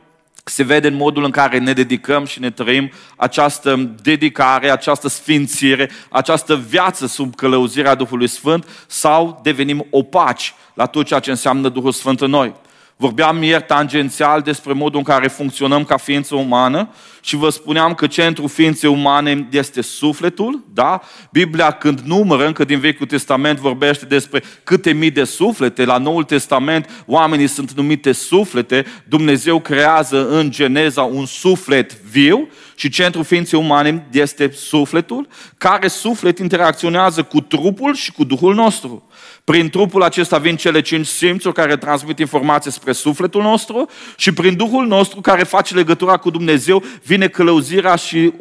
se 0.51 0.63
vede 0.63 0.89
în 0.89 0.95
modul 0.95 1.25
în 1.25 1.31
care 1.31 1.59
ne 1.59 1.73
dedicăm 1.73 2.25
și 2.25 2.41
ne 2.41 2.51
trăim 2.51 2.91
această 3.17 3.77
dedicare, 4.03 4.71
această 4.71 5.09
sfințire, 5.09 5.91
această 6.11 6.57
viață 6.57 7.07
sub 7.07 7.35
călăuzirea 7.35 7.95
Duhului 7.95 8.27
Sfânt 8.27 8.69
sau 8.87 9.41
devenim 9.43 9.87
opaci 9.91 10.55
la 10.75 10.87
tot 10.87 11.07
ceea 11.07 11.21
ce 11.21 11.31
înseamnă 11.31 11.69
Duhul 11.69 11.93
Sfânt 11.93 12.21
în 12.21 12.31
noi. 12.31 12.55
Vorbeam 13.01 13.43
ieri 13.43 13.63
tangențial 13.63 14.41
despre 14.41 14.73
modul 14.73 14.99
în 14.99 15.05
care 15.05 15.29
funcționăm 15.29 15.85
ca 15.85 15.97
ființă 15.97 16.35
umană 16.35 16.89
și 17.21 17.37
vă 17.37 17.49
spuneam 17.49 17.95
că 17.95 18.07
centrul 18.07 18.49
ființei 18.49 18.91
umane 18.91 19.49
este 19.51 19.81
sufletul, 19.81 20.65
da? 20.73 21.03
Biblia 21.31 21.71
când 21.71 22.01
numără, 22.01 22.47
încă 22.47 22.65
din 22.65 22.79
Vechiul 22.79 23.07
Testament, 23.07 23.59
vorbește 23.59 24.05
despre 24.05 24.43
câte 24.65 24.93
mii 24.93 25.11
de 25.11 25.25
suflete. 25.25 25.85
La 25.85 25.99
Noul 25.99 26.25
Testament 26.25 27.05
oamenii 27.07 27.47
sunt 27.47 27.73
numite 27.73 28.13
suflete. 28.13 28.85
Dumnezeu 29.05 29.61
creează 29.61 30.29
în 30.29 30.51
Geneza 30.51 31.03
un 31.03 31.27
suflet 31.27 32.01
viu 32.01 32.49
și 32.75 32.89
centrul 32.89 33.25
ființei 33.25 33.59
umane 33.59 34.09
este 34.13 34.51
sufletul, 34.55 35.29
care 35.59 35.89
suflet 35.89 36.39
interacționează 36.39 37.23
cu 37.23 37.41
trupul 37.41 37.95
și 37.95 38.13
cu 38.13 38.25
Duhul 38.25 38.55
nostru. 38.55 39.08
Prin 39.49 39.71
trupul 39.71 40.03
acesta 40.03 40.39
vin 40.39 40.57
cele 40.57 40.81
cinci 40.81 41.07
simțuri 41.07 41.55
care 41.55 41.77
transmit 41.77 42.19
informații 42.19 42.73
spre 42.73 42.93
sufletul 42.93 43.43
nostru 43.43 43.89
și 44.17 44.33
prin 44.33 44.57
Duhul 44.57 44.87
nostru 44.87 45.21
care 45.21 45.43
face 45.43 45.75
legătura 45.75 46.17
cu 46.17 46.31
Dumnezeu 46.31 46.83
vine 47.05 47.29
călăuzirea 47.29 47.95
și 47.95 48.33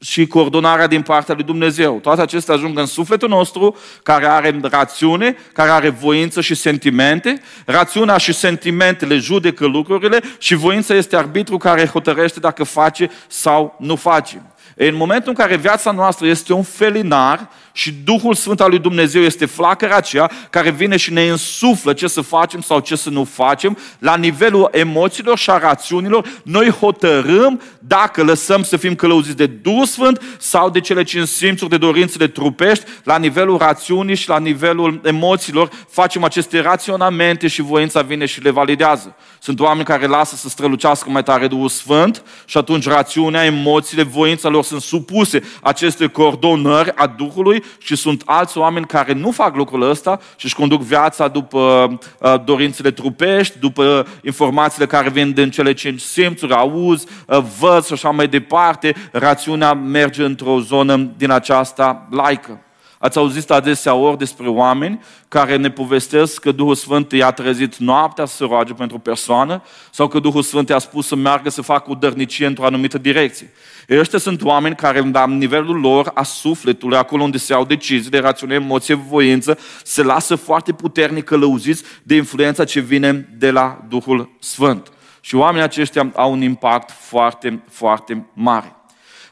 și 0.00 0.26
coordonarea 0.26 0.86
din 0.86 1.02
partea 1.02 1.34
lui 1.34 1.44
Dumnezeu. 1.44 1.98
Toate 1.98 2.20
acestea 2.20 2.54
ajung 2.54 2.78
în 2.78 2.86
sufletul 2.86 3.28
nostru, 3.28 3.76
care 4.02 4.26
are 4.26 4.60
rațiune, 4.62 5.36
care 5.52 5.70
are 5.70 5.88
voință 5.88 6.40
și 6.40 6.54
sentimente. 6.54 7.42
Rațiunea 7.64 8.16
și 8.16 8.32
sentimentele 8.32 9.16
judecă 9.16 9.66
lucrurile 9.66 10.20
și 10.38 10.54
voința 10.54 10.94
este 10.94 11.16
arbitru 11.16 11.56
care 11.56 11.86
hotărăște 11.86 12.40
dacă 12.40 12.64
face 12.64 13.10
sau 13.28 13.76
nu 13.78 13.96
face. 13.96 14.42
În 14.76 14.94
momentul 14.94 15.28
în 15.28 15.34
care 15.34 15.56
viața 15.56 15.90
noastră 15.90 16.26
este 16.26 16.52
un 16.52 16.62
felinar 16.62 17.48
și 17.80 17.94
Duhul 18.04 18.34
Sfânt 18.34 18.60
al 18.60 18.68
lui 18.68 18.78
Dumnezeu 18.78 19.22
este 19.22 19.46
flacăra 19.46 19.96
aceea 19.96 20.30
care 20.50 20.70
vine 20.70 20.96
și 20.96 21.12
ne 21.12 21.28
însuflă 21.28 21.92
ce 21.92 22.06
să 22.06 22.20
facem 22.20 22.60
sau 22.60 22.80
ce 22.80 22.96
să 22.96 23.10
nu 23.10 23.24
facem, 23.24 23.78
la 23.98 24.16
nivelul 24.16 24.68
emoțiilor 24.72 25.38
și 25.38 25.50
a 25.50 25.58
rațiunilor, 25.58 26.40
noi 26.44 26.70
hotărâm 26.70 27.60
dacă 27.78 28.22
lăsăm 28.22 28.62
să 28.62 28.76
fim 28.76 28.94
călăuziți 28.94 29.36
de 29.36 29.46
Duhul 29.46 29.86
Sfânt 29.86 30.22
sau 30.38 30.70
de 30.70 30.80
cele 30.80 31.02
cinci 31.02 31.28
simțuri 31.28 31.70
de 31.70 31.76
dorințele 31.76 32.26
trupești, 32.26 32.84
la 33.04 33.18
nivelul 33.18 33.58
rațiunii 33.58 34.14
și 34.14 34.28
la 34.28 34.38
nivelul 34.38 35.00
emoțiilor, 35.04 35.70
facem 35.88 36.24
aceste 36.24 36.60
raționamente 36.60 37.48
și 37.48 37.62
voința 37.62 38.02
vine 38.02 38.26
și 38.26 38.42
le 38.42 38.50
validează. 38.50 39.16
Sunt 39.38 39.60
oameni 39.60 39.84
care 39.84 40.06
lasă 40.06 40.36
să 40.36 40.48
strălucească 40.48 41.10
mai 41.10 41.22
tare 41.22 41.46
Duhul 41.46 41.68
Sfânt 41.68 42.22
și 42.44 42.56
atunci 42.56 42.86
rațiunea, 42.86 43.44
emoțiile, 43.44 44.02
voința 44.02 44.48
lor 44.48 44.64
sunt 44.64 44.80
supuse 44.80 45.42
aceste 45.62 46.06
coordonări 46.06 46.92
a 46.94 47.06
Duhului 47.06 47.64
și 47.78 47.96
sunt 47.96 48.22
alți 48.24 48.58
oameni 48.58 48.86
care 48.86 49.12
nu 49.12 49.30
fac 49.30 49.56
lucrul 49.56 49.90
ăsta 49.90 50.20
și 50.36 50.44
își 50.44 50.54
conduc 50.54 50.80
viața 50.82 51.28
după 51.28 51.88
uh, 52.18 52.34
dorințele 52.44 52.90
trupești, 52.90 53.58
după 53.58 54.06
informațiile 54.22 54.86
care 54.86 55.10
vin 55.10 55.32
din 55.32 55.50
cele 55.50 55.72
cinci 55.72 56.00
simțuri, 56.00 56.54
auz, 56.54 57.04
uh, 57.26 57.42
văd 57.58 57.84
și 57.84 57.92
așa 57.92 58.10
mai 58.10 58.28
departe, 58.28 58.94
rațiunea 59.12 59.72
merge 59.72 60.24
într-o 60.24 60.60
zonă 60.60 60.96
din 61.16 61.30
aceasta 61.30 62.08
laică. 62.10 62.60
Ați 63.02 63.18
auzit 63.18 63.50
adesea 63.50 63.94
ori 63.94 64.18
despre 64.18 64.48
oameni 64.48 65.00
care 65.28 65.56
ne 65.56 65.70
povestesc 65.70 66.40
că 66.40 66.52
Duhul 66.52 66.74
Sfânt 66.74 67.12
i-a 67.12 67.30
trezit 67.30 67.76
noaptea 67.76 68.24
să 68.24 68.36
se 68.36 68.44
roage 68.44 68.72
pentru 68.72 68.96
o 68.96 69.00
persoană 69.00 69.62
sau 69.90 70.08
că 70.08 70.18
Duhul 70.18 70.42
Sfânt 70.42 70.68
i-a 70.68 70.78
spus 70.78 71.06
să 71.06 71.14
meargă 71.14 71.50
să 71.50 71.62
facă 71.62 71.90
o 71.90 71.94
dărnicie 71.94 72.46
într-o 72.46 72.64
anumită 72.64 72.98
direcție. 72.98 73.52
Ei, 73.88 73.98
ăștia 73.98 74.18
sunt 74.18 74.42
oameni 74.42 74.74
care, 74.74 75.10
la 75.12 75.26
nivelul 75.26 75.80
lor, 75.80 76.10
a 76.14 76.22
sufletului, 76.22 76.96
acolo 76.96 77.22
unde 77.22 77.38
se 77.38 77.52
iau 77.52 77.64
decizii 77.64 78.10
de 78.10 78.18
rațiune, 78.18 78.54
emoție, 78.54 78.94
voință, 78.94 79.58
se 79.84 80.02
lasă 80.02 80.34
foarte 80.34 80.72
puternic 80.72 81.24
călăuziți 81.24 81.82
de 82.02 82.14
influența 82.14 82.64
ce 82.64 82.80
vine 82.80 83.28
de 83.38 83.50
la 83.50 83.84
Duhul 83.88 84.36
Sfânt. 84.40 84.92
Și 85.20 85.34
oamenii 85.34 85.62
aceștia 85.62 86.10
au 86.14 86.32
un 86.32 86.42
impact 86.42 86.90
foarte, 86.90 87.62
foarte 87.70 88.26
mare. 88.32 88.74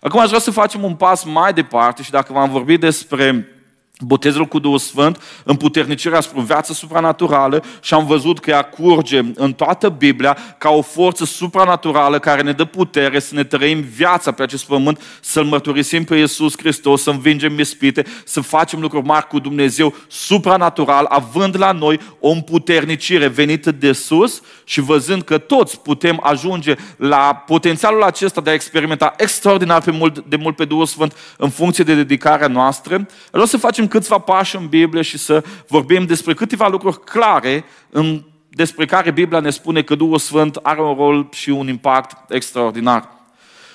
Acum 0.01 0.21
aș 0.21 0.29
vrea 0.29 0.41
să 0.41 0.51
facem 0.51 0.83
un 0.83 0.95
pas 0.95 1.25
mai 1.25 1.53
departe 1.53 2.03
și 2.03 2.11
dacă 2.11 2.33
v-am 2.33 2.51
vorbit 2.51 2.81
despre 2.81 3.53
botezul 4.01 4.45
cu 4.45 4.59
Duhul 4.59 4.79
Sfânt, 4.79 5.23
împuternicirea 5.45 6.21
spre 6.21 6.41
viață 6.41 6.73
supranaturală 6.73 7.65
și 7.81 7.95
am 7.95 8.07
văzut 8.07 8.39
că 8.39 8.51
ea 8.51 8.63
curge 8.63 9.21
în 9.35 9.53
toată 9.53 9.89
Biblia 9.89 10.37
ca 10.59 10.71
o 10.71 10.83
forță 10.83 11.25
supranaturală 11.25 12.19
care 12.19 12.43
ne 12.43 12.53
dă 12.53 12.65
putere 12.65 13.19
să 13.19 13.35
ne 13.35 13.45
trăim 13.45 13.81
viața 13.81 14.33
pe 14.33 14.43
acest 14.43 14.67
pământ, 14.67 15.03
să-L 15.21 15.45
mărturisim 15.45 16.05
pe 16.05 16.17
Iisus 16.17 16.59
Hristos, 16.59 17.03
să 17.03 17.11
învingem 17.11 17.59
ispite, 17.59 18.05
să 18.25 18.41
facem 18.41 18.81
lucruri 18.81 19.07
mari 19.07 19.27
cu 19.27 19.39
Dumnezeu 19.39 19.95
supranatural, 20.09 21.05
având 21.09 21.59
la 21.59 21.73
noi 21.73 22.01
o 22.21 22.29
împuternicire 22.29 23.27
venită 23.27 23.71
de 23.71 23.93
sus 23.93 24.43
și 24.65 24.81
văzând 24.81 25.23
că 25.23 25.39
toți 25.39 25.81
putem 25.81 26.21
ajunge 26.23 26.75
la 26.97 27.43
potențialul 27.47 28.03
acesta 28.03 28.41
de 28.41 28.51
a 28.51 28.53
experimenta 28.53 29.15
extraordinar 29.17 29.83
pe 29.83 29.91
mult, 29.91 30.25
de 30.29 30.37
mult 30.37 30.57
pe 30.57 30.65
Duhul 30.65 30.87
Sfânt 30.87 31.17
în 31.37 31.49
funcție 31.49 31.85
de 31.85 31.95
dedicarea 31.95 32.47
noastră, 32.47 33.07
vreau 33.31 33.47
să 33.47 33.57
facem 33.57 33.88
câțiva 33.89 34.19
pași 34.19 34.57
în 34.57 34.67
Biblie 34.67 35.03
și 35.03 35.19
să 35.19 35.45
vorbim 35.69 36.07
despre 36.07 36.35
câteva 36.35 36.69
lucruri 36.69 37.05
clare 37.05 37.65
în, 37.91 38.23
despre 38.49 38.85
care 38.85 39.11
Biblia 39.11 39.41
ne 39.41 39.51
spune 39.51 39.83
că 39.83 39.95
Duhul 39.95 40.19
Sfânt 40.19 40.57
are 40.63 40.83
un 40.83 40.95
rol 40.95 41.29
și 41.33 41.51
un 41.51 41.69
impact 41.69 42.33
extraordinar. 42.33 43.17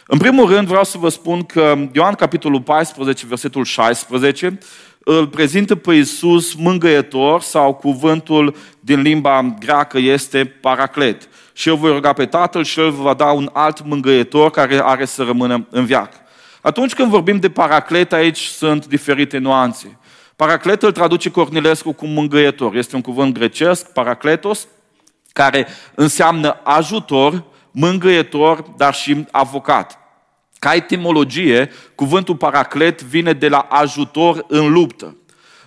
În 0.07 0.17
primul 0.17 0.49
rând 0.49 0.67
vreau 0.67 0.83
să 0.83 0.97
vă 0.97 1.09
spun 1.09 1.43
că 1.43 1.75
Ioan 1.91 2.13
capitolul 2.13 2.61
14, 2.61 3.25
versetul 3.25 3.63
16, 3.63 4.57
îl 4.99 5.27
prezintă 5.27 5.75
pe 5.75 5.93
Iisus 5.93 6.53
mângăietor 6.53 7.41
sau 7.41 7.73
cuvântul 7.73 8.55
din 8.79 9.01
limba 9.01 9.55
greacă 9.59 9.97
este 9.97 10.45
paraclet. 10.45 11.29
Și 11.53 11.69
eu 11.69 11.75
voi 11.75 11.91
ruga 11.91 12.13
pe 12.13 12.25
Tatăl 12.25 12.63
și 12.63 12.79
El 12.79 12.91
va 12.91 13.13
da 13.13 13.31
un 13.31 13.49
alt 13.53 13.85
mângăietor 13.85 14.51
care 14.51 14.81
are 14.83 15.05
să 15.05 15.23
rămână 15.23 15.67
în 15.69 15.85
viață. 15.85 16.17
Atunci 16.61 16.93
când 16.93 17.09
vorbim 17.09 17.39
de 17.39 17.49
paraclet, 17.49 18.13
aici 18.13 18.39
sunt 18.39 18.87
diferite 18.87 19.37
nuanțe. 19.37 19.97
Paraclet 20.35 20.83
îl 20.83 20.91
traduce 20.91 21.31
Cornilescu 21.31 21.91
cu 21.91 22.05
mângâietor. 22.05 22.75
Este 22.75 22.95
un 22.95 23.01
cuvânt 23.01 23.33
grecesc, 23.33 23.91
paracletos, 23.91 24.67
care 25.33 25.67
înseamnă 25.95 26.59
ajutor, 26.63 27.43
mângâietor, 27.71 28.61
dar 28.77 28.93
și 28.93 29.25
avocat. 29.31 29.97
Ca 30.59 30.73
etimologie, 30.73 31.69
cuvântul 31.95 32.35
paraclet 32.35 33.01
vine 33.01 33.33
de 33.33 33.47
la 33.47 33.57
ajutor 33.57 34.45
în 34.47 34.71
luptă. 34.71 35.17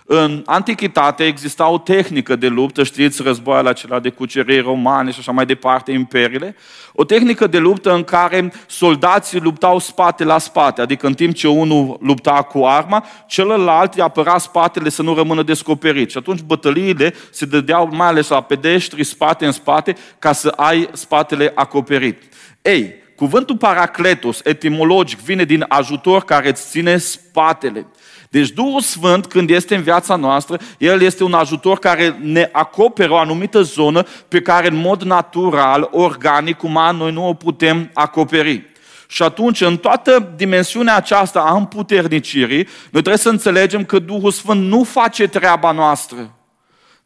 În 0.09 0.43
antichitate 0.45 1.25
exista 1.25 1.69
o 1.69 1.77
tehnică 1.77 2.35
de 2.35 2.47
luptă, 2.47 2.83
știți, 2.83 3.21
războaiele 3.21 3.69
acelea 3.69 3.99
de 3.99 4.09
cuceriri 4.09 4.61
romane 4.61 5.11
și 5.11 5.19
așa 5.19 5.31
mai 5.31 5.45
departe, 5.45 5.91
imperiile, 5.91 6.55
o 6.93 7.03
tehnică 7.03 7.47
de 7.47 7.57
luptă 7.57 7.93
în 7.93 8.03
care 8.03 8.53
soldații 8.67 9.39
luptau 9.39 9.79
spate 9.79 10.23
la 10.23 10.37
spate, 10.37 10.81
adică 10.81 11.07
în 11.07 11.13
timp 11.13 11.33
ce 11.33 11.47
unul 11.47 11.97
lupta 12.01 12.31
cu 12.31 12.65
arma, 12.65 13.05
celălalt 13.27 13.93
îi 13.93 14.01
apăra 14.01 14.37
spatele 14.37 14.89
să 14.89 15.01
nu 15.01 15.15
rămână 15.15 15.43
descoperit. 15.43 16.09
Și 16.11 16.17
atunci 16.17 16.41
bătăliile 16.41 17.13
se 17.31 17.45
dădeau 17.45 17.89
mai 17.91 18.07
ales 18.07 18.27
la 18.27 18.41
pedeștri, 18.41 19.03
spate 19.03 19.45
în 19.45 19.51
spate, 19.51 19.95
ca 20.19 20.31
să 20.31 20.47
ai 20.47 20.89
spatele 20.93 21.51
acoperit. 21.55 22.23
Ei, 22.61 22.93
cuvântul 23.15 23.57
paracletos, 23.57 24.41
etimologic, 24.43 25.19
vine 25.19 25.43
din 25.43 25.65
ajutor 25.67 26.23
care 26.23 26.49
îți 26.49 26.69
ține 26.69 26.97
spatele. 26.97 27.87
Deci 28.29 28.49
Duhul 28.49 28.81
Sfânt, 28.81 29.25
când 29.25 29.49
este 29.49 29.75
în 29.75 29.81
viața 29.81 30.15
noastră, 30.15 30.59
El 30.77 31.01
este 31.01 31.23
un 31.23 31.33
ajutor 31.33 31.79
care 31.79 32.19
ne 32.21 32.49
acoperă 32.51 33.11
o 33.11 33.17
anumită 33.17 33.61
zonă 33.61 34.03
pe 34.27 34.41
care 34.41 34.67
în 34.67 34.75
mod 34.75 35.01
natural, 35.01 35.89
organic, 35.91 36.63
uman, 36.63 36.95
noi 36.95 37.11
nu 37.11 37.27
o 37.27 37.33
putem 37.33 37.89
acoperi. 37.93 38.63
Și 39.07 39.23
atunci, 39.23 39.61
în 39.61 39.77
toată 39.77 40.33
dimensiunea 40.35 40.95
aceasta 40.95 41.39
a 41.39 41.55
împuternicirii, 41.55 42.63
noi 42.65 43.01
trebuie 43.01 43.17
să 43.17 43.29
înțelegem 43.29 43.85
că 43.85 43.99
Duhul 43.99 44.31
Sfânt 44.31 44.67
nu 44.67 44.83
face 44.83 45.27
treaba 45.27 45.71
noastră. 45.71 46.36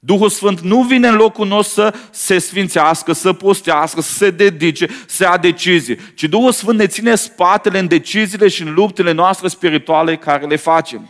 Duhul 0.03 0.29
Sfânt 0.29 0.59
nu 0.59 0.83
vine 0.83 1.07
în 1.07 1.15
locul 1.15 1.47
nostru 1.47 1.81
să 1.81 1.93
se 2.11 2.37
sfințească, 2.37 3.13
să 3.13 3.33
postească, 3.33 4.01
să 4.01 4.13
se 4.13 4.29
dedice, 4.29 4.87
să 5.07 5.23
ia 5.23 5.37
decizii, 5.37 5.97
ci 6.15 6.23
Duhul 6.23 6.51
Sfânt 6.51 6.77
ne 6.77 6.87
ține 6.87 7.15
spatele 7.15 7.79
în 7.79 7.87
deciziile 7.87 8.47
și 8.47 8.61
în 8.61 8.73
luptele 8.73 9.11
noastre 9.11 9.47
spirituale 9.47 10.17
care 10.17 10.45
le 10.45 10.55
facem. 10.55 11.09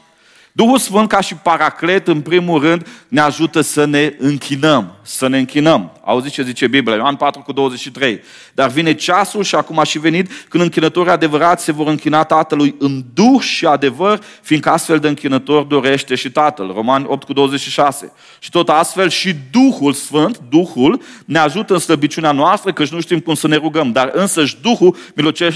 Duhul 0.53 0.77
Sfânt, 0.77 1.09
ca 1.09 1.21
și 1.21 1.35
paraclet, 1.35 2.07
în 2.07 2.21
primul 2.21 2.61
rând, 2.61 2.87
ne 3.07 3.19
ajută 3.19 3.61
să 3.61 3.85
ne 3.85 4.13
închinăm. 4.17 4.95
Să 5.01 5.27
ne 5.27 5.37
închinăm. 5.37 5.91
Auziți 6.03 6.33
ce 6.33 6.43
zice 6.43 6.67
Biblia? 6.67 6.95
Ioan 6.95 7.15
4 7.15 7.41
cu 7.41 7.51
23. 7.51 8.21
Dar 8.53 8.69
vine 8.69 8.93
ceasul 8.93 9.43
și 9.43 9.55
acum 9.55 9.79
a 9.79 9.83
și 9.83 9.99
venit 9.99 10.31
când 10.49 10.63
închinătorii 10.63 11.11
adevărați 11.11 11.63
se 11.63 11.71
vor 11.71 11.87
închina 11.87 12.23
Tatălui 12.23 12.75
în 12.79 13.03
duh 13.13 13.41
și 13.41 13.65
adevăr, 13.65 14.19
fiindcă 14.41 14.69
astfel 14.69 14.99
de 14.99 15.07
închinător 15.07 15.63
dorește 15.63 16.15
și 16.15 16.31
Tatăl. 16.31 16.71
Romani 16.73 17.05
8 17.07 17.23
cu 17.23 17.33
26. 17.33 18.11
Și 18.39 18.49
tot 18.49 18.69
astfel 18.69 19.09
și 19.09 19.35
Duhul 19.51 19.93
Sfânt, 19.93 20.41
Duhul, 20.49 21.01
ne 21.25 21.39
ajută 21.39 21.73
în 21.73 21.79
slăbiciunea 21.79 22.31
noastră, 22.31 22.73
căci 22.73 22.89
nu 22.89 23.01
știm 23.01 23.19
cum 23.19 23.33
să 23.33 23.47
ne 23.47 23.55
rugăm, 23.55 23.91
dar 23.91 24.11
însăși 24.13 24.57
Duhul 24.61 24.95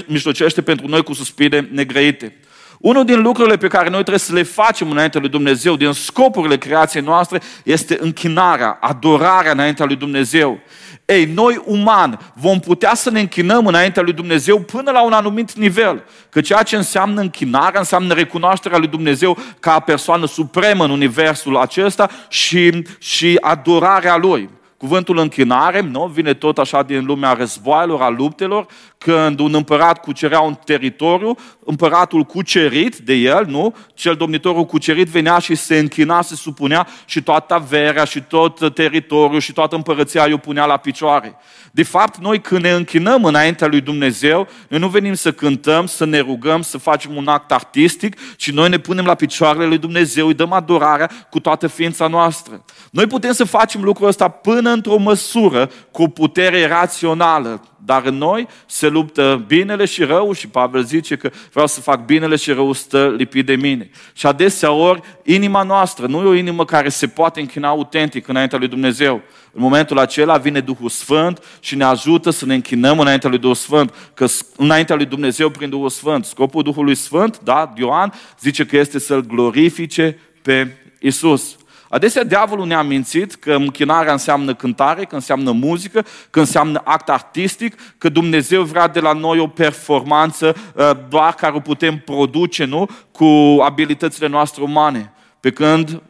mijlocește 0.06 0.62
pentru 0.62 0.88
noi 0.88 1.02
cu 1.02 1.12
suspire 1.12 1.68
negrăite. 1.72 2.36
Unul 2.78 3.04
din 3.04 3.22
lucrurile 3.22 3.56
pe 3.56 3.68
care 3.68 3.88
noi 3.88 4.00
trebuie 4.00 4.18
să 4.18 4.32
le 4.32 4.42
facem 4.42 4.90
înaintea 4.90 5.20
lui 5.20 5.28
Dumnezeu, 5.28 5.76
din 5.76 5.92
scopurile 5.92 6.58
creației 6.58 7.02
noastre, 7.02 7.40
este 7.62 7.98
închinarea, 8.00 8.78
adorarea 8.80 9.52
înaintea 9.52 9.84
lui 9.84 9.96
Dumnezeu. 9.96 10.60
Ei, 11.04 11.24
noi 11.24 11.62
uman 11.64 12.32
vom 12.34 12.60
putea 12.60 12.94
să 12.94 13.10
ne 13.10 13.20
închinăm 13.20 13.66
înaintea 13.66 14.02
lui 14.02 14.12
Dumnezeu 14.12 14.60
până 14.60 14.90
la 14.90 15.04
un 15.04 15.12
anumit 15.12 15.52
nivel. 15.52 16.04
Că 16.28 16.40
ceea 16.40 16.62
ce 16.62 16.76
înseamnă 16.76 17.20
închinarea 17.20 17.80
înseamnă 17.80 18.14
recunoașterea 18.14 18.78
lui 18.78 18.88
Dumnezeu 18.88 19.38
ca 19.60 19.80
persoană 19.80 20.26
supremă 20.26 20.84
în 20.84 20.90
universul 20.90 21.56
acesta 21.56 22.10
și, 22.28 22.82
și 22.98 23.38
adorarea 23.40 24.16
Lui. 24.16 24.48
Cuvântul 24.78 25.18
închinare, 25.18 25.80
nu? 25.80 26.06
vine 26.06 26.34
tot 26.34 26.58
așa 26.58 26.82
din 26.82 27.04
lumea 27.04 27.32
războaielor, 27.32 28.02
a 28.02 28.08
luptelor, 28.08 28.66
când 28.98 29.38
un 29.38 29.54
împărat 29.54 30.00
cucerea 30.00 30.40
un 30.40 30.54
teritoriu, 30.64 31.36
împăratul 31.64 32.22
cucerit 32.24 32.96
de 32.96 33.14
el, 33.14 33.44
nu? 33.46 33.74
Cel 33.94 34.14
domnitorul 34.14 34.64
cucerit 34.64 35.08
venea 35.08 35.38
și 35.38 35.54
se 35.54 35.78
închina, 35.78 36.22
se 36.22 36.34
supunea 36.34 36.86
și 37.04 37.22
toată 37.22 37.54
averea 37.54 38.04
și 38.04 38.22
tot 38.22 38.74
teritoriul 38.74 39.40
și 39.40 39.52
toată 39.52 39.74
împărăția 39.74 40.24
îi 40.24 40.38
punea 40.38 40.64
la 40.64 40.76
picioare. 40.76 41.36
De 41.70 41.82
fapt, 41.82 42.16
noi 42.16 42.40
când 42.40 42.62
ne 42.62 42.70
închinăm 42.70 43.24
înaintea 43.24 43.66
lui 43.66 43.80
Dumnezeu, 43.80 44.48
noi 44.68 44.80
nu 44.80 44.88
venim 44.88 45.14
să 45.14 45.32
cântăm, 45.32 45.86
să 45.86 46.04
ne 46.04 46.18
rugăm, 46.18 46.62
să 46.62 46.78
facem 46.78 47.16
un 47.16 47.28
act 47.28 47.52
artistic, 47.52 48.16
ci 48.36 48.50
noi 48.50 48.68
ne 48.68 48.78
punem 48.78 49.04
la 49.04 49.14
picioarele 49.14 49.66
lui 49.66 49.78
Dumnezeu, 49.78 50.26
îi 50.26 50.34
dăm 50.34 50.52
adorarea 50.52 51.10
cu 51.30 51.40
toată 51.40 51.66
ființa 51.66 52.06
noastră. 52.06 52.64
Noi 52.90 53.06
putem 53.06 53.32
să 53.32 53.44
facem 53.44 53.82
lucrul 53.82 54.08
ăsta 54.08 54.28
până 54.28 54.65
într-o 54.70 54.96
măsură, 54.96 55.70
cu 55.90 56.02
o 56.02 56.08
putere 56.08 56.66
rațională, 56.66 57.62
dar 57.84 58.04
în 58.04 58.14
noi 58.14 58.48
se 58.66 58.88
luptă 58.88 59.44
binele 59.46 59.84
și 59.84 60.04
rău 60.04 60.32
și 60.32 60.48
Pavel 60.48 60.84
zice 60.84 61.16
că 61.16 61.30
vreau 61.52 61.66
să 61.66 61.80
fac 61.80 62.04
binele 62.04 62.36
și 62.36 62.52
rău 62.52 62.72
stă 62.72 63.14
lipit 63.16 63.46
de 63.46 63.56
mine. 63.56 63.90
Și 64.12 64.26
adesea 64.26 64.70
ori 64.70 65.00
inima 65.22 65.62
noastră 65.62 66.06
nu 66.06 66.22
e 66.22 66.26
o 66.26 66.34
inimă 66.34 66.64
care 66.64 66.88
se 66.88 67.06
poate 67.06 67.40
închina 67.40 67.68
autentic 67.68 68.28
înaintea 68.28 68.58
lui 68.58 68.68
Dumnezeu. 68.68 69.22
În 69.52 69.62
momentul 69.62 69.98
acela 69.98 70.36
vine 70.36 70.60
Duhul 70.60 70.88
Sfânt 70.88 71.44
și 71.60 71.76
ne 71.76 71.84
ajută 71.84 72.30
să 72.30 72.46
ne 72.46 72.54
închinăm 72.54 72.98
înaintea 72.98 73.28
lui 73.28 73.38
Duhul 73.38 73.54
Sfânt, 73.54 73.94
că 74.14 74.26
înaintea 74.56 74.96
lui 74.96 75.06
Dumnezeu 75.06 75.50
prin 75.50 75.70
Duhul 75.70 75.88
Sfânt. 75.88 76.24
Scopul 76.24 76.62
Duhului 76.62 76.94
Sfânt, 76.94 77.40
da, 77.44 77.72
Ioan, 77.76 78.12
zice 78.40 78.66
că 78.66 78.76
este 78.76 78.98
să-L 78.98 79.20
glorifice 79.20 80.18
pe 80.42 80.76
Isus. 81.00 81.56
Adesea 81.96 82.24
diavolul 82.24 82.66
ne-a 82.66 82.82
mințit 82.82 83.34
că 83.34 83.52
închinarea 83.54 84.12
înseamnă 84.12 84.54
cântare, 84.54 85.04
că 85.04 85.14
înseamnă 85.14 85.50
muzică, 85.50 86.04
că 86.30 86.38
înseamnă 86.38 86.80
act 86.84 87.08
artistic, 87.08 87.80
că 87.98 88.08
Dumnezeu 88.08 88.62
vrea 88.62 88.88
de 88.88 89.00
la 89.00 89.12
noi 89.12 89.38
o 89.38 89.46
performanță 89.46 90.56
uh, 90.74 90.90
doar 91.08 91.34
care 91.34 91.54
o 91.56 91.60
putem 91.60 91.98
produce, 91.98 92.64
nu? 92.64 92.88
Cu 93.12 93.24
abilitățile 93.64 94.26
noastre 94.26 94.62
umane. 94.62 95.12
Pe 95.40 95.50
când 95.50 96.02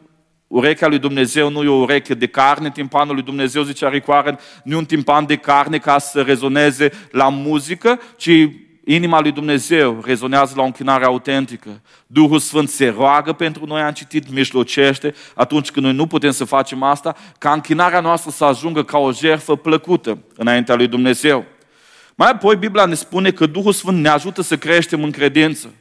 urechea 0.47 0.87
lui 0.87 0.99
Dumnezeu 0.99 1.49
nu 1.49 1.63
e 1.63 1.67
o 1.67 1.81
ureche 1.81 2.13
de 2.13 2.27
carne, 2.27 2.71
timpanul 2.71 3.13
lui 3.13 3.23
Dumnezeu, 3.23 3.63
zicea 3.63 3.89
Ricoaren, 3.89 4.39
nu 4.63 4.73
e 4.73 4.77
un 4.77 4.85
timpan 4.85 5.25
de 5.25 5.35
carne 5.35 5.77
ca 5.77 5.97
să 5.97 6.21
rezoneze 6.21 6.91
la 7.11 7.29
muzică, 7.29 7.99
ci 8.17 8.49
Inima 8.89 9.21
lui 9.21 9.31
Dumnezeu 9.31 10.01
rezonează 10.05 10.53
la 10.55 10.61
o 10.61 10.65
închinare 10.65 11.05
autentică. 11.05 11.81
Duhul 12.07 12.39
Sfânt 12.39 12.69
se 12.69 12.87
roagă 12.87 13.33
pentru 13.33 13.65
noi, 13.65 13.81
am 13.81 13.91
citit, 13.91 14.31
mijlocește 14.31 15.13
atunci 15.35 15.71
când 15.71 15.85
noi 15.85 15.95
nu 15.95 16.07
putem 16.07 16.31
să 16.31 16.45
facem 16.45 16.83
asta, 16.83 17.15
ca 17.37 17.51
închinarea 17.51 17.99
noastră 17.99 18.31
să 18.31 18.45
ajungă 18.45 18.83
ca 18.83 18.97
o 18.97 19.11
jertfă 19.11 19.55
plăcută 19.55 20.17
înaintea 20.35 20.75
lui 20.75 20.87
Dumnezeu. 20.87 21.45
Mai 22.15 22.29
apoi, 22.29 22.55
Biblia 22.55 22.85
ne 22.85 22.93
spune 22.93 23.31
că 23.31 23.45
Duhul 23.45 23.73
Sfânt 23.73 23.97
ne 23.97 24.09
ajută 24.09 24.41
să 24.41 24.57
creștem 24.57 25.03
în 25.03 25.11
credință. 25.11 25.73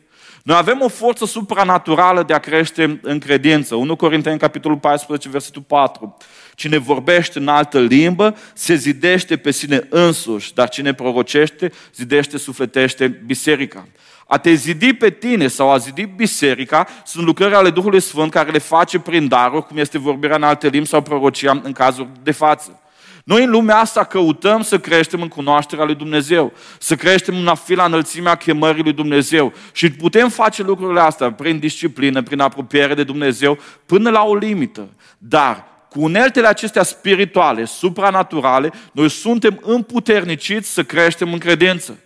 Noi 0.47 0.57
avem 0.57 0.81
o 0.81 0.89
forță 0.89 1.25
supranaturală 1.25 2.23
de 2.23 2.35
a 2.35 2.39
crește 2.39 2.99
în 3.03 3.19
credință. 3.19 3.75
1 3.75 3.97
Corinteni, 3.97 4.39
capitolul 4.39 4.79
14, 4.79 5.29
versetul 5.29 5.63
4. 5.63 6.17
Cine 6.55 6.79
vorbește 6.79 7.39
în 7.39 7.49
altă 7.49 7.81
limbă, 7.81 8.37
se 8.55 8.75
zidește 8.75 9.37
pe 9.37 9.51
sine 9.51 9.87
însuși, 9.91 10.55
dar 10.55 10.69
cine 10.69 10.95
prorocește, 10.95 11.73
zidește, 11.95 12.39
sufletește 12.39 13.07
biserica. 13.07 13.87
A 14.27 14.39
te 14.39 14.53
zidi 14.53 14.93
pe 14.93 15.11
tine 15.11 15.47
sau 15.47 15.71
a 15.71 15.77
zidi 15.77 16.05
biserica 16.05 16.87
sunt 17.05 17.25
lucrări 17.25 17.55
ale 17.55 17.71
Duhului 17.71 18.01
Sfânt 18.01 18.31
care 18.31 18.51
le 18.51 18.59
face 18.59 18.99
prin 18.99 19.29
daruri, 19.29 19.67
cum 19.67 19.77
este 19.77 19.99
vorbirea 19.99 20.37
în 20.37 20.43
alte 20.43 20.69
limbi 20.69 20.89
sau 20.89 21.03
prorocia 21.03 21.61
în 21.63 21.73
cazul 21.73 22.09
de 22.23 22.31
față. 22.31 22.81
Noi 23.27 23.45
în 23.45 23.51
lumea 23.51 23.77
asta 23.77 24.05
căutăm 24.05 24.63
să 24.63 24.79
creștem 24.79 25.23
în 25.23 25.29
cunoașterea 25.29 25.85
lui 25.85 25.95
Dumnezeu, 25.95 26.53
să 26.79 26.97
creștem 26.97 27.37
în 27.37 27.47
a 27.47 27.55
fi 27.55 27.75
la 27.75 27.85
înălțimea 27.85 28.35
chemării 28.35 28.83
lui 28.83 28.93
Dumnezeu 28.93 29.53
și 29.73 29.91
putem 29.91 30.29
face 30.29 30.63
lucrurile 30.63 31.01
astea 31.01 31.33
prin 31.33 31.59
disciplină, 31.59 32.23
prin 32.23 32.41
apropiere 32.41 32.95
de 32.95 33.05
Dumnezeu, 33.05 33.59
până 33.87 34.11
la 34.11 34.23
o 34.25 34.35
limită. 34.35 34.89
Dar 35.19 35.65
cu 35.91 36.03
uneltele 36.03 36.47
acestea 36.47 36.83
spirituale, 36.83 37.65
supranaturale, 37.65 38.73
noi 38.93 39.09
suntem 39.09 39.61
împuterniciți 39.63 40.73
să 40.73 40.85
creștem 40.85 41.33
în 41.33 41.39
credință. 41.39 41.99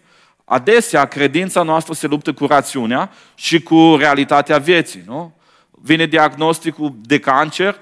Adesea, 0.45 1.05
credința 1.05 1.63
noastră 1.63 1.95
se 1.95 2.07
luptă 2.07 2.33
cu 2.33 2.47
rațiunea 2.47 3.11
și 3.35 3.63
cu 3.63 3.97
realitatea 3.99 4.59
vieții. 4.59 5.03
Nu? 5.07 5.35
Vine 5.71 6.07
diagnosticul 6.07 6.95
de 7.03 7.19
cancer, 7.19 7.77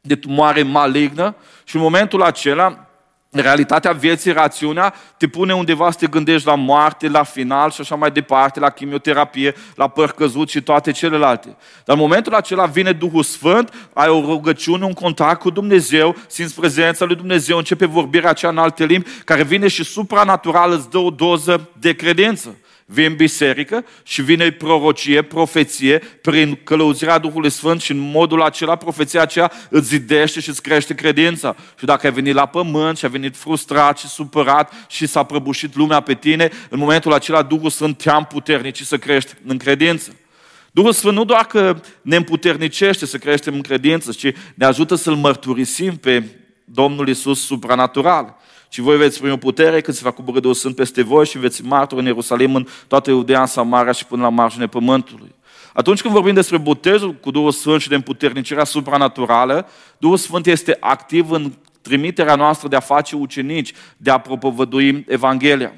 de 0.00 0.16
tumoare 0.16 0.62
malignă 0.62 1.34
și 1.64 1.76
în 1.76 1.82
momentul 1.82 2.22
acela 2.22 2.84
realitatea 3.32 3.92
vieții, 3.92 4.32
rațiunea, 4.32 4.94
te 5.16 5.26
pune 5.28 5.54
undeva 5.54 5.90
să 5.90 5.98
te 5.98 6.06
gândești 6.06 6.46
la 6.46 6.54
moarte, 6.54 7.08
la 7.08 7.22
final 7.22 7.70
și 7.70 7.80
așa 7.80 7.94
mai 7.94 8.10
departe, 8.10 8.60
la 8.60 8.70
chimioterapie, 8.70 9.54
la 9.74 9.88
păr 9.88 10.12
căzut 10.12 10.48
și 10.48 10.62
toate 10.62 10.90
celelalte. 10.90 11.56
Dar 11.84 11.96
în 11.96 12.02
momentul 12.02 12.34
acela 12.34 12.66
vine 12.66 12.92
Duhul 12.92 13.22
Sfânt, 13.22 13.88
ai 13.92 14.08
o 14.08 14.20
rugăciune, 14.20 14.84
un 14.84 14.92
contact 14.92 15.40
cu 15.40 15.50
Dumnezeu, 15.50 16.16
simți 16.26 16.54
prezența 16.54 17.04
lui 17.04 17.16
Dumnezeu, 17.16 17.56
începe 17.56 17.86
vorbirea 17.86 18.30
aceea 18.30 18.50
în 18.50 18.58
alte 18.58 18.84
limbi, 18.84 19.08
care 19.24 19.42
vine 19.42 19.68
și 19.68 19.84
supranatural 19.84 20.72
îți 20.72 20.90
dă 20.90 20.98
o 20.98 21.10
doză 21.10 21.68
de 21.78 21.94
credință 21.94 22.56
vii 22.92 23.06
în 23.06 23.16
biserică 23.16 23.84
și 24.02 24.22
vine 24.22 24.50
prorocie, 24.50 25.22
profeție, 25.22 25.98
prin 25.98 26.58
călăuzirea 26.64 27.18
Duhului 27.18 27.50
Sfânt 27.50 27.80
și 27.80 27.90
în 27.90 27.98
modul 27.98 28.42
acela, 28.42 28.76
profeția 28.76 29.22
aceea 29.22 29.52
îți 29.68 29.88
zidește 29.88 30.40
și 30.40 30.48
îți 30.48 30.62
crește 30.62 30.94
credința. 30.94 31.56
Și 31.78 31.84
dacă 31.84 32.06
ai 32.06 32.12
venit 32.12 32.34
la 32.34 32.46
pământ 32.46 32.98
și 32.98 33.04
ai 33.04 33.10
venit 33.10 33.36
frustrat 33.36 33.98
și 33.98 34.08
supărat 34.08 34.72
și 34.88 35.06
s-a 35.06 35.22
prăbușit 35.22 35.76
lumea 35.76 36.00
pe 36.00 36.14
tine, 36.14 36.50
în 36.68 36.78
momentul 36.78 37.12
acela 37.12 37.42
Duhul 37.42 37.70
Sfânt 37.70 38.02
te-a 38.02 38.16
împuternicit 38.16 38.86
să 38.86 38.98
crești 38.98 39.34
în 39.46 39.56
credință. 39.56 40.16
Duhul 40.70 40.92
Sfânt 40.92 41.14
nu 41.14 41.24
doar 41.24 41.46
că 41.46 41.80
ne 42.02 42.16
împuternicește 42.16 43.06
să 43.06 43.18
creștem 43.18 43.54
în 43.54 43.62
credință, 43.62 44.12
ci 44.12 44.32
ne 44.54 44.64
ajută 44.64 44.94
să-L 44.94 45.14
mărturisim 45.14 45.96
pe 45.96 46.24
Domnul 46.64 47.08
Isus 47.08 47.46
supranatural. 47.46 48.39
Și 48.72 48.80
voi 48.80 48.96
veți 48.96 49.18
primi 49.18 49.32
o 49.32 49.36
putere 49.36 49.80
când 49.80 49.96
se 49.96 50.02
va 50.04 50.10
coborâ 50.10 50.40
Duhul 50.40 50.54
Sfânt 50.54 50.74
peste 50.74 51.02
voi 51.02 51.26
și 51.26 51.38
veți 51.38 51.64
martori 51.64 52.00
în 52.00 52.06
Ierusalim, 52.06 52.54
în 52.54 52.66
toată 52.86 53.10
Iudea, 53.10 53.40
în 53.40 53.46
Samaria 53.46 53.92
și 53.92 54.06
până 54.06 54.22
la 54.22 54.28
marginea 54.28 54.66
pământului. 54.66 55.34
Atunci 55.72 56.00
când 56.00 56.14
vorbim 56.14 56.34
despre 56.34 56.58
botezul 56.58 57.14
cu 57.14 57.30
Duhul 57.30 57.50
Sfânt 57.50 57.80
și 57.80 57.88
de 57.88 57.94
împuternicirea 57.94 58.64
supranaturală, 58.64 59.68
Duhul 59.98 60.16
Sfânt 60.16 60.46
este 60.46 60.76
activ 60.80 61.30
în 61.30 61.52
trimiterea 61.80 62.34
noastră 62.34 62.68
de 62.68 62.76
a 62.76 62.80
face 62.80 63.16
ucenici, 63.16 63.72
de 63.96 64.10
a 64.10 64.18
propovădui 64.18 65.04
Evanghelia. 65.08 65.72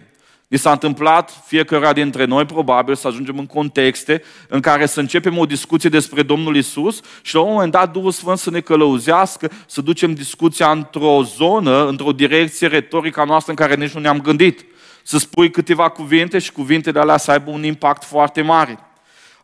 Ni 0.52 0.58
s-a 0.58 0.72
întâmplat 0.72 1.42
fiecare 1.46 1.92
dintre 1.92 2.24
noi, 2.24 2.44
probabil, 2.44 2.94
să 2.94 3.06
ajungem 3.06 3.38
în 3.38 3.46
contexte 3.46 4.22
în 4.48 4.60
care 4.60 4.86
să 4.86 5.00
începem 5.00 5.38
o 5.38 5.46
discuție 5.46 5.88
despre 5.88 6.22
Domnul 6.22 6.56
Isus 6.56 7.00
și 7.22 7.34
la 7.34 7.40
un 7.40 7.52
moment 7.52 7.72
dat 7.72 7.92
Duhul 7.92 8.10
Sfânt 8.10 8.38
să 8.38 8.50
ne 8.50 8.60
călăuzească, 8.60 9.50
să 9.66 9.80
ducem 9.80 10.14
discuția 10.14 10.70
într-o 10.70 11.22
zonă, 11.22 11.86
într-o 11.86 12.12
direcție 12.12 12.66
retorică 12.66 13.24
noastră 13.26 13.50
în 13.50 13.66
care 13.66 13.74
nici 13.74 13.90
nu 13.90 14.00
ne-am 14.00 14.20
gândit. 14.20 14.64
Să 15.02 15.18
spui 15.18 15.50
câteva 15.50 15.88
cuvinte 15.88 16.38
și 16.38 16.52
cuvintele 16.52 17.00
alea 17.00 17.16
să 17.16 17.30
aibă 17.30 17.50
un 17.50 17.64
impact 17.64 18.04
foarte 18.04 18.42
mare. 18.42 18.78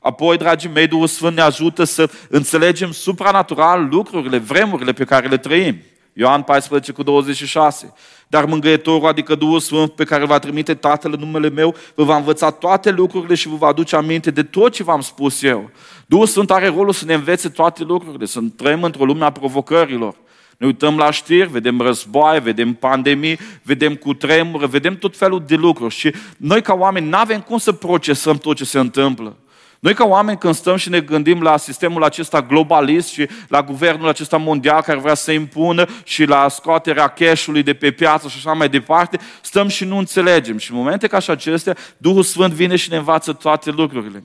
Apoi, 0.01 0.37
dragii 0.37 0.71
mei, 0.75 0.87
Duhul 0.87 1.07
Sfânt 1.07 1.37
ne 1.37 1.43
ajută 1.43 1.85
să 1.85 2.11
înțelegem 2.29 2.93
supranatural 2.93 3.89
lucrurile, 3.91 4.39
vremurile 4.39 4.93
pe 4.93 5.05
care 5.05 5.29
le 5.29 5.37
trăim. 5.37 5.77
Ioan 6.19 6.43
14 6.43 6.93
cu 6.93 7.03
26. 7.03 7.95
Dar 8.29 8.45
mângâietorul, 8.45 9.09
adică 9.09 9.35
Duhul 9.35 9.61
Sfânt 9.61 9.91
pe 9.91 10.05
care 10.05 10.21
îl 10.21 10.27
va 10.27 10.39
trimite 10.39 10.75
Tatăl 10.75 11.13
în 11.13 11.19
numele 11.19 11.49
meu, 11.51 11.75
vă 11.95 12.05
va 12.05 12.17
învăța 12.17 12.51
toate 12.51 12.91
lucrurile 12.91 13.35
și 13.35 13.49
vă 13.49 13.57
va 13.57 13.67
aduce 13.67 13.97
aminte 13.97 14.31
de 14.31 14.43
tot 14.43 14.73
ce 14.73 14.83
v-am 14.83 15.01
spus 15.01 15.43
eu. 15.43 15.71
Duhul 16.07 16.27
Sfânt 16.27 16.51
are 16.51 16.67
rolul 16.67 16.93
să 16.93 17.05
ne 17.05 17.15
învețe 17.15 17.49
toate 17.49 17.85
lucrurile, 17.85 18.27
să 18.27 18.41
trăim 18.57 18.83
într-o 18.83 19.05
lume 19.05 19.25
a 19.25 19.31
provocărilor. 19.31 20.15
Ne 20.57 20.67
uităm 20.67 20.97
la 20.97 21.11
știri, 21.11 21.49
vedem 21.49 21.81
războaie, 21.81 22.39
vedem 22.39 22.73
pandemii, 22.73 23.39
vedem 23.63 23.95
cutremură, 23.95 24.67
vedem 24.67 24.97
tot 24.97 25.17
felul 25.17 25.45
de 25.47 25.55
lucruri 25.55 25.95
și 25.95 26.15
noi 26.37 26.63
ca 26.63 26.75
oameni 26.75 27.09
nu 27.09 27.17
avem 27.17 27.41
cum 27.41 27.59
să 27.59 27.73
procesăm 27.73 28.39
tot 28.39 28.57
ce 28.57 28.65
se 28.65 28.79
întâmplă. 28.79 29.37
Noi 29.79 29.95
ca 29.95 30.05
oameni 30.05 30.39
când 30.39 30.55
stăm 30.55 30.77
și 30.77 30.89
ne 30.89 31.01
gândim 31.01 31.43
la 31.43 31.57
sistemul 31.57 32.05
acesta 32.05 32.43
globalist 32.43 33.09
și 33.09 33.29
la 33.49 33.63
guvernul 33.63 34.09
acesta 34.09 34.37
mondial 34.37 34.83
care 34.83 34.99
vrea 34.99 35.15
să 35.15 35.33
impună 35.33 35.87
și 36.05 36.25
la 36.25 36.49
scoaterea 36.49 37.09
cash-ului 37.09 37.63
de 37.63 37.75
pe 37.75 37.91
piață 37.91 38.29
și 38.29 38.35
așa 38.37 38.53
mai 38.53 38.69
departe, 38.69 39.19
stăm 39.41 39.69
și 39.69 39.85
nu 39.85 39.99
înțelegem. 39.99 40.59
Și 40.59 40.71
în 40.71 40.77
momente 40.77 41.07
ca 41.07 41.19
și 41.19 41.31
acestea, 41.31 41.77
Duhul 41.97 42.23
Sfânt 42.23 42.53
vine 42.53 42.77
și 42.77 42.91
ne 42.91 42.97
învață 42.97 43.33
toate 43.33 43.71
lucrurile. 43.71 44.25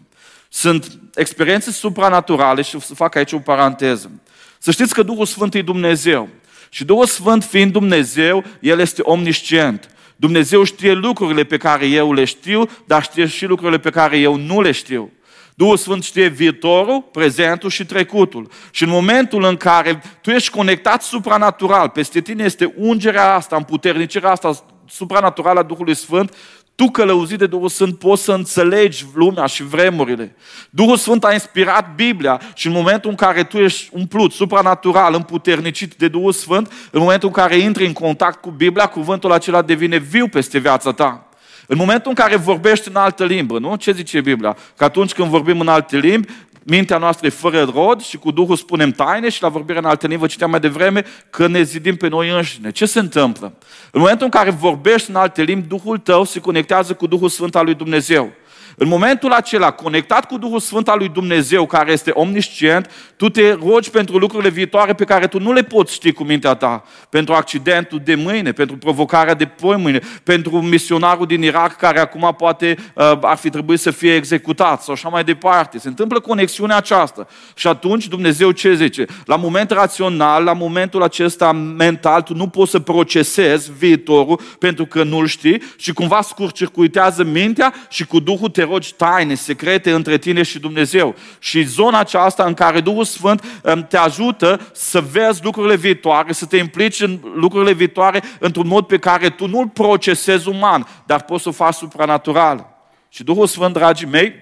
Sunt 0.50 1.00
experiențe 1.16 1.72
supranaturale 1.72 2.62
și 2.62 2.80
să 2.80 2.96
fac 2.96 3.16
aici 3.16 3.32
o 3.32 3.40
paranteză. 3.40 4.12
Să 4.58 4.72
știți 4.72 4.94
că 4.94 5.04
Duhul 5.04 5.26
Sfânt 5.26 5.54
e 5.54 5.62
Dumnezeu. 5.62 6.30
Și 6.70 6.86
Duhul 6.86 7.06
Sfânt 7.06 7.44
fiind 7.44 7.72
Dumnezeu, 7.72 8.44
El 8.60 8.80
este 8.80 9.02
omniscient. 9.02 9.90
Dumnezeu 10.16 10.64
știe 10.64 10.94
lucrurile 10.94 11.44
pe 11.44 11.58
care 11.58 11.88
eu 11.88 12.14
le 12.14 12.24
știu, 12.24 12.70
dar 12.86 13.04
știe 13.04 13.26
și 13.26 13.46
lucrurile 13.46 13.80
pe 13.80 13.90
care 13.90 14.18
eu 14.18 14.36
nu 14.36 14.62
le 14.62 14.72
știu. 14.72 15.12
Duhul 15.56 15.78
Sfânt 15.78 16.04
știe 16.04 16.28
viitorul, 16.28 17.02
prezentul 17.12 17.70
și 17.70 17.86
trecutul. 17.86 18.50
Și 18.72 18.84
în 18.84 18.90
momentul 18.90 19.44
în 19.44 19.56
care 19.56 20.02
tu 20.22 20.32
ești 20.32 20.50
conectat 20.50 21.02
supranatural, 21.02 21.90
peste 21.90 22.22
tine 22.22 22.44
este 22.44 22.74
ungerea 22.78 23.34
asta, 23.34 23.56
împuternicirea 23.56 24.32
asta 24.32 24.66
supranaturală 24.88 25.60
a 25.60 25.64
Duhului 25.64 25.96
Sfânt, 25.96 26.36
tu 26.76 26.86
călăuzit 26.86 27.38
de 27.38 27.46
Duhul 27.46 27.70
Sfânt 27.70 28.00
poți 28.00 28.24
să 28.24 28.34
înțelegi 28.34 29.06
lumea 29.14 29.46
și 29.46 29.64
vremurile. 29.64 30.36
Duhul 30.70 30.98
Sfânt 30.98 31.24
a 31.24 31.34
inspirat 31.34 31.96
Biblia 31.96 32.42
și 32.56 32.68
în 32.68 32.74
momentul 32.74 33.10
în 33.10 33.16
care 33.16 33.44
tu 33.44 33.58
ești 33.58 33.90
umplut, 33.92 34.32
supranatural, 34.32 35.14
împuternicit 35.14 35.94
de 35.94 36.08
Duhul 36.08 36.32
Sfânt, 36.32 36.72
în 36.92 37.00
momentul 37.00 37.28
în 37.28 37.34
care 37.34 37.58
intri 37.58 37.86
în 37.86 37.94
contact 37.94 38.42
cu 38.42 38.50
Biblia, 38.50 38.86
cuvântul 38.86 39.32
acela 39.32 39.62
devine 39.62 39.98
viu 39.98 40.28
peste 40.28 40.58
viața 40.58 40.92
ta. 40.92 41.28
În 41.68 41.78
momentul 41.78 42.10
în 42.10 42.16
care 42.16 42.36
vorbești 42.36 42.90
în 42.90 42.96
altă 42.96 43.26
limbă, 43.26 43.60
nu? 43.60 43.76
Ce 43.76 43.92
zice 43.92 44.22
Biblia? 44.22 44.58
Că 44.78 44.84
atunci 44.84 45.14
când 45.14 45.30
vorbim 45.30 45.60
în 45.60 45.68
alte 45.68 45.98
limbi, 45.98 46.28
mintea 46.64 46.98
noastră 46.98 47.28
e 47.28 47.30
fără 47.30 47.72
rod 47.74 48.02
și 48.02 48.18
cu 48.18 48.32
Duhul 48.32 48.56
spunem 48.56 48.92
taine 48.92 49.30
și 49.30 49.42
la 49.42 49.50
vorbirea 49.50 49.82
în 49.82 49.88
alte 49.88 50.08
limbă 50.08 50.28
citeam 50.28 50.50
mai 50.50 50.60
devreme 50.60 51.06
că 51.30 51.48
ne 51.48 51.62
zidim 51.62 51.96
pe 51.96 52.08
noi 52.08 52.30
înșine. 52.30 52.72
Ce 52.72 52.86
se 52.86 53.00
întâmplă? 53.00 53.54
În 53.92 54.00
momentul 54.00 54.26
în 54.26 54.32
care 54.32 54.50
vorbești 54.50 55.10
în 55.10 55.16
alte 55.16 55.42
limbi, 55.42 55.68
Duhul 55.68 55.98
tău 55.98 56.24
se 56.24 56.40
conectează 56.40 56.94
cu 56.94 57.08
Duhul 57.08 57.30
Sfânt 57.30 57.56
al 57.56 57.66
lui 57.66 57.74
Dumnezeu. 57.74 58.32
În 58.76 58.88
momentul 58.88 59.32
acela, 59.32 59.72
conectat 59.72 60.26
cu 60.26 60.38
Duhul 60.38 60.60
Sfânt 60.60 60.90
al 60.90 60.98
lui 60.98 61.10
Dumnezeu, 61.10 61.66
care 61.66 61.92
este 61.92 62.12
omniscient, 62.14 62.90
tu 63.16 63.30
te 63.30 63.52
rogi 63.52 63.90
pentru 63.90 64.18
lucrurile 64.18 64.50
viitoare 64.50 64.94
pe 64.94 65.04
care 65.04 65.28
tu 65.28 65.40
nu 65.40 65.54
le 65.54 65.64
poți 65.64 65.94
ști 65.94 66.12
cu 66.12 66.24
mintea 66.24 66.54
ta. 66.54 66.84
Pentru 67.10 67.34
accidentul 67.34 68.02
de 68.04 68.16
mâine, 68.16 68.52
pentru 68.52 68.78
provocarea 68.78 69.34
de 69.34 69.46
poi 69.46 69.78
mâine, 69.78 70.00
pentru 70.24 70.62
misionarul 70.62 71.26
din 71.26 71.44
Irak 71.44 71.76
care 71.76 72.00
acum 72.00 72.34
poate 72.38 72.76
uh, 72.94 73.12
ar 73.22 73.38
fi 73.38 73.50
trebuit 73.50 73.80
să 73.80 73.92
fie 73.92 74.16
executat 74.16 74.82
sau 74.82 74.94
așa 74.94 75.10
mai 75.10 75.24
departe. 75.24 75.80
Se 75.80 75.88
întâmplă 75.88 76.20
conexiunea 76.20 76.78
aceasta. 76.78 77.28
Și 77.56 77.68
atunci 77.68 78.08
Dumnezeu 78.08 78.52
ce 78.52 78.76
zice? 78.76 79.06
La 79.26 79.36
moment 79.36 79.72
rațional, 79.72 80.44
la 80.44 80.54
momentul 80.54 81.04
acesta 81.04 81.52
mental, 81.52 82.22
tu 82.22 82.36
nu 82.36 82.48
poți 82.48 82.72
să 82.72 82.80
procesezi 82.80 83.72
viitorul 83.78 84.40
pentru 84.60 84.86
că 84.86 85.04
nu-l 85.04 85.28
știi 85.28 85.62
și 85.78 85.94
cumva 85.94 86.22
scurcircuitează 86.22 87.24
mintea 87.24 87.74
și 87.90 88.06
cu 88.06 88.20
Duhul 88.20 88.50
te 88.50 88.63
rogi 88.64 88.94
taine, 88.94 89.36
secrete 89.36 89.92
între 89.92 90.18
tine 90.18 90.44
și 90.44 90.60
Dumnezeu. 90.60 91.16
Și 91.40 91.64
zona 91.64 92.00
aceasta 92.00 92.44
în 92.44 92.54
care 92.54 92.82
Duhul 92.82 93.04
Sfânt 93.04 93.44
um, 93.64 93.86
te 93.90 93.98
ajută 93.98 94.70
să 94.74 95.02
vezi 95.02 95.44
lucrurile 95.44 95.76
viitoare, 95.76 96.34
să 96.34 96.46
te 96.46 96.58
implici 96.58 97.02
în 97.02 97.20
lucrurile 97.36 97.74
viitoare 97.74 98.24
într-un 98.40 98.68
mod 98.68 98.86
pe 98.86 98.98
care 98.98 99.30
tu 99.30 99.48
nu-l 99.48 99.68
procesezi 99.68 100.48
uman, 100.48 100.88
dar 101.06 101.22
poți 101.22 101.44
să 101.44 101.50
o 101.50 101.52
faci 101.52 101.74
supranatural. 101.74 102.68
Și 103.10 103.24
Duhul 103.24 103.48
Sfânt, 103.48 103.74
dragii 103.74 104.08
mei, 104.08 104.34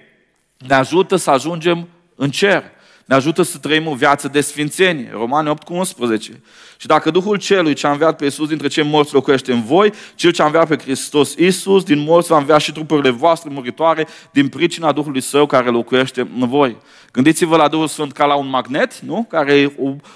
ne 0.66 0.74
ajută 0.74 1.16
să 1.16 1.30
ajungem 1.30 1.88
în 2.14 2.30
cer. 2.30 2.62
Ne 3.12 3.18
ajută 3.18 3.42
să 3.42 3.58
trăim 3.58 3.86
o 3.86 3.94
viață 3.94 4.28
de 4.28 4.40
sfințenie. 4.40 5.10
Romani 5.12 5.48
8 5.48 5.62
cu 5.62 5.74
11. 5.74 6.42
Și 6.76 6.86
dacă 6.86 7.10
Duhul 7.10 7.36
Celui 7.36 7.74
ce 7.74 7.86
a 7.86 7.90
înviat 7.90 8.16
pe 8.16 8.24
Iisus 8.24 8.48
dintre 8.48 8.68
cei 8.68 8.84
morți 8.84 9.14
locuiește 9.14 9.52
în 9.52 9.62
voi, 9.62 9.92
Cel 10.14 10.30
ce 10.30 10.42
a 10.42 10.44
înviat 10.44 10.68
pe 10.68 10.76
Hristos 10.76 11.34
Iisus 11.34 11.82
din 11.84 11.98
morți 11.98 12.28
va 12.28 12.38
învia 12.38 12.58
și 12.58 12.72
trupurile 12.72 13.10
voastre 13.10 13.50
muritoare 13.52 14.06
din 14.30 14.48
pricina 14.48 14.92
Duhului 14.92 15.20
Său 15.20 15.46
care 15.46 15.70
locuiește 15.70 16.20
în 16.38 16.48
voi. 16.48 16.76
Gândiți-vă 17.12 17.56
la 17.56 17.68
Duhul 17.68 17.86
Sfânt 17.86 18.12
ca 18.12 18.24
la 18.24 18.34
un 18.34 18.48
magnet, 18.48 18.98
nu? 18.98 19.26
care 19.28 19.54
e 19.54 19.72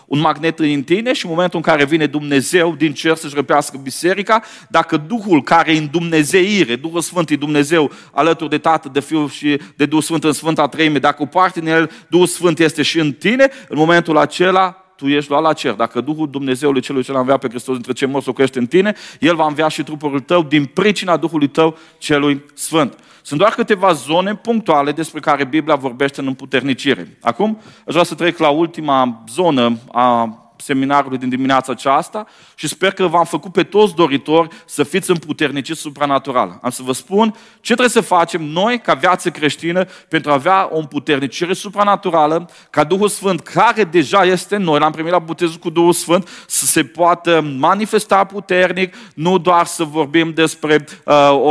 un 0.06 0.20
magnet 0.20 0.59
în 0.59 0.82
tine 0.82 1.12
și 1.12 1.24
în 1.24 1.30
momentul 1.30 1.59
în 1.59 1.64
care 1.64 1.85
vine 1.85 2.06
Dumnezeu 2.06 2.74
din 2.74 2.92
cer 2.92 3.16
să-și 3.16 3.35
răpească 3.35 3.80
biserica, 3.82 4.42
dacă 4.68 4.96
Duhul 4.96 5.42
care 5.42 5.72
e 5.74 5.78
în 5.78 5.88
Dumnezeire, 5.90 6.76
Duhul 6.76 7.00
Sfânt 7.00 7.30
e 7.30 7.37
Dumnezeu 7.37 7.90
alături 8.12 8.50
de 8.50 8.59
Tatăl, 8.59 8.90
de 8.92 9.00
Fiul 9.00 9.28
și 9.28 9.61
de 9.76 9.87
Duhul 9.87 10.02
Sfânt 10.02 10.24
în 10.24 10.32
Sfânta 10.32 10.68
Treime, 10.68 10.98
dacă 10.98 11.22
o 11.22 11.26
parte 11.26 11.61
din 11.61 11.68
El, 11.68 11.90
Duhul 12.09 12.26
Sfânt 12.26 12.59
este 12.59 12.82
și 12.87 12.99
în 12.99 13.12
tine, 13.12 13.51
în 13.68 13.79
momentul 13.79 14.16
acela 14.16 14.81
tu 14.96 15.07
ești 15.09 15.31
luat 15.31 15.42
la 15.42 15.53
cer. 15.53 15.72
Dacă 15.72 16.01
Duhul 16.01 16.31
Dumnezeului 16.31 16.81
celui 16.81 17.03
ce 17.03 17.12
l-a 17.12 17.18
înviat 17.18 17.38
pe 17.38 17.49
Hristos 17.49 17.75
dintre 17.75 17.92
cei 17.92 18.09
morți 18.09 18.27
locuiește 18.27 18.59
în 18.59 18.66
tine, 18.66 18.94
El 19.20 19.35
va 19.35 19.46
învia 19.46 19.68
și 19.68 19.83
trupul 19.83 20.20
tău 20.20 20.42
din 20.42 20.64
pricina 20.64 21.16
Duhului 21.16 21.49
tău 21.49 21.77
celui 21.99 22.44
Sfânt. 22.55 22.99
Sunt 23.22 23.40
doar 23.40 23.53
câteva 23.53 23.92
zone 23.92 24.35
punctuale 24.35 24.92
despre 24.92 25.20
care 25.20 25.44
Biblia 25.44 25.75
vorbește 25.75 26.20
în 26.20 26.27
împuternicire. 26.27 27.18
Acum, 27.20 27.59
aș 27.87 27.92
vrea 27.92 28.03
să 28.03 28.14
trec 28.14 28.38
la 28.38 28.49
ultima 28.49 29.25
zonă 29.29 29.79
a 29.92 30.38
seminarului 30.56 31.18
din 31.18 31.28
dimineața 31.28 31.72
aceasta 31.72 32.26
și 32.54 32.68
sper 32.68 32.92
că 32.92 33.06
v-am 33.06 33.24
făcut 33.24 33.52
pe 33.52 33.62
toți 33.62 33.94
doritori 33.94 34.48
să 34.66 34.82
fiți 34.82 35.10
împuterniciți 35.10 35.80
supranatural. 35.80 36.58
Am 36.62 36.70
să 36.70 36.82
vă 36.82 36.92
spun 36.92 37.34
ce 37.60 37.74
trebuie 37.74 37.88
să 37.88 38.00
facem 38.00 38.42
noi 38.42 38.80
ca 38.80 38.94
viață 38.94 39.30
creștină 39.30 39.84
pentru 40.08 40.30
a 40.30 40.34
avea 40.34 40.68
o 40.72 40.78
împuternicire 40.78 41.52
supranaturală, 41.52 42.50
ca 42.70 42.84
Duhul 42.84 43.08
Sfânt, 43.08 43.40
care 43.40 43.84
deja 43.84 44.24
este 44.24 44.56
în 44.56 44.62
noi, 44.62 44.78
l-am 44.78 44.92
primit 44.92 45.12
la 45.12 45.18
botezul 45.18 45.58
cu 45.58 45.70
Duhul 45.70 45.92
Sfânt, 45.92 46.28
să 46.46 46.66
se 46.66 46.84
poată 46.84 47.40
manifesta 47.58 48.24
puternic, 48.24 48.94
nu 49.14 49.38
doar 49.38 49.66
să 49.66 49.84
vorbim 49.84 50.32
despre 50.32 50.84
uh, 51.04 51.30
o, 51.30 51.50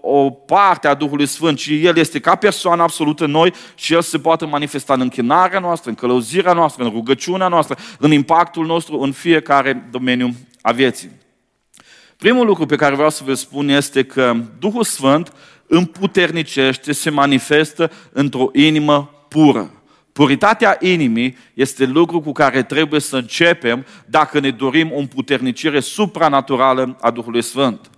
o 0.00 0.30
parte 0.30 0.88
a 0.88 0.94
Duhului 0.94 1.26
Sfânt, 1.26 1.58
ci 1.58 1.68
El 1.68 1.96
este 1.96 2.20
ca 2.20 2.34
persoană 2.34 2.82
absolută 2.82 3.24
în 3.24 3.30
noi 3.30 3.52
și 3.74 3.94
El 3.94 4.02
se 4.02 4.18
poate 4.18 4.44
manifesta 4.44 4.94
în 4.94 5.00
închinarea 5.00 5.58
noastră, 5.58 5.90
în 5.90 5.96
călăuzirea 5.96 6.52
noastră, 6.52 6.84
în 6.84 6.90
rugăciunea 6.90 7.48
noastră, 7.48 7.76
în 7.98 8.10
impactul 8.36 8.66
nostru 8.66 8.98
în 8.98 9.12
fiecare 9.12 9.88
domeniu 9.90 10.34
a 10.60 10.72
vieții. 10.72 11.10
Primul 12.16 12.46
lucru 12.46 12.66
pe 12.66 12.76
care 12.76 12.94
vreau 12.94 13.10
să 13.10 13.22
vă 13.24 13.34
spun 13.34 13.68
este 13.68 14.04
că 14.04 14.36
Duhul 14.58 14.84
Sfânt 14.84 15.32
împuternicește, 15.66 16.92
se 16.92 17.10
manifestă 17.10 17.90
într-o 18.12 18.48
inimă 18.52 19.26
pură. 19.28 19.70
Puritatea 20.12 20.76
inimii 20.80 21.36
este 21.54 21.84
lucru 21.84 22.20
cu 22.20 22.32
care 22.32 22.62
trebuie 22.62 23.00
să 23.00 23.16
începem 23.16 23.86
dacă 24.06 24.40
ne 24.40 24.50
dorim 24.50 24.92
o 24.92 24.98
împuternicire 24.98 25.80
supranaturală 25.80 26.96
a 27.00 27.10
Duhului 27.10 27.42
Sfânt. 27.42 27.90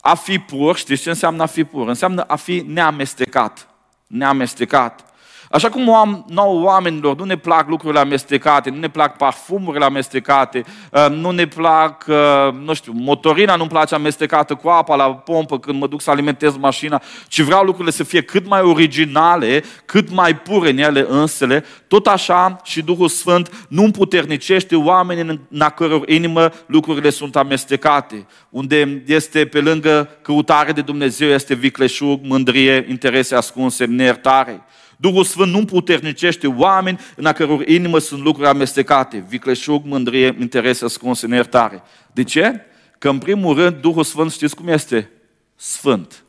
A 0.00 0.14
fi 0.14 0.38
pur, 0.38 0.76
știți 0.76 1.02
ce 1.02 1.08
înseamnă 1.08 1.42
a 1.42 1.46
fi 1.46 1.64
pur? 1.64 1.88
Înseamnă 1.88 2.22
a 2.22 2.36
fi 2.36 2.64
neamestecat. 2.66 3.68
Neamestecat. 4.06 5.11
Așa 5.52 5.68
cum 5.68 5.94
am, 5.94 6.24
nouă 6.28 6.62
oamenilor 6.62 7.16
nu 7.16 7.24
ne 7.24 7.36
plac 7.36 7.68
lucrurile 7.68 8.00
amestecate, 8.00 8.70
nu 8.70 8.78
ne 8.78 8.88
plac 8.88 9.16
parfumurile 9.16 9.84
amestecate, 9.84 10.64
uh, 10.90 11.06
nu 11.10 11.30
ne 11.30 11.46
plac, 11.46 12.04
uh, 12.08 12.52
nu 12.64 12.74
știu, 12.74 12.92
motorina 12.94 13.56
nu-mi 13.56 13.68
place 13.68 13.94
amestecată 13.94 14.54
cu 14.54 14.68
apa 14.68 14.94
la 14.94 15.14
pompă 15.14 15.58
când 15.58 15.78
mă 15.78 15.86
duc 15.86 16.00
să 16.00 16.10
alimentez 16.10 16.56
mașina, 16.56 17.02
ci 17.28 17.40
vreau 17.40 17.64
lucrurile 17.64 17.90
să 17.90 18.04
fie 18.04 18.22
cât 18.22 18.48
mai 18.48 18.60
originale, 18.60 19.64
cât 19.84 20.10
mai 20.10 20.36
pure 20.36 20.70
în 20.70 20.78
ele 20.78 21.06
însele, 21.08 21.64
tot 21.88 22.06
așa 22.06 22.60
și 22.64 22.82
Duhul 22.82 23.08
Sfânt 23.08 23.66
nu 23.68 23.82
împuternicește 23.82 24.76
oamenii 24.76 25.40
în 25.50 25.60
a 25.60 25.70
căror 25.70 26.08
inimă 26.08 26.50
lucrurile 26.66 27.10
sunt 27.10 27.36
amestecate, 27.36 28.26
unde 28.50 29.02
este 29.06 29.46
pe 29.46 29.60
lângă 29.60 30.08
căutare 30.22 30.72
de 30.72 30.80
Dumnezeu, 30.80 31.28
este 31.28 31.54
vicleșug, 31.54 32.20
mândrie, 32.22 32.86
interese 32.88 33.34
ascunse, 33.34 33.84
neiertare. 33.84 34.62
Duhul 35.02 35.24
Sfânt 35.24 35.52
nu 35.52 35.64
puternicește 35.64 36.46
oameni 36.46 37.00
în 37.16 37.26
a 37.26 37.32
căror 37.32 37.68
inimă 37.68 37.98
sunt 37.98 38.22
lucruri 38.22 38.48
amestecate, 38.48 39.24
vicleșug, 39.28 39.84
mândrie, 39.84 40.36
interese 40.40 40.84
ascunse, 40.84 41.26
neiertare. 41.26 41.82
De 42.12 42.24
ce? 42.24 42.60
Că 42.98 43.08
în 43.08 43.18
primul 43.18 43.54
rând 43.56 43.76
Duhul 43.76 44.04
Sfânt 44.04 44.32
știți 44.32 44.56
cum 44.56 44.68
este? 44.68 45.10
Sfânt. 45.56 46.24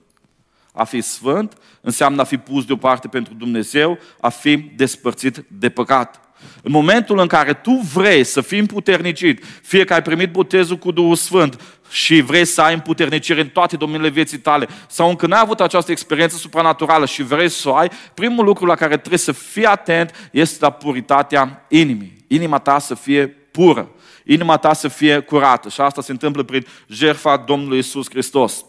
A 0.72 0.84
fi 0.84 1.02
sfânt 1.02 1.58
înseamnă 1.82 2.22
a 2.22 2.24
fi 2.24 2.38
pus 2.38 2.66
deoparte 2.66 3.08
pentru 3.08 3.34
Dumnezeu, 3.34 3.98
a 4.22 4.30
fi 4.30 4.58
despărțit 4.58 5.46
de 5.48 5.70
păcat. 5.70 6.22
În 6.64 6.72
momentul 6.72 7.20
în 7.20 7.28
care 7.28 7.54
tu 7.54 7.72
vrei 7.94 8.24
să 8.24 8.42
fii 8.42 8.60
împuternicit, 8.60 9.44
fie 9.62 9.84
că 9.84 9.94
ai 9.94 10.02
primit 10.02 10.32
botezul 10.32 10.78
cu 10.78 10.92
Duhul 10.92 11.16
Sfânt 11.16 11.62
și 11.94 12.22
vrei 12.22 12.46
să 12.46 12.62
ai 12.62 12.74
împuternicire 12.74 13.42
în 13.42 13.48
toate 13.48 13.78
domeniile 13.78 14.10
vieții 14.10 14.38
tale, 14.38 14.68
sau 14.88 15.10
încă 15.10 15.28
n-ai 15.28 15.40
avut 15.40 15.62
această 15.62 15.92
experiență 15.92 16.36
supranaturală 16.36 17.06
și 17.06 17.24
vrei 17.24 17.50
să 17.50 17.70
o 17.70 17.76
ai, 17.76 17.92
primul 18.14 18.46
lucru 18.46 18.66
la 18.66 18.76
care 18.76 18.98
trebuie 18.98 19.20
să 19.20 19.32
fii 19.32 19.66
atent 19.66 20.30
este 20.32 20.58
la 20.60 20.70
puritatea 20.70 21.66
inimii. 21.70 22.26
Inima 22.28 22.60
ta 22.60 22.80
să 22.80 22.96
fie 22.96 23.28
pură, 23.28 23.90
inima 24.26 24.58
ta 24.58 24.74
să 24.74 24.88
fie 24.88 25.20
curată. 25.20 25.70
Și 25.70 25.82
asta 25.82 26.02
se 26.02 26.12
întâmplă 26.12 26.44
prin 26.44 26.66
jertfa 26.88 27.38
Domnului 27.38 27.78
Isus 27.78 28.10
Hristos. 28.10 28.66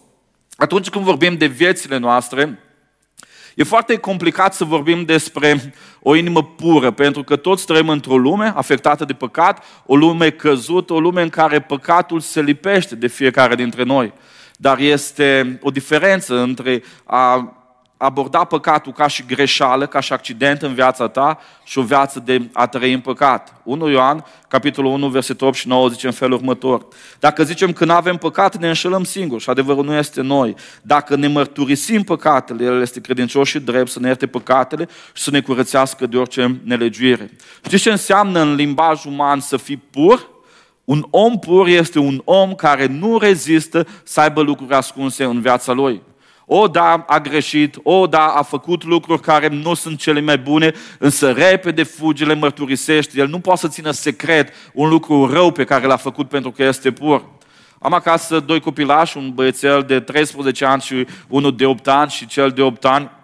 Atunci 0.57 0.89
când 0.89 1.05
vorbim 1.05 1.37
de 1.37 1.47
viețile 1.47 1.97
noastre, 1.97 2.59
E 3.55 3.63
foarte 3.63 3.97
complicat 3.97 4.55
să 4.55 4.65
vorbim 4.65 5.05
despre 5.05 5.75
o 6.03 6.15
inimă 6.15 6.45
pură, 6.45 6.91
pentru 6.91 7.23
că 7.23 7.37
toți 7.37 7.67
trăim 7.67 7.89
într-o 7.89 8.17
lume 8.17 8.53
afectată 8.57 9.05
de 9.05 9.13
păcat, 9.13 9.65
o 9.87 9.97
lume 9.97 10.31
căzută, 10.31 10.93
o 10.93 11.01
lume 11.01 11.23
în 11.23 11.29
care 11.29 11.61
păcatul 11.61 12.21
se 12.21 12.41
lipește 12.41 12.95
de 12.95 13.07
fiecare 13.07 13.55
dintre 13.55 13.83
noi. 13.83 14.13
Dar 14.57 14.79
este 14.79 15.59
o 15.63 15.71
diferență 15.71 16.41
între 16.41 16.83
a 17.05 17.57
aborda 17.97 18.45
păcatul 18.45 18.93
ca 18.93 19.07
și 19.07 19.25
greșeală, 19.27 19.87
ca 19.87 20.01
și 20.01 20.13
accident 20.13 20.63
în 20.63 20.75
viața 20.75 21.09
ta 21.09 21.39
și 21.65 21.79
o 21.79 21.83
viață 21.83 22.23
de 22.25 22.43
a 22.53 22.67
trăi 22.67 22.93
în 22.93 23.01
păcat. 23.01 23.61
1 23.63 23.89
Ioan, 23.89 24.25
capitolul 24.49 24.93
1, 24.93 25.09
versetul 25.09 25.47
8 25.47 25.57
și 25.57 25.69
9, 25.69 25.89
zice 25.89 26.07
în 26.07 26.13
felul 26.13 26.37
următor. 26.37 26.87
Dacă 27.19 27.45
zicem 27.45 27.73
că 27.73 27.85
nu 27.85 27.93
avem 27.93 28.17
păcat, 28.17 28.57
ne 28.57 28.69
înșelăm 28.69 29.05
singuri 29.05 29.43
și 29.43 29.51
adevărul 29.51 29.85
nu 29.85 29.95
este 29.95 30.21
noi. 30.21 30.55
Dacă 30.83 31.17
ne 31.17 31.27
mărturisim 31.27 32.03
păcatele, 32.03 32.65
El 32.65 32.81
este 32.81 33.01
credincios 33.01 33.49
și 33.49 33.61
drept 33.61 33.91
să 33.91 34.01
ne 34.01 34.07
ierte 34.07 34.27
păcatele 34.27 34.89
și 35.13 35.23
să 35.23 35.31
ne 35.31 35.41
curățească 35.41 36.07
de 36.07 36.17
orice 36.17 36.61
nelegiuire. 36.65 37.31
Știți 37.65 37.83
ce 37.83 37.91
înseamnă 37.91 38.41
în 38.41 38.55
limbaj 38.55 39.05
uman 39.05 39.41
să 39.41 39.57
fii 39.57 39.83
pur? 39.91 40.33
Un 40.85 41.07
om 41.11 41.39
pur 41.39 41.67
este 41.67 41.99
un 41.99 42.23
om 42.25 42.55
care 42.55 42.87
nu 42.87 43.19
rezistă 43.19 43.87
să 44.03 44.21
aibă 44.21 44.41
lucruri 44.41 44.75
ascunse 44.75 45.25
în 45.25 45.41
viața 45.41 45.73
lui. 45.73 46.03
O, 46.47 46.69
da, 46.69 47.05
a 47.09 47.21
greșit, 47.21 47.77
o, 47.83 48.07
da, 48.07 48.27
a 48.27 48.43
făcut 48.43 48.85
lucruri 48.85 49.21
care 49.21 49.49
nu 49.49 49.75
sunt 49.75 49.99
cele 49.99 50.21
mai 50.21 50.39
bune, 50.39 50.73
însă 50.99 51.33
repede 51.33 51.83
fuge, 51.83 52.25
le 52.25 52.35
mărturisește. 52.35 53.19
El 53.19 53.29
nu 53.29 53.39
poate 53.39 53.61
să 53.61 53.69
țină 53.69 53.91
secret 53.91 54.53
un 54.73 54.89
lucru 54.89 55.33
rău 55.33 55.51
pe 55.51 55.65
care 55.65 55.87
l-a 55.87 55.97
făcut 55.97 56.29
pentru 56.29 56.51
că 56.51 56.63
este 56.63 56.93
pur. 56.93 57.25
Am 57.79 57.93
acasă 57.93 58.41
doi 58.41 58.61
copilași, 58.61 59.17
un 59.17 59.31
băiețel 59.35 59.83
de 59.83 60.01
13 60.01 60.65
ani 60.65 60.81
și 60.81 61.07
unul 61.29 61.57
de 61.57 61.67
8 61.67 61.89
ani 61.89 62.11
și 62.11 62.27
cel 62.27 62.51
de 62.51 62.63
8 62.63 62.85
ani 62.85 63.05
uh, 63.05 63.24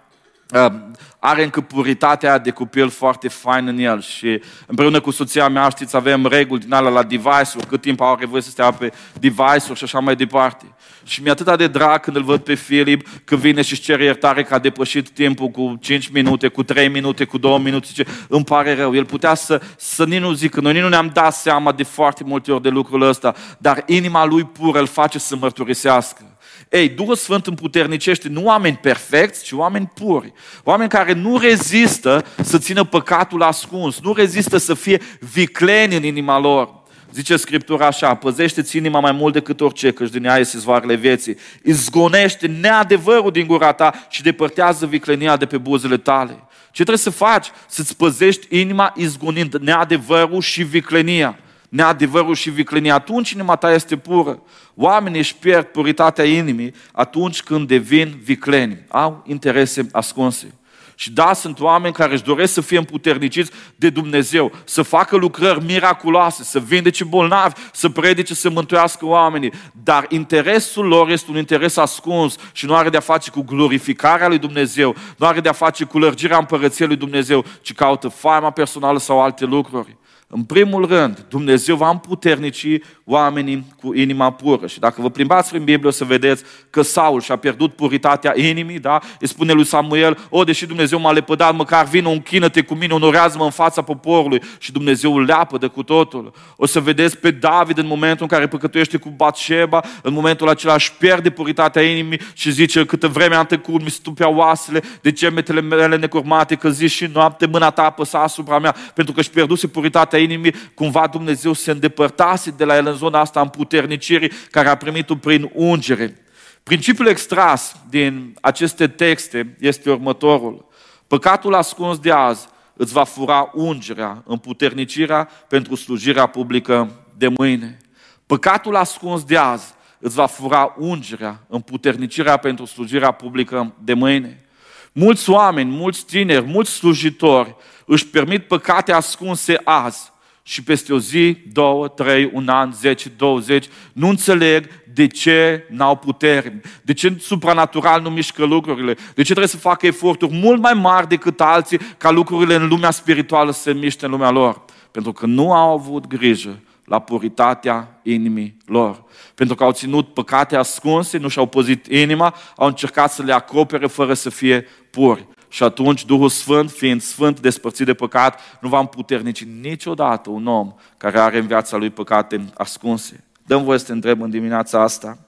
are 1.18 1.42
încă 1.42 1.60
puritatea 1.60 2.38
de 2.38 2.50
copil 2.50 2.88
foarte 2.88 3.28
fain 3.28 3.66
în 3.66 3.78
el 3.78 4.00
și 4.00 4.42
împreună 4.66 5.00
cu 5.00 5.10
soția 5.10 5.48
mea, 5.48 5.68
știți, 5.68 5.96
avem 5.96 6.26
reguli 6.26 6.60
din 6.60 6.72
alea 6.72 6.90
la 6.90 7.02
device-uri, 7.02 7.66
cât 7.68 7.80
timp 7.80 8.00
au 8.00 8.18
voie 8.28 8.42
să 8.42 8.50
stea 8.50 8.70
pe 8.70 8.92
device-uri 9.20 9.78
și 9.78 9.84
așa 9.84 9.98
mai 9.98 10.16
departe. 10.16 10.64
Și 11.04 11.22
mi-e 11.22 11.30
atât 11.30 11.56
de 11.56 11.66
drag 11.66 12.00
când 12.00 12.16
îl 12.16 12.22
văd 12.22 12.40
pe 12.40 12.54
Filip, 12.54 13.08
că 13.24 13.36
vine 13.36 13.62
și-și 13.62 13.80
cere 13.80 14.04
iertare 14.04 14.42
că 14.42 14.54
a 14.54 14.58
depășit 14.58 15.10
timpul 15.10 15.48
cu 15.48 15.78
5 15.80 16.08
minute, 16.08 16.48
cu 16.48 16.62
3 16.62 16.88
minute, 16.88 17.24
cu 17.24 17.38
2 17.38 17.58
minute. 17.58 17.86
Zice, 17.88 18.06
îmi 18.28 18.44
pare 18.44 18.74
rău. 18.74 18.94
El 18.94 19.04
putea 19.04 19.34
să, 19.34 19.60
să 19.76 20.04
nici 20.04 20.20
nu 20.20 20.32
zică, 20.32 20.60
noi 20.60 20.72
nici 20.72 20.82
nu 20.82 20.88
ne-am 20.88 21.10
dat 21.12 21.34
seama 21.34 21.72
de 21.72 21.82
foarte 21.82 22.24
multe 22.24 22.52
ori 22.52 22.62
de 22.62 22.68
lucrul 22.68 23.02
ăsta, 23.02 23.34
dar 23.58 23.82
inima 23.86 24.24
lui 24.24 24.44
pură 24.44 24.78
îl 24.78 24.86
face 24.86 25.18
să 25.18 25.36
mărturisească. 25.36 26.22
Ei, 26.70 26.88
Duhul 26.88 27.14
Sfânt 27.14 27.46
împuternicește 27.46 28.28
nu 28.28 28.44
oameni 28.44 28.76
perfecți, 28.76 29.44
ci 29.44 29.52
oameni 29.52 29.90
puri. 29.94 30.32
Oameni 30.64 30.88
care 30.90 31.12
nu 31.12 31.38
rezistă 31.38 32.24
să 32.42 32.58
țină 32.58 32.84
păcatul 32.84 33.42
ascuns, 33.42 34.00
nu 34.00 34.12
rezistă 34.12 34.56
să 34.56 34.74
fie 34.74 35.00
vicleni 35.32 35.96
în 35.96 36.02
inima 36.02 36.38
lor. 36.38 36.78
Zice 37.12 37.36
Scriptura 37.36 37.86
așa, 37.86 38.14
păzește-ți 38.14 38.76
inima 38.76 39.00
mai 39.00 39.12
mult 39.12 39.32
decât 39.32 39.60
orice, 39.60 39.92
căci 39.92 40.10
din 40.10 40.24
ea 40.24 40.38
iese 40.38 40.58
zvoarele 40.58 40.94
vieții. 40.94 41.36
Izgonește 41.62 42.46
neadevărul 42.46 43.30
din 43.30 43.46
gura 43.46 43.72
ta 43.72 44.06
și 44.08 44.22
depărtează 44.22 44.86
viclenia 44.86 45.36
de 45.36 45.46
pe 45.46 45.58
buzele 45.58 45.96
tale. 45.96 46.44
Ce 46.64 46.82
trebuie 46.82 46.96
să 46.96 47.10
faci? 47.10 47.46
Să-ți 47.68 47.96
păzești 47.96 48.60
inima 48.60 48.92
izgonind 48.96 49.54
neadevărul 49.54 50.40
și 50.40 50.62
viclenia. 50.62 51.38
Neadevărul 51.70 52.34
și 52.34 52.50
viclenia. 52.50 52.94
Atunci 52.94 53.30
inima 53.30 53.56
ta 53.56 53.72
este 53.72 53.96
pură. 53.96 54.42
Oamenii 54.74 55.18
își 55.18 55.36
pierd 55.36 55.66
puritatea 55.66 56.24
inimii 56.24 56.74
atunci 56.92 57.42
când 57.42 57.68
devin 57.68 58.20
vicleni. 58.22 58.84
Au 58.88 59.24
interese 59.26 59.86
ascunse. 59.92 60.54
Și 61.00 61.10
da, 61.10 61.32
sunt 61.32 61.60
oameni 61.60 61.94
care 61.94 62.12
își 62.12 62.22
doresc 62.22 62.52
să 62.52 62.60
fie 62.60 62.78
împuterniciți 62.78 63.50
de 63.76 63.90
Dumnezeu, 63.90 64.52
să 64.64 64.82
facă 64.82 65.16
lucrări 65.16 65.64
miraculoase, 65.64 66.42
să 66.42 66.58
vindece 66.58 67.04
bolnavi, 67.04 67.54
să 67.72 67.88
predice, 67.88 68.34
să 68.34 68.50
mântuiască 68.50 69.06
oamenii. 69.06 69.52
Dar 69.82 70.06
interesul 70.08 70.86
lor 70.86 71.10
este 71.10 71.30
un 71.30 71.36
interes 71.36 71.76
ascuns 71.76 72.36
și 72.52 72.66
nu 72.66 72.74
are 72.74 72.88
de-a 72.88 73.00
face 73.00 73.30
cu 73.30 73.42
glorificarea 73.42 74.28
lui 74.28 74.38
Dumnezeu, 74.38 74.96
nu 75.16 75.26
are 75.26 75.40
de-a 75.40 75.52
face 75.52 75.84
cu 75.84 75.98
lărgirea 75.98 76.38
împărăției 76.38 76.88
lui 76.88 76.96
Dumnezeu, 76.96 77.44
ci 77.62 77.74
caută 77.74 78.08
faima 78.08 78.50
personală 78.50 78.98
sau 78.98 79.20
alte 79.22 79.44
lucruri. 79.44 79.96
În 80.32 80.42
primul 80.42 80.86
rând, 80.86 81.24
Dumnezeu 81.28 81.76
va 81.76 81.90
împuternici 81.90 82.66
oamenii 83.04 83.66
cu 83.82 83.94
inima 83.94 84.32
pură. 84.32 84.66
Și 84.66 84.78
dacă 84.78 85.00
vă 85.00 85.10
plimbați 85.10 85.50
prin 85.50 85.64
Biblie, 85.64 85.88
o 85.88 85.92
să 85.92 86.04
vedeți 86.04 86.42
că 86.70 86.82
Saul 86.82 87.20
și-a 87.20 87.36
pierdut 87.36 87.74
puritatea 87.74 88.32
inimii, 88.36 88.78
da? 88.78 89.00
Îi 89.20 89.28
spune 89.28 89.52
lui 89.52 89.64
Samuel, 89.64 90.18
o, 90.28 90.44
deși 90.44 90.66
Dumnezeu 90.66 91.00
m-a 91.00 91.12
lepădat, 91.12 91.54
măcar 91.54 91.84
vină, 91.84 92.08
închină-te 92.08 92.62
cu 92.62 92.74
mine, 92.74 92.92
onorează-mă 92.92 93.44
în 93.44 93.50
fața 93.50 93.82
poporului. 93.82 94.42
Și 94.58 94.72
Dumnezeu 94.72 95.16
îl 95.16 95.24
leapă 95.24 95.58
de 95.58 95.66
cu 95.66 95.82
totul. 95.82 96.32
O 96.56 96.66
să 96.66 96.80
vedeți 96.80 97.18
pe 97.18 97.30
David 97.30 97.78
în 97.78 97.86
momentul 97.86 98.22
în 98.22 98.28
care 98.28 98.48
păcătuiește 98.48 98.96
cu 98.96 99.08
Batșeba, 99.08 99.82
în 100.02 100.12
momentul 100.12 100.48
acela 100.48 100.74
își 100.74 100.92
pierde 100.92 101.30
puritatea 101.30 101.82
inimii 101.82 102.20
și 102.32 102.50
zice, 102.50 102.84
câtă 102.84 103.08
vreme 103.08 103.34
am 103.34 103.46
trecut, 103.46 103.82
mi 103.82 103.90
stupea 103.90 104.28
oasele 104.28 104.82
de 105.00 105.12
gemetele 105.12 105.60
mele 105.60 105.96
necurmate, 105.96 106.54
că 106.54 106.70
zi 106.70 106.86
și 106.86 107.10
noapte 107.12 107.46
mâna 107.46 107.70
ta 107.70 107.82
apăsa 107.82 108.22
asupra 108.22 108.58
mea, 108.58 108.74
pentru 108.94 109.14
că 109.14 109.20
își 109.20 109.30
pierduse 109.30 109.66
puritatea 109.66 110.18
inimii, 110.22 110.54
cumva 110.74 111.06
Dumnezeu 111.06 111.52
se 111.52 111.70
îndepărtase 111.70 112.50
de 112.50 112.64
la 112.64 112.76
el 112.76 112.86
în 112.86 112.94
zona 112.94 113.20
asta 113.20 113.40
împuternicirii 113.40 114.32
care 114.50 114.68
a 114.68 114.74
primit-o 114.74 115.14
prin 115.14 115.50
ungere. 115.54 116.24
Principiul 116.62 117.06
extras 117.06 117.76
din 117.88 118.36
aceste 118.40 118.88
texte 118.88 119.56
este 119.60 119.90
următorul. 119.90 120.68
Păcatul 121.06 121.54
ascuns 121.54 121.98
de 121.98 122.10
azi 122.10 122.48
îți 122.74 122.92
va 122.92 123.04
fura 123.04 123.50
ungerea, 123.54 124.22
împuternicirea 124.26 125.28
pentru 125.48 125.74
slujirea 125.74 126.26
publică 126.26 126.90
de 127.16 127.28
mâine. 127.28 127.78
Păcatul 128.26 128.76
ascuns 128.76 129.24
de 129.24 129.36
azi 129.36 129.74
îți 129.98 130.14
va 130.14 130.26
fura 130.26 130.74
ungerea, 130.78 131.40
împuternicirea 131.48 132.36
pentru 132.36 132.64
slujirea 132.64 133.10
publică 133.10 133.74
de 133.84 133.94
mâine. 133.94 134.44
Mulți 134.92 135.30
oameni, 135.30 135.70
mulți 135.70 136.04
tineri, 136.04 136.44
mulți 136.44 136.70
slujitori 136.70 137.56
își 137.86 138.06
permit 138.06 138.46
păcate 138.46 138.92
ascunse 138.92 139.60
azi, 139.64 140.09
și 140.42 140.62
peste 140.62 140.92
o 140.92 140.98
zi, 140.98 141.36
două, 141.52 141.88
trei, 141.88 142.30
un 142.32 142.48
an, 142.48 142.72
zece, 142.72 143.08
douăzeci, 143.16 143.66
nu 143.92 144.08
înțeleg 144.08 144.68
de 144.94 145.06
ce 145.06 145.66
n-au 145.70 145.96
putere, 145.96 146.60
de 146.82 146.92
ce 146.92 147.16
supranatural 147.20 148.02
nu 148.02 148.10
mișcă 148.10 148.44
lucrurile, 148.44 148.94
de 148.94 149.22
ce 149.22 149.22
trebuie 149.22 149.46
să 149.46 149.56
facă 149.56 149.86
eforturi 149.86 150.34
mult 150.34 150.60
mai 150.60 150.74
mari 150.74 151.08
decât 151.08 151.40
alții 151.40 151.78
ca 151.96 152.10
lucrurile 152.10 152.54
în 152.54 152.68
lumea 152.68 152.90
spirituală 152.90 153.52
să 153.52 153.60
se 153.60 153.72
miște 153.72 154.04
în 154.04 154.10
lumea 154.10 154.30
lor. 154.30 154.64
Pentru 154.90 155.12
că 155.12 155.26
nu 155.26 155.52
au 155.52 155.72
avut 155.72 156.06
grijă 156.06 156.60
la 156.84 156.98
puritatea 156.98 158.00
inimii 158.02 158.56
lor. 158.66 159.04
Pentru 159.34 159.56
că 159.56 159.64
au 159.64 159.72
ținut 159.72 160.14
păcate 160.14 160.56
ascunse, 160.56 161.18
nu 161.18 161.28
și-au 161.28 161.46
păzit 161.46 161.86
inima, 161.86 162.34
au 162.56 162.66
încercat 162.66 163.12
să 163.12 163.22
le 163.22 163.32
acopere 163.32 163.86
fără 163.86 164.14
să 164.14 164.30
fie 164.30 164.66
puri. 164.90 165.26
Și 165.52 165.62
atunci 165.62 166.04
Duhul 166.04 166.28
Sfânt, 166.28 166.70
fiind 166.70 167.02
Sfânt 167.02 167.40
despărțit 167.40 167.86
de 167.86 167.94
păcat, 167.94 168.40
nu 168.60 168.68
va 168.68 168.78
împuternici 168.78 169.44
niciodată 169.44 170.30
un 170.30 170.46
om 170.46 170.74
care 170.96 171.18
are 171.18 171.38
în 171.38 171.46
viața 171.46 171.76
lui 171.76 171.90
păcate 171.90 172.44
ascunse. 172.54 173.24
Dăm 173.46 173.64
voie 173.64 173.78
să 173.78 173.84
te 173.84 173.92
întreb 173.92 174.22
în 174.22 174.30
dimineața 174.30 174.82
asta, 174.82 175.18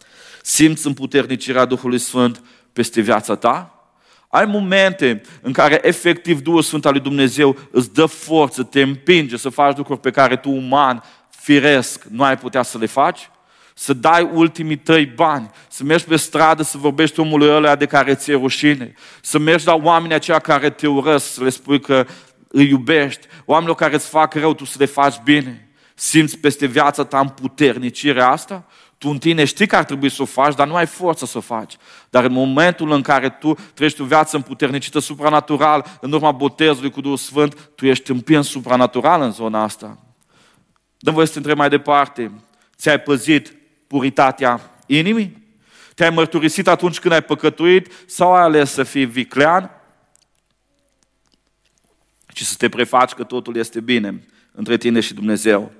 simți 0.43 0.87
împuternicirea 0.87 1.65
Duhului 1.65 1.99
Sfânt 1.99 2.43
peste 2.73 3.01
viața 3.01 3.35
ta? 3.35 3.85
Ai 4.29 4.45
momente 4.45 5.23
în 5.41 5.53
care 5.53 5.81
efectiv 5.83 6.41
Duhul 6.41 6.63
Sfânt 6.63 6.87
al 6.87 6.93
lui 6.93 7.01
Dumnezeu 7.01 7.57
îți 7.71 7.93
dă 7.93 8.07
forță, 8.07 8.63
te 8.63 8.83
împinge 8.83 9.37
să 9.37 9.49
faci 9.49 9.77
lucruri 9.77 10.01
pe 10.01 10.11
care 10.11 10.37
tu, 10.37 10.51
uman, 10.51 11.03
firesc, 11.31 12.05
nu 12.05 12.23
ai 12.23 12.39
putea 12.39 12.63
să 12.63 12.79
le 12.79 12.87
faci? 12.87 13.31
Să 13.75 13.93
dai 13.93 14.31
ultimii 14.33 14.77
tăi 14.77 15.07
bani, 15.07 15.51
să 15.69 15.85
mergi 15.85 16.05
pe 16.05 16.17
stradă 16.17 16.63
să 16.63 16.79
vorbești 16.79 17.21
omului 17.21 17.49
ăla 17.49 17.77
de 17.77 17.87
care 17.87 18.15
ți-e 18.15 18.35
rușine, 18.35 18.95
să 19.21 19.39
mergi 19.39 19.67
la 19.67 19.75
oamenii 19.75 20.15
aceia 20.15 20.39
care 20.39 20.71
te 20.71 20.87
urăsc, 20.87 21.33
să 21.33 21.43
le 21.43 21.49
spui 21.49 21.81
că 21.81 22.07
îi 22.49 22.69
iubești, 22.69 23.27
oamenilor 23.45 23.77
care 23.77 23.95
îți 23.95 24.09
fac 24.09 24.35
rău, 24.35 24.55
tu 24.55 24.65
să 24.65 24.77
le 24.79 24.85
faci 24.85 25.17
bine. 25.25 25.69
Simți 25.95 26.39
peste 26.39 26.67
viața 26.67 27.05
ta 27.05 27.19
împuternicirea 27.19 28.29
asta? 28.29 28.65
Tu 28.99 29.09
în 29.09 29.19
tine 29.19 29.45
știi 29.45 29.67
că 29.67 29.77
ar 29.77 29.85
trebui 29.85 30.11
să 30.11 30.23
o 30.23 30.25
faci, 30.25 30.55
dar 30.55 30.67
nu 30.67 30.75
ai 30.75 30.87
forță 30.87 31.27
să 31.27 31.39
o 31.39 31.41
faci. 31.41 31.77
Dar 32.11 32.25
în 32.25 32.33
momentul 32.33 32.93
în 32.93 33.03
care 33.03 33.29
tu 33.29 33.55
trăiești 33.75 34.01
o 34.01 34.05
viață 34.05 34.37
împuternicită 34.37 34.99
supranatural, 34.99 35.99
în 36.01 36.13
urma 36.13 36.33
botezului 36.33 36.91
cu 36.91 37.01
Duhul 37.01 37.17
Sfânt, 37.17 37.71
tu 37.75 37.87
ești 37.87 38.11
împins 38.11 38.49
supranatural 38.49 39.23
în 39.23 39.33
zona 39.33 39.63
asta. 39.63 39.99
Dăm 40.99 41.15
voie 41.15 41.27
să 41.27 41.33
te 41.33 41.39
întreb 41.39 41.57
mai 41.57 41.69
departe. 41.69 42.31
Ți-ai 42.77 43.01
păzit 43.01 43.57
puritatea 43.93 44.61
inimii? 44.87 45.43
Te-ai 45.95 46.11
mărturisit 46.11 46.67
atunci 46.69 46.99
când 46.99 47.15
ai 47.15 47.23
păcătuit 47.23 47.93
sau 48.07 48.35
ai 48.35 48.43
ales 48.43 48.71
să 48.71 48.83
fii 48.83 49.05
viclean? 49.05 49.71
Și 52.35 52.45
să 52.45 52.55
te 52.59 52.69
prefaci 52.69 53.13
că 53.13 53.25
totul 53.25 53.57
este 53.57 53.81
bine 53.81 54.25
între 54.53 54.77
tine 54.77 55.01
și 55.01 55.15
Dumnezeu. 55.15 55.73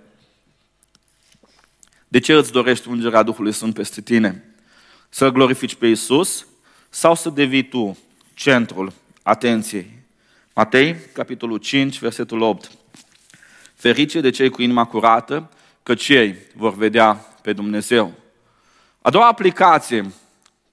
De 2.09 2.19
ce 2.19 2.33
îți 2.33 2.53
dorești 2.53 2.89
ungerea 2.89 3.23
Duhului 3.23 3.53
Sfânt 3.53 3.75
peste 3.75 4.01
tine? 4.01 4.45
Să 5.09 5.29
glorifici 5.29 5.75
pe 5.75 5.87
Isus 5.87 6.47
sau 6.89 7.15
să 7.15 7.31
devii 7.31 7.69
tu 7.69 7.99
centrul 8.35 8.93
atenției? 9.23 9.91
Matei, 10.55 10.97
capitolul 11.13 11.59
5, 11.59 11.99
versetul 11.99 12.41
8. 12.41 12.71
Ferice 13.75 14.21
de 14.21 14.31
cei 14.31 14.51
cu 14.51 14.63
inima 14.63 14.85
curată, 14.85 15.51
că 15.83 15.95
cei 15.95 16.37
vor 16.55 16.75
vedea 16.75 17.32
pe 17.43 17.53
Dumnezeu. 17.53 18.13
A 19.03 19.11
doua 19.11 19.27
aplicație 19.27 20.13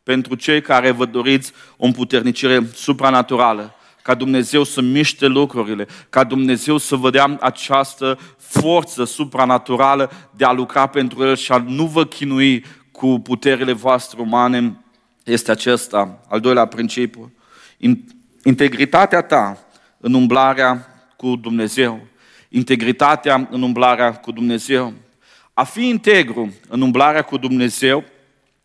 pentru 0.03 0.36
cei 0.36 0.61
care 0.61 0.91
vă 0.91 1.05
doriți 1.05 1.51
o 1.78 1.86
împuternicire 1.86 2.70
supranaturală 2.74 3.74
ca 4.01 4.15
Dumnezeu 4.15 4.63
să 4.63 4.82
miște 4.82 5.26
lucrurile, 5.26 5.88
ca 6.09 6.24
Dumnezeu 6.24 6.78
să 6.78 6.95
vă 6.95 7.09
dea 7.09 7.38
această 7.39 8.20
forță 8.38 9.03
supranaturală 9.03 10.11
de 10.36 10.45
a 10.45 10.51
lucra 10.51 10.88
pentru 10.88 11.24
El 11.24 11.36
și 11.36 11.51
a 11.51 11.57
nu 11.57 11.86
vă 11.86 12.05
chinui 12.05 12.65
cu 12.91 13.20
puterile 13.20 13.72
voastre 13.72 14.22
umane, 14.22 14.80
este 15.24 15.51
acesta, 15.51 16.20
al 16.30 16.39
doilea 16.39 16.65
principiu. 16.65 17.34
Integritatea 18.43 19.22
ta 19.22 19.57
în 19.97 20.13
umblarea 20.13 20.88
cu 21.15 21.36
Dumnezeu. 21.36 22.07
Integritatea 22.49 23.47
în 23.51 23.61
umblarea 23.61 24.13
cu 24.13 24.32
Dumnezeu. 24.32 24.93
A 25.60 25.64
fi 25.64 25.88
integru 25.88 26.53
în 26.70 26.82
umblarea 26.82 27.22
cu 27.22 27.38
Dumnezeu 27.38 28.03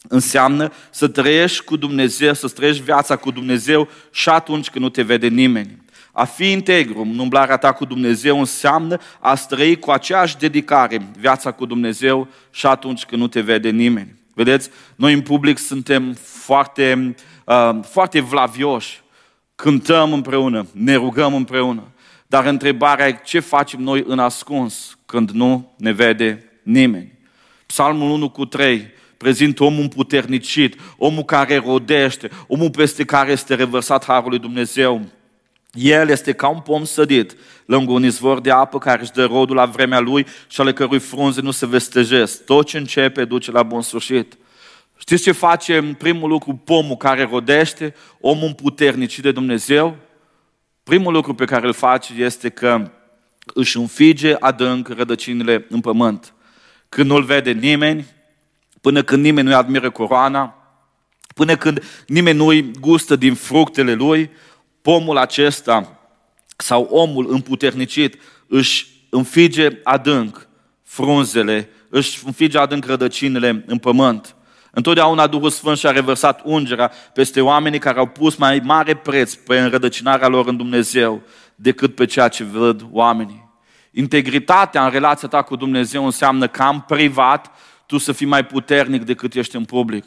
înseamnă 0.08 0.72
să 0.90 1.08
trăiești 1.08 1.64
cu 1.64 1.76
Dumnezeu, 1.76 2.34
să 2.34 2.48
trăiești 2.48 2.82
viața 2.82 3.16
cu 3.16 3.30
Dumnezeu 3.30 3.88
și 4.10 4.28
atunci 4.28 4.70
când 4.70 4.84
nu 4.84 4.90
te 4.90 5.02
vede 5.02 5.26
nimeni. 5.26 5.82
A 6.12 6.24
fi 6.24 6.50
integru 6.50 7.00
în 7.00 7.18
umblarea 7.18 7.56
ta 7.56 7.72
cu 7.72 7.84
Dumnezeu 7.84 8.38
înseamnă 8.38 9.00
a 9.20 9.34
trăi 9.34 9.78
cu 9.78 9.90
aceeași 9.90 10.36
dedicare 10.36 11.06
viața 11.18 11.50
cu 11.50 11.66
Dumnezeu 11.66 12.28
și 12.50 12.66
atunci 12.66 13.04
când 13.04 13.20
nu 13.20 13.28
te 13.28 13.40
vede 13.40 13.70
nimeni. 13.70 14.14
Vedeți, 14.34 14.70
noi 14.96 15.12
în 15.12 15.20
public 15.20 15.58
suntem 15.58 16.16
foarte, 16.22 17.14
uh, 17.44 17.78
foarte 17.82 18.20
vlavioși, 18.20 19.02
cântăm 19.54 20.12
împreună, 20.12 20.66
ne 20.72 20.94
rugăm 20.94 21.34
împreună, 21.34 21.82
dar 22.26 22.46
întrebarea 22.46 23.08
e 23.08 23.20
ce 23.24 23.40
facem 23.40 23.80
noi 23.80 24.04
în 24.06 24.18
ascuns 24.18 24.98
când 25.06 25.30
nu 25.30 25.72
ne 25.76 25.92
vede 25.92 26.48
nimeni. 26.64 27.12
Psalmul 27.66 28.10
1 28.10 28.30
cu 28.30 28.44
3 28.44 28.92
prezintă 29.16 29.64
omul 29.64 29.80
împuternicit, 29.80 30.80
omul 30.96 31.24
care 31.24 31.56
rodește, 31.56 32.30
omul 32.46 32.70
peste 32.70 33.04
care 33.04 33.32
este 33.32 33.54
revărsat 33.54 34.04
Harul 34.04 34.30
lui 34.30 34.38
Dumnezeu. 34.38 35.02
El 35.72 36.08
este 36.08 36.32
ca 36.32 36.48
un 36.48 36.60
pom 36.60 36.84
sădit 36.84 37.36
lângă 37.66 37.92
un 37.92 38.04
izvor 38.04 38.40
de 38.40 38.50
apă 38.50 38.78
care 38.78 39.02
își 39.02 39.12
dă 39.12 39.24
rodul 39.24 39.56
la 39.56 39.64
vremea 39.64 40.00
lui 40.00 40.26
și 40.48 40.60
ale 40.60 40.72
cărui 40.72 40.98
frunze 40.98 41.40
nu 41.40 41.50
se 41.50 41.66
vestejesc. 41.66 42.44
Tot 42.44 42.66
ce 42.66 42.78
începe 42.78 43.24
duce 43.24 43.50
la 43.50 43.62
bun 43.62 43.82
sfârșit. 43.82 44.36
Știți 44.98 45.22
ce 45.22 45.32
face 45.32 45.76
în 45.76 45.94
primul 45.94 46.28
lucru 46.28 46.60
pomul 46.64 46.96
care 46.96 47.28
rodește, 47.30 47.94
omul 48.20 48.46
împuternicit 48.46 49.22
de 49.22 49.32
Dumnezeu? 49.32 49.96
Primul 50.82 51.12
lucru 51.12 51.34
pe 51.34 51.44
care 51.44 51.66
îl 51.66 51.72
face 51.72 52.12
este 52.16 52.48
că 52.48 52.90
își 53.54 53.76
înfige 53.76 54.36
adânc 54.40 54.88
rădăcinile 54.88 55.66
în 55.68 55.80
pământ. 55.80 56.34
Când 56.94 57.10
nu-l 57.10 57.22
vede 57.22 57.50
nimeni, 57.50 58.06
până 58.80 59.02
când 59.02 59.22
nimeni 59.22 59.46
nu-i 59.46 59.56
admiră 59.56 59.90
coroana, 59.90 60.54
până 61.34 61.56
când 61.56 61.82
nimeni 62.06 62.36
nu-i 62.36 62.70
gustă 62.80 63.16
din 63.16 63.34
fructele 63.34 63.94
lui, 63.94 64.30
pomul 64.82 65.16
acesta 65.16 65.98
sau 66.56 66.82
omul 66.82 67.26
împuternicit 67.30 68.20
își 68.46 68.86
înfige 69.10 69.80
adânc 69.84 70.48
frunzele, 70.82 71.68
își 71.88 72.20
înfige 72.24 72.58
adânc 72.58 72.84
rădăcinile 72.84 73.64
în 73.66 73.78
pământ. 73.78 74.34
Întotdeauna 74.70 75.26
Duhul 75.26 75.50
Sfânt 75.50 75.78
și-a 75.78 75.90
revărsat 75.90 76.40
ungerea 76.44 76.92
peste 77.12 77.40
oamenii 77.40 77.78
care 77.78 77.98
au 77.98 78.06
pus 78.06 78.36
mai 78.36 78.60
mare 78.64 78.96
preț 78.96 79.34
pe 79.34 79.58
înrădăcinarea 79.58 80.28
lor 80.28 80.46
în 80.46 80.56
Dumnezeu 80.56 81.22
decât 81.54 81.94
pe 81.94 82.04
ceea 82.04 82.28
ce 82.28 82.44
văd 82.44 82.86
oamenii. 82.90 83.43
Integritatea 83.96 84.84
în 84.84 84.90
relația 84.90 85.28
ta 85.28 85.42
cu 85.42 85.56
Dumnezeu 85.56 86.04
înseamnă 86.04 86.48
că 86.48 86.62
în 86.62 86.80
privat 86.80 87.50
tu 87.86 87.98
să 87.98 88.12
fii 88.12 88.26
mai 88.26 88.44
puternic 88.44 89.04
decât 89.04 89.34
ești 89.34 89.56
în 89.56 89.64
public. 89.64 90.06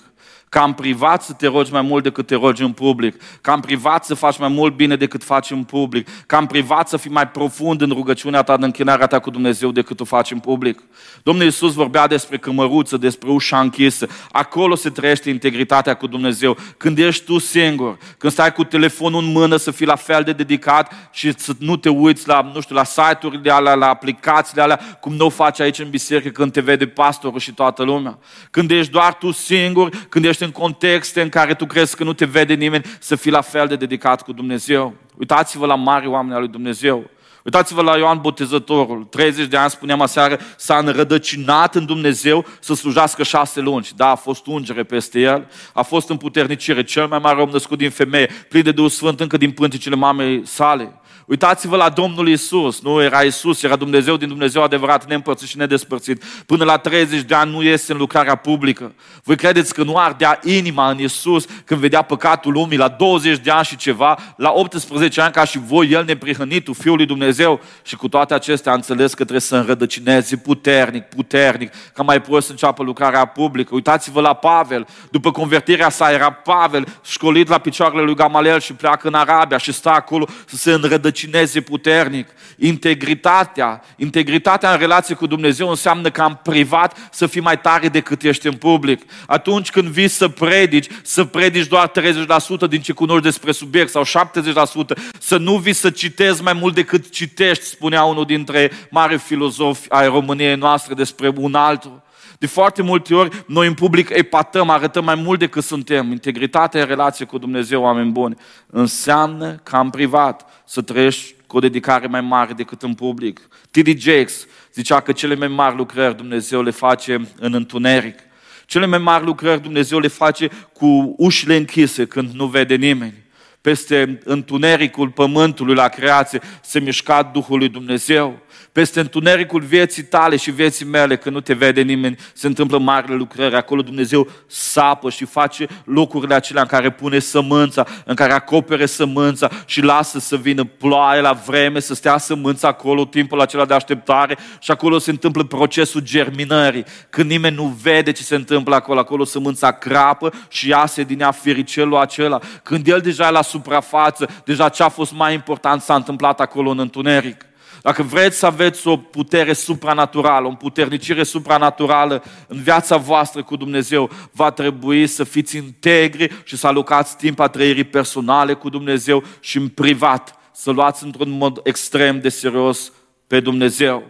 Ca 0.50 0.64
în 0.64 0.74
privat 0.74 1.24
să 1.24 1.34
te 1.34 1.48
rogi 1.48 1.72
mai 1.72 1.82
mult 1.82 2.04
decât 2.04 2.28
te 2.28 2.36
rogi 2.36 2.62
în 2.64 2.72
public. 2.72 3.22
Ca 3.42 3.54
în 3.54 3.60
privat 3.60 4.06
să 4.06 4.14
faci 4.14 4.38
mai 4.38 4.48
mult 4.48 4.76
bine 4.76 4.96
decât 4.96 5.24
faci 5.24 5.52
în 5.52 5.64
public. 5.64 6.08
Ca 6.26 6.38
în 6.38 6.46
privat 6.46 6.90
să 6.90 6.98
fii 6.98 7.12
mai 7.12 7.28
profund 7.28 7.82
în 7.82 7.90
rugăciunea 7.90 8.42
ta, 8.42 8.54
în 8.54 8.64
închinarea 8.64 9.08
ta 9.08 9.20
cu 9.20 9.30
Dumnezeu 9.30 9.72
decât 9.72 10.00
o 10.00 10.04
faci 10.04 10.32
în 10.32 10.40
public. 10.40 10.84
Domnul 11.24 11.44
Iisus 11.44 11.74
vorbea 11.74 12.08
despre 12.08 12.38
cămăruță, 12.38 12.98
despre 12.98 13.30
ușa 13.30 13.60
închisă. 13.60 14.08
Acolo 14.32 14.76
se 14.76 14.90
trăiește 14.90 15.30
integritatea 15.30 15.94
cu 15.94 16.08
Dumnezeu. 16.08 16.58
Când 16.78 16.98
ești 16.98 17.26
tu 17.26 17.38
singur, 17.38 17.98
când 18.18 18.34
stai 18.34 18.54
cu 18.54 18.64
telefonul 18.64 19.24
în 19.24 19.32
mână 19.32 19.56
să 19.56 19.72
fii 19.72 19.86
la 19.86 19.96
fel 19.96 20.24
de 20.24 20.32
dedicat 20.32 21.10
și 21.12 21.34
să 21.38 21.54
nu 21.60 21.76
te 21.76 21.90
uiți 21.90 22.28
la, 22.28 22.52
nu 22.54 22.62
știu, 22.62 22.76
la 22.76 22.84
site-urile 22.84 23.52
alea, 23.52 23.74
la 23.74 23.90
aplicațiile 23.90 24.62
alea, 24.62 24.98
cum 25.02 25.14
nu 25.14 25.26
o 25.26 25.30
faci 25.30 25.60
aici 25.60 25.80
în 25.80 25.90
biserică 25.90 26.30
când 26.30 26.52
te 26.52 26.62
vede 26.62 26.88
pastorul 26.88 27.40
și 27.40 27.54
toată 27.54 27.84
lumea. 27.84 28.18
Când 28.52 28.72
ești 28.72 28.92
doar 28.92 29.14
tu 29.14 29.32
singur, 29.32 30.06
când 30.10 30.26
ești 30.26 30.37
în 30.40 30.52
contexte 30.52 31.22
în 31.22 31.30
care 31.30 31.54
tu 31.54 31.66
crezi 31.66 31.96
că 31.96 32.04
nu 32.04 32.14
te 32.14 32.26
vede 32.26 32.54
nimeni, 32.54 32.86
să 33.00 33.16
fii 33.16 33.32
la 33.32 33.42
fel 33.42 33.68
de 33.68 33.76
dedicat 33.76 34.22
cu 34.22 34.32
Dumnezeu. 34.32 34.94
Uitați-vă 35.18 35.66
la 35.66 35.76
mari 35.76 36.08
oameni 36.08 36.34
al 36.34 36.40
lui 36.40 36.50
Dumnezeu. 36.50 37.10
Uitați-vă 37.48 37.82
la 37.82 37.98
Ioan 37.98 38.20
Botezătorul. 38.22 39.04
30 39.04 39.48
de 39.48 39.58
ani, 39.58 39.70
spuneam 39.70 40.02
aseară, 40.02 40.40
s-a 40.58 40.78
înrădăcinat 40.78 41.76
în 41.76 41.86
Dumnezeu 41.86 42.46
să 42.60 42.74
slujească 42.74 43.24
șase 43.24 43.60
luni. 43.60 43.88
Da, 43.96 44.10
a 44.10 44.16
fost 44.16 44.46
ungere 44.46 44.84
peste 44.84 45.20
el, 45.20 45.48
a 45.74 45.82
fost 45.82 46.10
împuternicire, 46.10 46.84
cel 46.84 47.08
mai 47.08 47.20
mare 47.20 47.42
om 47.42 47.50
născut 47.50 47.78
din 47.78 47.90
femeie, 47.90 48.30
plin 48.50 48.64
de 48.64 48.72
Duhul 48.72 48.90
Sfânt 48.90 49.20
încă 49.20 49.38
din 49.38 49.52
pânticile 49.52 49.96
mamei 49.96 50.42
sale. 50.46 51.00
Uitați-vă 51.28 51.76
la 51.76 51.90
Domnul 51.90 52.28
Isus. 52.28 52.82
Nu 52.82 53.02
era 53.02 53.22
Isus, 53.22 53.64
era 53.64 53.76
Dumnezeu 53.76 54.18
din 54.18 54.28
Dumnezeu 54.28 54.64
adevărat, 54.64 55.08
neîmpărțit 55.08 55.48
și 55.48 55.58
nedespărțit. 55.58 56.24
Până 56.46 56.64
la 56.64 56.78
30 56.78 57.22
de 57.22 57.36
ani 57.36 57.52
nu 57.52 57.64
iese 57.64 57.92
în 57.92 57.98
lucrarea 57.98 58.36
publică. 58.36 58.94
Voi 59.24 59.36
credeți 59.36 59.74
că 59.74 59.84
nu 59.84 59.98
ardea 59.98 60.40
inima 60.44 60.90
în 60.90 61.00
Isus 61.00 61.46
când 61.66 61.80
vedea 61.80 62.02
păcatul 62.02 62.52
lumii 62.52 62.78
la 62.78 62.88
20 62.88 63.38
de 63.38 63.52
ani 63.52 63.66
și 63.66 63.76
ceva, 63.76 64.18
la 64.38 64.52
18 64.52 65.22
ani 65.22 65.34
ca 65.34 65.44
și 65.44 65.60
voi, 65.60 65.90
El 65.92 66.06
neprihănitul 66.06 66.74
Fiul 66.74 66.96
lui 66.96 67.06
Dumnezeu 67.06 67.37
Dumnezeu 67.38 67.62
și 67.84 67.96
cu 67.96 68.08
toate 68.08 68.34
acestea 68.34 68.72
a 68.72 68.76
înțeles 68.76 69.10
că 69.10 69.16
trebuie 69.16 69.40
să 69.40 69.56
înrădăcineze 69.56 70.36
puternic, 70.36 71.04
puternic, 71.04 71.72
ca 71.94 72.04
mai 72.04 72.22
prost 72.22 72.46
să 72.46 72.52
înceapă 72.52 72.84
lucrarea 72.84 73.26
publică. 73.26 73.76
Uitați-vă 73.76 74.22
la 74.22 74.34
Pavel, 74.34 74.88
după 75.12 75.32
convertirea 75.32 75.90
sa 75.90 76.12
era 76.12 76.32
Pavel 76.32 76.88
școlit 77.06 77.48
la 77.48 77.58
picioarele 77.58 78.02
lui 78.02 78.16
Gamaliel 78.16 78.60
și 78.60 78.74
pleacă 78.74 79.08
în 79.08 79.14
Arabia 79.14 79.58
și 79.58 79.72
stă 79.72 79.90
acolo 79.90 80.28
să 80.46 80.56
se 80.56 80.72
înrădăcineze 80.72 81.62
puternic. 81.62 82.28
Integritatea, 82.58 83.84
integritatea 83.96 84.72
în 84.72 84.78
relație 84.78 85.16
cu 85.16 85.28
Dumnezeu 85.28 85.70
înseamnă 85.70 86.10
ca 86.10 86.26
în 86.26 86.38
privat 86.44 86.98
să 87.12 87.28
fii 87.28 87.42
mai 87.42 87.60
tare 87.60 87.88
decât 87.88 88.24
ești 88.24 88.48
în 88.48 88.54
public. 88.54 89.02
Atunci 89.28 89.70
când 89.70 89.88
vii 89.88 90.08
să 90.08 90.28
predici, 90.28 90.88
să 91.02 91.24
predici 91.24 91.68
doar 91.68 91.92
30% 91.92 92.70
din 92.70 92.82
ce 92.82 92.92
cunoști 92.92 93.24
despre 93.24 93.52
subiect 93.52 93.90
sau 93.90 94.04
70%, 94.04 94.98
să 95.20 95.38
nu 95.38 95.58
vii 95.58 95.74
să 95.74 95.90
citezi 95.90 96.44
mai 96.44 96.54
mult 96.54 96.76
decât 96.76 97.10
citești, 97.18 97.64
spunea 97.64 98.04
unul 98.04 98.26
dintre 98.26 98.72
mari 98.90 99.18
filozofi 99.18 99.90
ai 99.90 100.08
României 100.08 100.56
noastre 100.56 100.94
despre 100.94 101.34
un 101.36 101.56
altul. 101.56 102.02
De 102.40 102.48
foarte 102.48 102.82
multe 102.82 103.16
ori, 103.16 103.44
noi 103.48 103.68
în 103.68 103.74
public 103.74 104.10
epatăm, 104.10 104.70
arătăm 104.70 105.04
mai 105.04 105.16
mult 105.16 105.40
decât 105.40 105.64
suntem. 105.64 106.12
Integritatea 106.12 106.82
în 106.82 106.88
relație 106.88 107.26
cu 107.26 107.38
Dumnezeu, 107.38 107.82
oameni 107.82 108.12
buni, 108.12 108.36
înseamnă 108.68 109.60
ca 109.64 109.80
în 109.80 109.90
privat 109.90 110.64
să 110.66 110.82
trăiești 110.82 111.34
cu 111.48 111.58
o 111.58 111.60
dedicare 111.60 112.08
mai 112.08 112.22
mare 112.22 112.54
decât 112.54 112.82
în 112.84 112.94
public. 112.94 113.40
T.D. 113.72 114.00
Jakes 114.00 114.48
zicea 114.74 115.00
că 115.00 115.12
cele 115.12 115.36
mai 115.36 115.48
mari 115.48 115.76
lucrări 115.76 116.16
Dumnezeu 116.16 116.62
le 116.62 116.72
face 116.72 117.28
în 117.40 117.54
întuneric. 117.54 118.20
Cele 118.66 118.86
mai 118.86 119.00
mari 119.00 119.26
lucrări 119.26 119.62
Dumnezeu 119.62 120.00
le 120.00 120.08
face 120.08 120.50
cu 120.74 121.14
ușile 121.18 121.56
închise 121.56 122.06
când 122.06 122.32
nu 122.32 122.46
vede 122.46 122.76
nimeni. 122.76 123.26
Peste 123.68 124.20
întunericul 124.24 125.10
pământului 125.10 125.76
la 125.76 125.88
creație 125.88 126.42
se 126.62 126.80
mișca 126.80 127.24
Duhul 127.24 127.58
lui 127.58 127.70
Dumnezeu 127.70 128.40
peste 128.78 129.00
întunericul 129.00 129.62
vieții 129.62 130.04
tale 130.04 130.36
și 130.36 130.52
vieții 130.52 130.86
mele, 130.86 131.18
când 131.18 131.36
nu 131.36 131.42
te 131.42 131.54
vede 131.54 131.82
nimeni, 131.82 132.18
se 132.34 132.48
întâmplă 132.48 132.78
marile 132.78 133.16
lucrări. 133.16 133.56
Acolo 133.56 133.82
Dumnezeu 133.82 134.28
sapă 134.48 135.10
și 135.10 135.26
face 135.26 135.68
locurile 135.84 136.36
acelea 136.36 136.62
în 136.62 136.68
care 136.68 136.92
pune 136.92 137.20
sămânța, 137.20 137.88
în 138.06 138.16
care 138.16 138.34
acopere 138.34 138.86
sămânța 138.86 139.50
și 139.66 139.82
lasă 139.82 140.20
să 140.20 140.36
vină 140.36 140.64
ploaie 140.64 141.22
la 141.22 141.32
vreme, 141.32 141.80
să 141.80 141.94
stea 141.94 142.18
sămânța 142.18 142.68
acolo, 142.68 143.06
timpul 143.06 143.42
acela 143.42 143.66
de 143.66 143.74
așteptare 143.74 144.38
și 144.60 144.72
acolo 144.72 144.98
se 144.98 145.10
întâmplă 145.10 145.44
procesul 145.44 146.02
germinării. 146.02 146.86
Când 147.10 147.30
nimeni 147.30 147.56
nu 147.56 147.78
vede 147.82 148.12
ce 148.12 148.24
se 148.24 148.36
întâmplă 148.36 148.76
acolo, 148.76 149.00
acolo 149.00 149.24
sămânța 149.24 149.72
crapă 149.72 150.34
și 150.50 150.70
iase 150.70 151.04
din 151.04 151.22
ea 151.22 151.32
firicelul 151.32 151.98
acela. 151.98 152.40
Când 152.64 152.88
el 152.88 153.00
deja 153.00 153.28
e 153.28 153.32
la 153.32 153.42
suprafață, 153.42 154.30
deja 154.46 154.70
ce 154.70 154.84
a 154.84 154.90
fost 154.90 155.14
mai 155.14 155.34
important 155.34 155.82
s-a 155.82 155.96
întâmplat 155.96 156.40
acolo 156.40 156.70
în 156.70 156.80
întuneric. 156.80 157.47
Dacă 157.82 158.04
vreți 158.04 158.38
să 158.38 158.46
aveți 158.46 158.88
o 158.88 158.98
putere 158.98 159.54
supranaturală, 159.54 160.48
o 160.48 160.52
puternicire 160.52 161.24
supranaturală 161.24 162.24
în 162.48 162.62
viața 162.62 162.98
voastră 162.98 163.44
cu 163.44 163.56
Dumnezeu, 163.56 164.10
va 164.32 164.52
trebui 164.52 165.08
să 165.08 165.24
fiți 165.24 165.58
integri 165.58 166.42
și 166.44 166.58
să 166.58 166.68
alocați 166.68 167.18
timp 167.18 167.40
a 167.40 167.48
trăirii 167.48 167.84
personale 167.84 168.54
cu 168.54 168.70
Dumnezeu 168.70 169.24
și 169.40 169.58
în 169.58 169.68
privat, 169.68 170.40
să 170.52 170.72
luați 170.72 171.04
într-un 171.04 171.30
mod 171.30 171.60
extrem 171.64 172.22
de 172.22 172.30
serios 172.30 172.92
pe 173.28 173.40
Dumnezeu. 173.40 174.04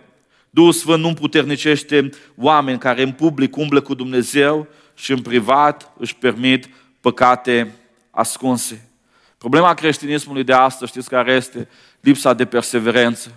Duhul 0.49 0.71
Sfânt 0.71 1.03
nu 1.03 1.13
puternicește 1.13 2.09
oameni 2.35 2.79
care 2.79 3.01
în 3.01 3.11
public 3.11 3.55
umblă 3.55 3.81
cu 3.81 3.93
Dumnezeu 3.93 4.67
și 4.95 5.11
în 5.11 5.21
privat 5.21 5.91
își 5.97 6.15
permit 6.15 6.69
păcate 7.01 7.71
ascunse. 8.11 8.89
Problema 9.37 9.73
creștinismului 9.73 10.43
de 10.43 10.53
astăzi, 10.53 10.91
știți 10.91 11.09
care 11.09 11.33
este? 11.33 11.67
Lipsa 11.99 12.33
de 12.33 12.45
perseverență. 12.45 13.31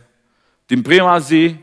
Din 0.71 0.83
prima 0.83 1.19
zi, 1.19 1.55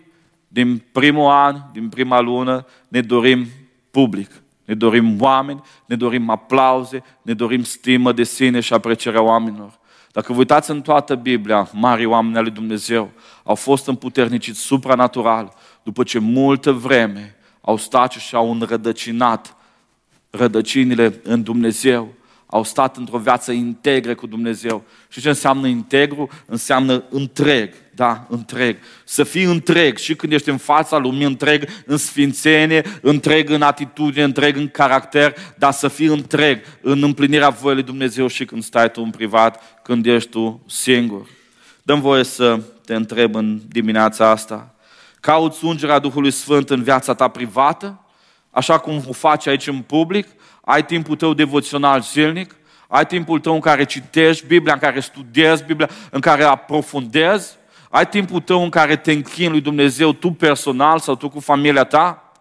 din 0.47 0.84
primul 0.91 1.30
an, 1.30 1.62
din 1.72 1.89
prima 1.89 2.20
lună, 2.20 2.66
ne 2.88 3.01
dorim 3.01 3.47
public. 3.91 4.32
Ne 4.66 4.74
dorim 4.74 5.22
oameni, 5.22 5.62
ne 5.86 5.95
dorim 5.95 6.30
aplauze, 6.30 7.03
ne 7.22 7.34
dorim 7.34 7.64
stimă 7.64 8.12
de 8.12 8.24
sine 8.24 8.60
și 8.60 8.74
aprecierea 8.74 9.22
oamenilor. 9.22 9.80
Dacă 10.12 10.34
vă 10.34 10.38
uitați 10.38 10.72
în 10.72 10.82
toată 10.82 11.16
Biblia, 11.16 11.70
mari 11.74 12.05
oameni 12.05 12.38
ale 12.38 12.49
Dumnezeu 12.49 13.12
au 13.43 13.55
fost 13.55 13.88
împuterniciți 13.88 14.60
supranatural 14.60 15.53
după 15.84 16.03
ce 16.03 16.20
multă 16.20 16.72
vreme 16.72 17.36
au 17.62 17.78
stat 17.78 18.12
și 18.12 18.36
au 18.36 18.51
înrădăcinat 18.51 19.55
rădăcinile 20.30 21.20
în 21.24 21.43
Dumnezeu 21.43 22.14
au 22.50 22.64
stat 22.64 22.98
într-o 22.98 23.18
viață 23.18 23.52
integră 23.52 24.16
cu 24.16 24.28
Dumnezeu. 24.28 24.84
Și 25.10 25.22
ce 25.22 25.28
înseamnă 25.28 25.68
integru? 25.68 26.30
Înseamnă 26.45 27.04
întreg, 27.10 27.74
da, 27.95 28.26
întreg. 28.30 28.78
Să 29.04 29.24
fii 29.24 29.43
întreg 29.43 29.98
și 29.98 30.16
când 30.16 30.34
ești 30.34 30.50
în 30.50 30.58
fața 30.58 30.98
lumii, 30.98 31.26
întreg 31.26 31.70
în 31.86 31.98
sfințenie, 31.98 32.84
întreg 33.02 33.50
în 33.50 33.62
atitudine, 33.62 34.24
întreg 34.24 34.56
în 34.58 34.68
caracter, 34.68 35.36
dar 35.58 35.72
să 35.72 35.88
fii 35.88 36.06
întreg 36.06 36.62
în 36.82 37.04
împlinirea 37.04 37.50
voii 37.50 37.76
lui 37.76 37.84
Dumnezeu 37.84 38.28
și 38.28 38.45
când 38.45 38.64
stai 38.64 38.91
tu 38.91 39.02
în 39.02 39.10
privat, 39.10 39.82
când 39.84 40.06
ești 40.06 40.30
tu 40.30 40.64
singur. 40.68 41.28
Dăm 41.84 42.02
voie 42.02 42.24
să 42.24 42.62
te 42.86 42.95
întreb 42.95 43.36
în 43.36 43.62
dimineața 43.68 44.30
asta. 44.30 44.76
Cauți 45.20 45.66
ungerea 45.66 46.00
Duhului 46.00 46.32
Sfânt 46.32 46.70
în 46.70 46.84
viața 46.84 47.14
ta 47.14 47.28
privată, 47.28 48.02
așa 48.52 48.78
cum 48.78 49.04
o 49.08 49.12
faci 49.12 49.48
aici 49.48 49.68
în 49.68 49.82
public, 49.82 50.28
ai 50.70 50.86
timpul 50.86 51.15
tău 51.15 51.34
devoțional 51.34 52.01
zilnic, 52.01 52.55
ai 52.88 53.05
timpul 53.05 53.39
tău 53.39 53.53
în 53.53 53.59
care 53.59 53.84
citești 53.84 54.45
Biblia, 54.45 54.74
în 54.74 54.80
care 54.80 54.99
studiezi 54.99 55.63
Biblia, 55.63 55.89
în 56.11 56.20
care 56.20 56.43
aprofundezi, 56.43 57.55
ai 57.89 58.07
timpul 58.07 58.39
tău 58.39 58.63
în 58.63 58.70
care 58.70 58.95
te 58.95 59.11
închini 59.11 59.49
lui 59.49 59.61
Dumnezeu, 59.61 60.13
tu 60.13 60.32
personal 60.32 60.99
sau 60.99 61.15
tu 61.15 61.30
cu 61.30 61.39
familia 61.39 61.84
ta. 61.84 62.32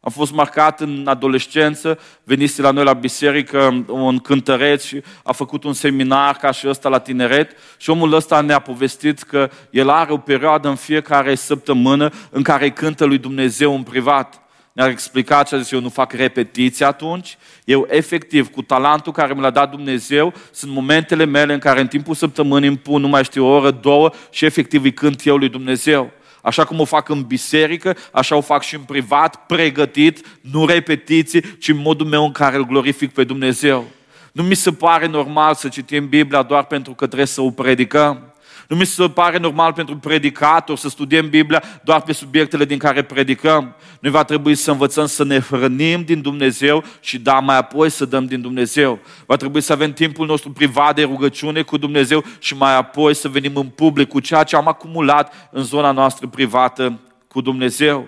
Am 0.00 0.10
fost 0.10 0.32
marcat 0.32 0.80
în 0.80 1.06
adolescență, 1.06 1.98
venise 2.24 2.62
la 2.62 2.70
noi 2.70 2.84
la 2.84 2.92
biserică 2.92 3.84
un 3.88 4.18
cântăreț 4.18 4.84
și 4.84 5.02
a 5.22 5.32
făcut 5.32 5.64
un 5.64 5.72
seminar 5.72 6.36
ca 6.36 6.50
și 6.50 6.68
ăsta 6.68 6.88
la 6.88 6.98
tineret 6.98 7.56
și 7.76 7.90
omul 7.90 8.12
ăsta 8.12 8.40
ne-a 8.40 8.58
povestit 8.58 9.22
că 9.22 9.50
el 9.70 9.88
are 9.88 10.12
o 10.12 10.16
perioadă 10.16 10.68
în 10.68 10.76
fiecare 10.76 11.34
săptămână 11.34 12.10
în 12.30 12.42
care 12.42 12.70
cântă 12.70 13.04
lui 13.04 13.18
Dumnezeu 13.18 13.74
în 13.74 13.82
privat 13.82 14.40
ne-a 14.76 14.88
explicat 14.88 15.48
și 15.48 15.54
a 15.54 15.58
zis, 15.58 15.70
eu 15.70 15.80
nu 15.80 15.88
fac 15.88 16.12
repetiții 16.12 16.84
atunci, 16.84 17.38
eu 17.64 17.86
efectiv, 17.90 18.50
cu 18.50 18.62
talentul 18.62 19.12
care 19.12 19.34
mi 19.34 19.40
l-a 19.40 19.50
dat 19.50 19.70
Dumnezeu, 19.70 20.32
sunt 20.50 20.72
momentele 20.72 21.24
mele 21.24 21.52
în 21.52 21.58
care 21.58 21.80
în 21.80 21.86
timpul 21.86 22.14
săptămânii 22.14 22.68
îmi 22.68 22.78
pun, 22.78 23.00
nu 23.00 23.08
mai 23.08 23.24
știu, 23.24 23.44
o 23.44 23.48
oră, 23.48 23.70
două 23.70 24.10
și 24.30 24.44
efectiv 24.44 24.82
îi 24.82 24.92
cânt 24.92 25.26
eu 25.26 25.36
lui 25.36 25.48
Dumnezeu. 25.48 26.10
Așa 26.42 26.64
cum 26.64 26.80
o 26.80 26.84
fac 26.84 27.08
în 27.08 27.22
biserică, 27.22 27.96
așa 28.12 28.36
o 28.36 28.40
fac 28.40 28.62
și 28.62 28.74
în 28.74 28.80
privat, 28.80 29.46
pregătit, 29.46 30.26
nu 30.40 30.66
repetiții, 30.66 31.56
ci 31.58 31.68
în 31.68 31.76
modul 31.76 32.06
meu 32.06 32.24
în 32.24 32.32
care 32.32 32.56
îl 32.56 32.66
glorific 32.66 33.12
pe 33.12 33.24
Dumnezeu. 33.24 33.84
Nu 34.32 34.42
mi 34.42 34.54
se 34.54 34.72
pare 34.72 35.06
normal 35.06 35.54
să 35.54 35.68
citim 35.68 36.08
Biblia 36.08 36.42
doar 36.42 36.64
pentru 36.64 36.92
că 36.92 37.06
trebuie 37.06 37.26
să 37.26 37.40
o 37.40 37.50
predicăm. 37.50 38.34
Nu 38.68 38.76
mi 38.76 38.86
se 38.86 39.08
pare 39.08 39.38
normal 39.38 39.72
pentru 39.72 39.96
predicator 39.96 40.76
să 40.76 40.88
studiem 40.88 41.28
Biblia 41.28 41.62
doar 41.84 42.02
pe 42.02 42.12
subiectele 42.12 42.64
din 42.64 42.78
care 42.78 43.02
predicăm. 43.02 43.74
Noi 44.00 44.10
va 44.12 44.24
trebui 44.24 44.54
să 44.54 44.70
învățăm 44.70 45.06
să 45.06 45.24
ne 45.24 45.38
hrănim 45.38 46.02
din 46.02 46.20
Dumnezeu 46.20 46.84
și 47.00 47.18
da, 47.18 47.38
mai 47.38 47.56
apoi 47.56 47.90
să 47.90 48.04
dăm 48.04 48.24
din 48.24 48.40
Dumnezeu. 48.40 48.98
Va 49.26 49.36
trebui 49.36 49.60
să 49.60 49.72
avem 49.72 49.92
timpul 49.92 50.26
nostru 50.26 50.50
privat 50.50 50.94
de 50.94 51.02
rugăciune 51.02 51.62
cu 51.62 51.76
Dumnezeu 51.76 52.24
și 52.38 52.56
mai 52.56 52.76
apoi 52.76 53.14
să 53.14 53.28
venim 53.28 53.56
în 53.56 53.68
public 53.68 54.08
cu 54.08 54.20
ceea 54.20 54.42
ce 54.42 54.56
am 54.56 54.68
acumulat 54.68 55.48
în 55.50 55.62
zona 55.62 55.90
noastră 55.90 56.26
privată 56.26 57.00
cu 57.28 57.40
Dumnezeu. 57.40 58.06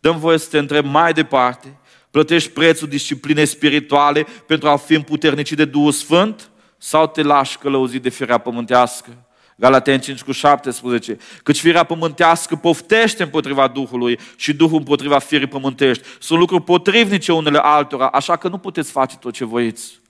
Dăm 0.00 0.18
voie 0.18 0.38
să 0.38 0.48
te 0.50 0.58
întreb 0.58 0.84
mai 0.86 1.12
departe. 1.12 1.78
Plătești 2.10 2.50
prețul 2.50 2.88
disciplinei 2.88 3.46
spirituale 3.46 4.26
pentru 4.46 4.68
a 4.68 4.76
fi 4.76 4.94
împuternicit 4.94 5.56
de 5.56 5.64
Duhul 5.64 5.92
Sfânt? 5.92 6.50
Sau 6.78 7.06
te 7.06 7.22
lași 7.22 7.58
călăuzit 7.58 8.02
de 8.02 8.08
firea 8.08 8.38
pământească? 8.38 9.27
Galaten 9.60 10.00
5 10.00 10.22
cu 10.22 10.32
17. 10.32 11.18
Căci 11.42 11.60
firea 11.60 11.84
pământească 11.84 12.56
poftește 12.56 13.22
împotriva 13.22 13.68
Duhului 13.68 14.18
și 14.36 14.54
Duhul 14.54 14.78
împotriva 14.78 15.18
firii 15.18 15.46
pământești. 15.46 16.04
Sunt 16.20 16.38
lucruri 16.38 16.62
potrivnice 16.62 17.32
unele 17.32 17.58
altora, 17.58 18.06
așa 18.06 18.36
că 18.36 18.48
nu 18.48 18.58
puteți 18.58 18.90
face 18.90 19.16
tot 19.16 19.32
ce 19.32 19.44
voiți. 19.44 20.00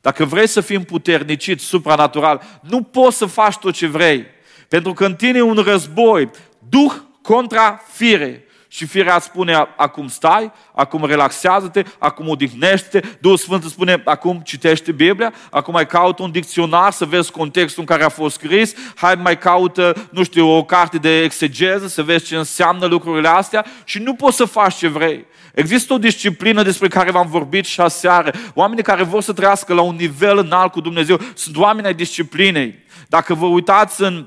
Dacă 0.00 0.24
vrei 0.24 0.46
să 0.46 0.60
fii 0.60 0.76
împuternicit, 0.76 1.60
supranatural, 1.60 2.42
nu 2.60 2.82
poți 2.82 3.16
să 3.16 3.26
faci 3.26 3.56
tot 3.56 3.74
ce 3.74 3.86
vrei. 3.86 4.26
Pentru 4.68 4.92
că 4.92 5.04
în 5.04 5.14
tine 5.14 5.38
e 5.38 5.42
un 5.42 5.56
război, 5.56 6.30
Duh 6.68 6.92
contra 7.22 7.82
fire. 7.92 8.44
Și 8.70 8.86
firea 8.86 9.18
spune, 9.18 9.68
acum 9.76 10.08
stai, 10.08 10.52
acum 10.72 11.04
relaxează-te, 11.04 11.82
acum 11.98 12.28
odihnește-te. 12.28 13.08
Duhul 13.20 13.36
Sfânt 13.36 13.62
îți 13.62 13.72
spune, 13.72 14.02
acum 14.04 14.40
citește 14.44 14.92
Biblia, 14.92 15.32
acum 15.50 15.72
mai 15.72 15.86
caută 15.86 16.22
un 16.22 16.30
dicționar 16.30 16.92
să 16.92 17.04
vezi 17.04 17.30
contextul 17.30 17.80
în 17.80 17.86
care 17.86 18.04
a 18.04 18.08
fost 18.08 18.34
scris, 18.34 18.74
hai 18.94 19.14
mai 19.14 19.38
caută, 19.38 20.08
nu 20.10 20.22
știu, 20.22 20.48
o 20.48 20.64
carte 20.64 20.98
de 20.98 21.22
exegeză 21.22 21.86
să 21.86 22.02
vezi 22.02 22.24
ce 22.24 22.36
înseamnă 22.36 22.86
lucrurile 22.86 23.28
astea 23.28 23.64
și 23.84 23.98
nu 23.98 24.14
poți 24.14 24.36
să 24.36 24.44
faci 24.44 24.74
ce 24.74 24.88
vrei. 24.88 25.26
Există 25.54 25.92
o 25.92 25.98
disciplină 25.98 26.62
despre 26.62 26.88
care 26.88 27.10
v-am 27.10 27.28
vorbit 27.28 27.64
și 27.64 27.80
aseară. 27.80 28.32
Oamenii 28.54 28.82
care 28.82 29.02
vor 29.02 29.22
să 29.22 29.32
trăiască 29.32 29.74
la 29.74 29.80
un 29.80 29.94
nivel 29.94 30.38
înalt 30.38 30.72
cu 30.72 30.80
Dumnezeu 30.80 31.20
sunt 31.34 31.56
oameni 31.56 31.86
ai 31.86 31.94
disciplinei. 31.94 32.84
Dacă 33.08 33.34
vă 33.34 33.46
uitați 33.46 34.02
în, 34.02 34.26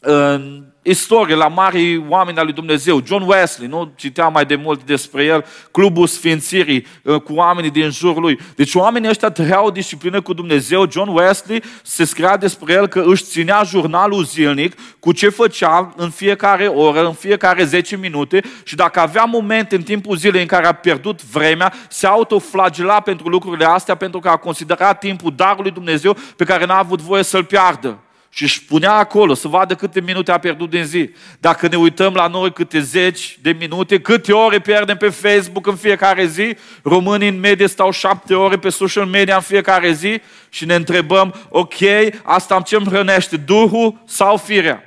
în 0.00 0.64
istorie, 0.84 1.34
la 1.34 1.48
mari 1.48 2.04
oameni 2.08 2.38
al 2.38 2.44
lui 2.44 2.54
Dumnezeu. 2.54 3.02
John 3.06 3.24
Wesley, 3.26 3.68
nu 3.68 3.92
citeam 3.96 4.32
mai 4.32 4.44
de 4.44 4.54
mult 4.54 4.82
despre 4.82 5.24
el, 5.24 5.44
clubul 5.70 6.06
Sfințirii 6.06 6.86
uh, 7.02 7.20
cu 7.20 7.32
oamenii 7.32 7.70
din 7.70 7.90
jurul 7.90 8.22
lui. 8.22 8.38
Deci 8.56 8.74
oamenii 8.74 9.08
ăștia 9.08 9.30
trăiau 9.30 9.66
o 9.66 9.70
disciplină 9.70 10.20
cu 10.20 10.32
Dumnezeu. 10.32 10.90
John 10.90 11.10
Wesley 11.10 11.62
se 11.82 12.04
scria 12.04 12.36
despre 12.36 12.72
el 12.72 12.86
că 12.86 13.02
își 13.06 13.24
ținea 13.24 13.62
jurnalul 13.62 14.24
zilnic 14.24 14.74
cu 14.98 15.12
ce 15.12 15.28
făcea 15.28 15.94
în 15.96 16.10
fiecare 16.10 16.66
oră, 16.66 17.06
în 17.06 17.12
fiecare 17.12 17.64
10 17.64 17.96
minute 17.96 18.42
și 18.64 18.74
dacă 18.74 19.00
avea 19.00 19.24
momente 19.24 19.74
în 19.74 19.82
timpul 19.82 20.16
zilei 20.16 20.40
în 20.40 20.46
care 20.46 20.66
a 20.66 20.72
pierdut 20.72 21.22
vremea, 21.22 21.72
se 21.88 22.06
autoflagela 22.06 23.00
pentru 23.00 23.28
lucrurile 23.28 23.64
astea 23.64 23.94
pentru 23.94 24.20
că 24.20 24.28
a 24.28 24.36
considerat 24.36 24.98
timpul 24.98 25.32
darului 25.36 25.70
Dumnezeu 25.70 26.16
pe 26.36 26.44
care 26.44 26.66
n-a 26.66 26.78
avut 26.78 27.00
voie 27.00 27.22
să-l 27.22 27.44
piardă 27.44 27.98
și 28.34 28.42
își 28.42 28.64
punea 28.64 28.92
acolo 28.92 29.34
să 29.34 29.48
vadă 29.48 29.74
câte 29.74 30.00
minute 30.00 30.32
a 30.32 30.38
pierdut 30.38 30.70
din 30.70 30.84
zi. 30.84 31.10
Dacă 31.40 31.68
ne 31.68 31.76
uităm 31.76 32.14
la 32.14 32.26
noi 32.26 32.52
câte 32.52 32.80
zeci 32.80 33.38
de 33.42 33.56
minute, 33.58 34.00
câte 34.00 34.32
ore 34.32 34.58
pierdem 34.58 34.96
pe 34.96 35.08
Facebook 35.08 35.66
în 35.66 35.76
fiecare 35.76 36.26
zi, 36.26 36.56
românii 36.82 37.28
în 37.28 37.40
medie 37.40 37.66
stau 37.66 37.90
șapte 37.90 38.34
ore 38.34 38.56
pe 38.56 38.68
social 38.68 39.06
media 39.06 39.34
în 39.34 39.40
fiecare 39.40 39.92
zi 39.92 40.20
și 40.48 40.64
ne 40.64 40.74
întrebăm, 40.74 41.34
ok, 41.48 41.74
asta 42.22 42.60
ce 42.60 42.76
îmi 42.76 42.86
hrănește, 42.86 43.36
Duhul 43.36 44.02
sau 44.06 44.36
firea? 44.36 44.82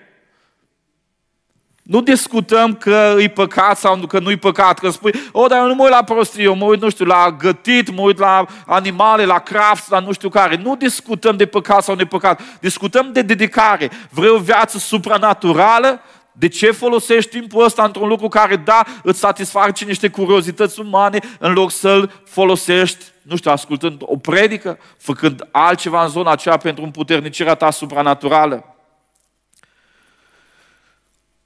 Nu 1.87 2.01
discutăm 2.01 2.75
că 2.75 3.15
e 3.17 3.27
păcat 3.27 3.77
sau 3.77 3.95
că 3.97 4.19
nu 4.19 4.31
e 4.31 4.37
păcat, 4.37 4.79
că 4.79 4.89
spui, 4.89 5.13
o, 5.31 5.41
oh, 5.41 5.49
dar 5.49 5.59
eu 5.59 5.67
nu 5.67 5.75
mă 5.75 5.83
uit 5.83 5.91
la 5.91 6.03
prostii, 6.03 6.43
eu 6.43 6.55
mă 6.55 6.65
uit, 6.65 6.81
nu 6.81 6.89
știu, 6.89 7.05
la 7.05 7.35
gătit, 7.39 7.95
mă 7.95 8.01
uit 8.01 8.19
la 8.19 8.45
animale, 8.65 9.25
la 9.25 9.39
craft, 9.39 9.89
la 9.89 9.99
nu 9.99 10.11
știu 10.11 10.29
care. 10.29 10.59
Nu 10.63 10.75
discutăm 10.75 11.37
de 11.37 11.45
păcat 11.45 11.83
sau 11.83 11.95
nepăcat, 11.95 12.41
discutăm 12.59 13.09
de 13.11 13.21
dedicare. 13.21 13.91
Vrei 14.09 14.29
o 14.29 14.37
viață 14.37 14.77
supranaturală? 14.77 16.01
De 16.31 16.47
ce 16.47 16.71
folosești 16.71 17.39
timpul 17.39 17.63
ăsta 17.63 17.83
într-un 17.83 18.07
lucru 18.07 18.27
care, 18.27 18.55
da, 18.55 18.83
îți 19.03 19.19
satisface 19.19 19.85
niște 19.85 20.07
curiozități 20.07 20.79
umane, 20.79 21.19
în 21.39 21.53
loc 21.53 21.71
să-l 21.71 22.11
folosești, 22.25 23.05
nu 23.21 23.35
știu, 23.35 23.51
ascultând 23.51 24.01
o 24.01 24.17
predică, 24.17 24.77
făcând 24.97 25.47
altceva 25.51 26.03
în 26.03 26.09
zona 26.09 26.31
aceea 26.31 26.57
pentru 26.57 26.83
împuternicirea 26.83 27.55
ta 27.55 27.71
supranaturală? 27.71 28.76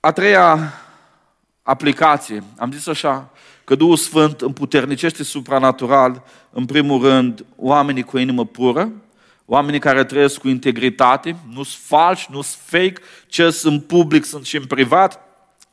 A 0.04 0.12
treia 0.12 0.74
aplicație, 1.64 2.44
am 2.58 2.72
zis 2.72 2.88
așa, 2.88 3.30
că 3.64 3.76
Duhul 3.76 3.96
Sfânt 3.96 4.42
împuternicește 4.42 5.24
supranatural, 5.24 6.24
în 6.50 6.66
primul 6.66 7.02
rând, 7.02 7.46
oamenii 7.56 8.04
cu 8.04 8.18
inimă 8.18 8.46
pură, 8.46 8.92
oamenii 9.46 9.80
care 9.80 10.04
trăiesc 10.04 10.40
cu 10.40 10.48
integritate, 10.48 11.36
nu 11.54 11.64
sunt 11.64 11.84
falși, 11.84 12.28
nu 12.32 12.42
sunt 12.42 12.62
fake, 12.66 13.02
ce 13.28 13.50
sunt 13.50 13.74
în 13.74 13.80
public 13.80 14.24
sunt 14.26 14.46
și 14.46 14.58
în 14.58 14.66
privat, 14.66 15.20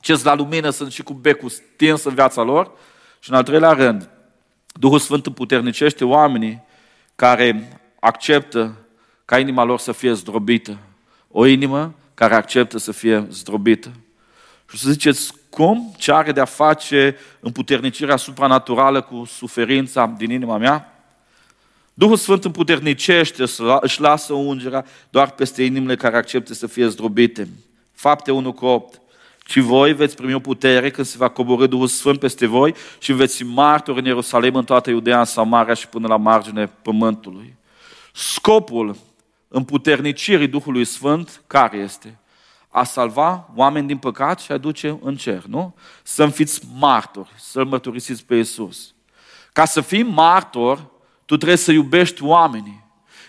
ce 0.01 0.13
sunt 0.15 0.25
la 0.25 0.35
lumină 0.35 0.71
sunt 0.71 0.93
și 0.93 1.03
cu 1.03 1.13
becul 1.13 1.49
stins 1.49 2.05
în 2.05 2.15
viața 2.15 2.43
lor. 2.43 2.71
Și 3.19 3.31
în 3.31 3.37
al 3.37 3.43
treilea 3.43 3.73
rând, 3.73 4.09
Duhul 4.73 4.99
Sfânt 4.99 5.27
împuternicește 5.27 6.05
oamenii 6.05 6.63
care 7.17 7.79
acceptă 8.01 8.75
ca 9.25 9.39
inima 9.39 9.65
lor 9.65 9.79
să 9.79 9.93
fie 9.93 10.13
zdrobită. 10.13 10.79
O 11.31 11.47
inimă 11.47 11.95
care 12.15 12.35
acceptă 12.35 12.79
să 12.79 12.93
fie 12.93 13.27
zdrobită. 13.31 13.91
Și 14.71 14.79
să 14.79 14.91
ziceți, 14.91 15.33
cum? 15.51 15.95
Ce 15.97 16.13
are 16.13 16.33
de-a 16.33 16.45
face 16.45 17.17
împuternicirea 17.41 18.17
supranaturală 18.17 19.01
cu 19.01 19.25
suferința 19.25 20.15
din 20.19 20.31
inima 20.31 20.57
mea? 20.57 20.93
Duhul 21.95 22.17
Sfânt 22.17 22.45
împuternicește, 22.45 23.45
își 23.81 24.01
lasă 24.01 24.33
ungerea 24.33 24.85
doar 25.11 25.31
peste 25.31 25.63
inimile 25.63 25.97
care 25.97 26.17
acceptă 26.17 26.55
să 26.55 26.67
fie 26.67 26.87
zdrobite. 26.87 27.49
Fapte 27.93 28.31
1 28.31 28.53
cu 28.53 28.67
8. 28.67 29.01
Și 29.47 29.61
voi 29.61 29.95
veți 29.95 30.17
primi 30.17 30.35
o 30.35 30.39
putere 30.39 30.91
când 30.91 31.07
se 31.07 31.17
va 31.19 31.29
coborâ 31.29 31.67
Duhul 31.67 31.87
Sfânt 31.87 32.19
peste 32.19 32.47
voi 32.47 32.75
și 32.99 33.13
veți 33.13 33.37
fi 33.37 33.45
martori 33.45 33.99
în 33.99 34.05
Ierusalim, 34.05 34.55
în 34.55 34.65
toată 34.65 34.91
Iudea, 34.91 35.19
în 35.19 35.25
Samaria 35.25 35.75
și 35.75 35.89
până 35.89 36.07
la 36.07 36.17
margine 36.17 36.71
pământului. 36.83 37.55
Scopul 38.13 38.97
împuternicirii 39.49 40.49
Duhului 40.49 40.85
Sfânt, 40.85 41.43
care 41.47 41.77
este? 41.77 42.19
A 42.79 42.85
salva 42.85 43.51
oameni 43.55 43.87
din 43.87 43.99
păcat 43.99 44.41
și 44.41 44.53
a 44.53 44.57
duce 44.57 44.99
în 45.03 45.17
cer, 45.17 45.45
nu? 45.45 45.75
Să 46.03 46.27
fiți 46.27 46.61
martori, 46.79 47.31
să-L 47.37 47.65
mărturisiți 47.65 48.25
pe 48.25 48.35
Iisus. 48.35 48.95
Ca 49.53 49.65
să 49.65 49.81
fii 49.81 50.03
martor, 50.03 50.91
tu 51.25 51.37
trebuie 51.37 51.57
să 51.57 51.73
iubești 51.73 52.25
oamenii. 52.25 52.85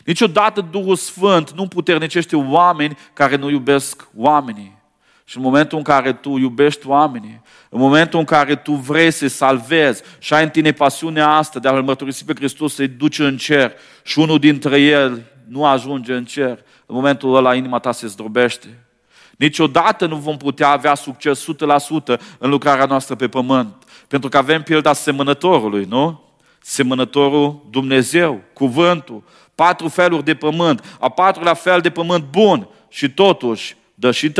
Niciodată 0.05 0.61
Duhul 0.61 0.95
Sfânt 0.95 1.51
nu 1.51 1.67
puternicește 1.67 2.35
oameni 2.35 2.97
care 3.13 3.35
nu 3.35 3.49
iubesc 3.49 4.07
oamenii. 4.15 4.77
Și 5.23 5.37
în 5.37 5.43
momentul 5.43 5.77
în 5.77 5.83
care 5.83 6.13
tu 6.13 6.37
iubești 6.37 6.87
oamenii, 6.87 7.41
în 7.69 7.79
momentul 7.79 8.19
în 8.19 8.25
care 8.25 8.55
tu 8.55 8.73
vrei 8.73 9.11
să-i 9.11 9.29
salvezi 9.29 10.03
și 10.19 10.33
ai 10.33 10.43
în 10.43 10.49
tine 10.49 10.71
pasiunea 10.71 11.29
asta 11.29 11.59
de 11.59 11.67
a-L 11.67 11.83
mărturisi 11.83 12.25
pe 12.25 12.33
Hristos, 12.35 12.73
să-i 12.73 12.87
duci 12.87 13.19
în 13.19 13.37
cer 13.37 13.73
și 14.03 14.19
unul 14.19 14.39
dintre 14.39 14.81
el 14.81 15.23
nu 15.47 15.65
ajunge 15.65 16.13
în 16.13 16.25
cer, 16.25 16.63
în 16.85 16.95
momentul 16.95 17.35
ăla 17.35 17.55
inima 17.55 17.79
ta 17.79 17.91
se 17.91 18.07
zdrobește. 18.07 18.88
Niciodată 19.39 20.05
nu 20.05 20.15
vom 20.15 20.37
putea 20.37 20.69
avea 20.69 20.95
succes 20.95 21.45
100% 22.13 22.19
în 22.37 22.49
lucrarea 22.49 22.85
noastră 22.85 23.15
pe 23.15 23.27
pământ. 23.27 23.83
Pentru 24.07 24.29
că 24.29 24.37
avem 24.37 24.63
pilda 24.63 24.93
semănătorului, 24.93 25.85
nu? 25.89 26.23
Semănătorul 26.61 27.65
Dumnezeu, 27.69 28.41
cuvântul, 28.53 29.23
patru 29.55 29.87
feluri 29.87 30.23
de 30.23 30.35
pământ, 30.35 30.97
a 30.99 31.09
patrulea 31.09 31.53
fel 31.53 31.81
de 31.81 31.89
pământ 31.89 32.23
bun. 32.31 32.67
Și 32.89 33.09
totuși 33.09 33.75
dă 33.95 34.11
și 34.11 34.31
30%, 34.31 34.33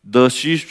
dă 0.00 0.28
și 0.28 0.64
60% 0.64 0.66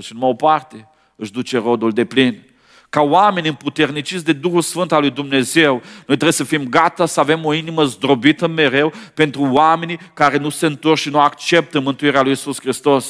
și 0.00 0.12
numai 0.12 0.30
o 0.30 0.34
parte 0.34 0.88
își 1.16 1.32
duce 1.32 1.58
rodul 1.58 1.90
de 1.90 2.04
plin 2.04 2.42
ca 2.88 3.00
oameni 3.00 3.48
împuterniciți 3.48 4.24
de 4.24 4.32
Duhul 4.32 4.62
Sfânt 4.62 4.92
al 4.92 5.00
lui 5.00 5.10
Dumnezeu, 5.10 5.72
noi 5.72 6.04
trebuie 6.04 6.32
să 6.32 6.44
fim 6.44 6.68
gata 6.68 7.06
să 7.06 7.20
avem 7.20 7.44
o 7.44 7.52
inimă 7.52 7.84
zdrobită 7.84 8.46
mereu 8.46 8.92
pentru 9.14 9.48
oamenii 9.52 9.98
care 10.14 10.36
nu 10.36 10.48
se 10.48 10.66
întorc 10.66 10.98
și 10.98 11.08
nu 11.08 11.20
acceptă 11.20 11.80
mântuirea 11.80 12.22
lui 12.22 12.32
Isus 12.32 12.60
Hristos. 12.60 13.06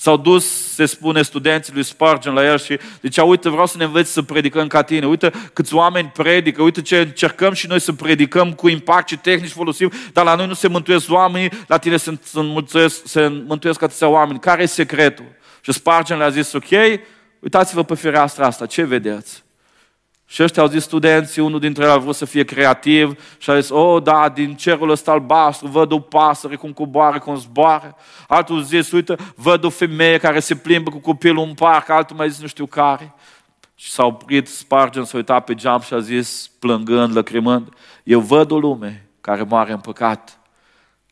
S-au 0.00 0.16
dus, 0.16 0.74
se 0.74 0.86
spune, 0.86 1.22
studenții 1.22 1.72
lui 1.72 1.82
Spurgeon 1.82 2.34
la 2.34 2.44
el 2.44 2.58
și 2.58 2.78
zicea, 3.02 3.24
uite, 3.24 3.48
vreau 3.48 3.66
să 3.66 3.76
ne 3.78 3.84
înveți 3.84 4.12
să 4.12 4.22
predicăm 4.22 4.66
ca 4.66 4.82
tine, 4.82 5.06
uite 5.06 5.32
câți 5.52 5.74
oameni 5.74 6.10
predică, 6.14 6.62
uite 6.62 6.82
ce 6.82 6.98
încercăm 6.98 7.52
și 7.52 7.66
noi 7.66 7.80
să 7.80 7.92
predicăm 7.92 8.52
cu 8.52 8.68
impact 8.68 9.08
și 9.08 9.16
tehnici 9.16 9.50
folosim, 9.50 9.92
dar 10.12 10.24
la 10.24 10.34
noi 10.34 10.46
nu 10.46 10.54
se 10.54 10.68
mântuiesc 10.68 11.10
oamenii, 11.10 11.50
la 11.66 11.78
tine 11.78 11.96
se, 11.96 12.18
se, 12.22 12.40
mântuiesc, 12.40 13.06
se 13.06 13.42
mântuiesc 13.46 13.82
atâția 13.82 14.08
oameni. 14.08 14.40
Care 14.40 14.62
e 14.62 14.66
secretul? 14.66 15.24
Și 15.60 15.72
Spurgeon 15.72 16.18
le-a 16.18 16.28
zis, 16.28 16.52
ok, 16.52 16.70
Uitați-vă 17.40 17.82
pe 17.82 17.94
fereastra 17.94 18.46
asta, 18.46 18.66
ce 18.66 18.82
vedeți? 18.82 19.46
Și 20.30 20.42
ăștia 20.42 20.62
au 20.62 20.68
zis 20.68 20.82
studenții, 20.82 21.42
unul 21.42 21.60
dintre 21.60 21.84
ei 21.84 21.90
a 21.90 21.96
vrut 21.96 22.14
să 22.14 22.24
fie 22.24 22.44
creativ 22.44 23.22
și 23.38 23.50
a 23.50 23.60
zis, 23.60 23.70
oh, 23.70 24.02
da, 24.02 24.28
din 24.28 24.54
cerul 24.54 24.90
ăsta 24.90 25.10
albastru 25.10 25.66
văd 25.68 25.92
o 25.92 26.00
pasăre 26.00 26.56
cum 26.56 26.72
coboară, 26.72 27.18
cum 27.18 27.36
zboară. 27.36 27.96
Altul 28.28 28.62
zis, 28.62 28.92
uite, 28.92 29.16
văd 29.34 29.64
o 29.64 29.70
femeie 29.70 30.18
care 30.18 30.40
se 30.40 30.54
plimbă 30.54 30.90
cu 30.90 30.98
copilul 30.98 31.44
în 31.44 31.54
parc, 31.54 31.88
altul 31.88 32.16
mai 32.16 32.30
zis 32.30 32.40
nu 32.40 32.46
știu 32.46 32.66
care. 32.66 33.14
Și 33.74 33.90
s-a 33.90 34.04
oprit 34.04 34.48
Spargen, 34.48 35.04
s-a 35.04 35.16
uitat 35.16 35.44
pe 35.44 35.54
geam 35.54 35.80
și 35.80 35.94
a 35.94 35.98
zis, 35.98 36.50
plângând, 36.58 37.16
lăcrimând, 37.16 37.68
eu 38.02 38.20
văd 38.20 38.50
o 38.50 38.58
lume 38.58 39.08
care 39.20 39.42
moare 39.42 39.72
în 39.72 39.80
păcat. 39.80 40.37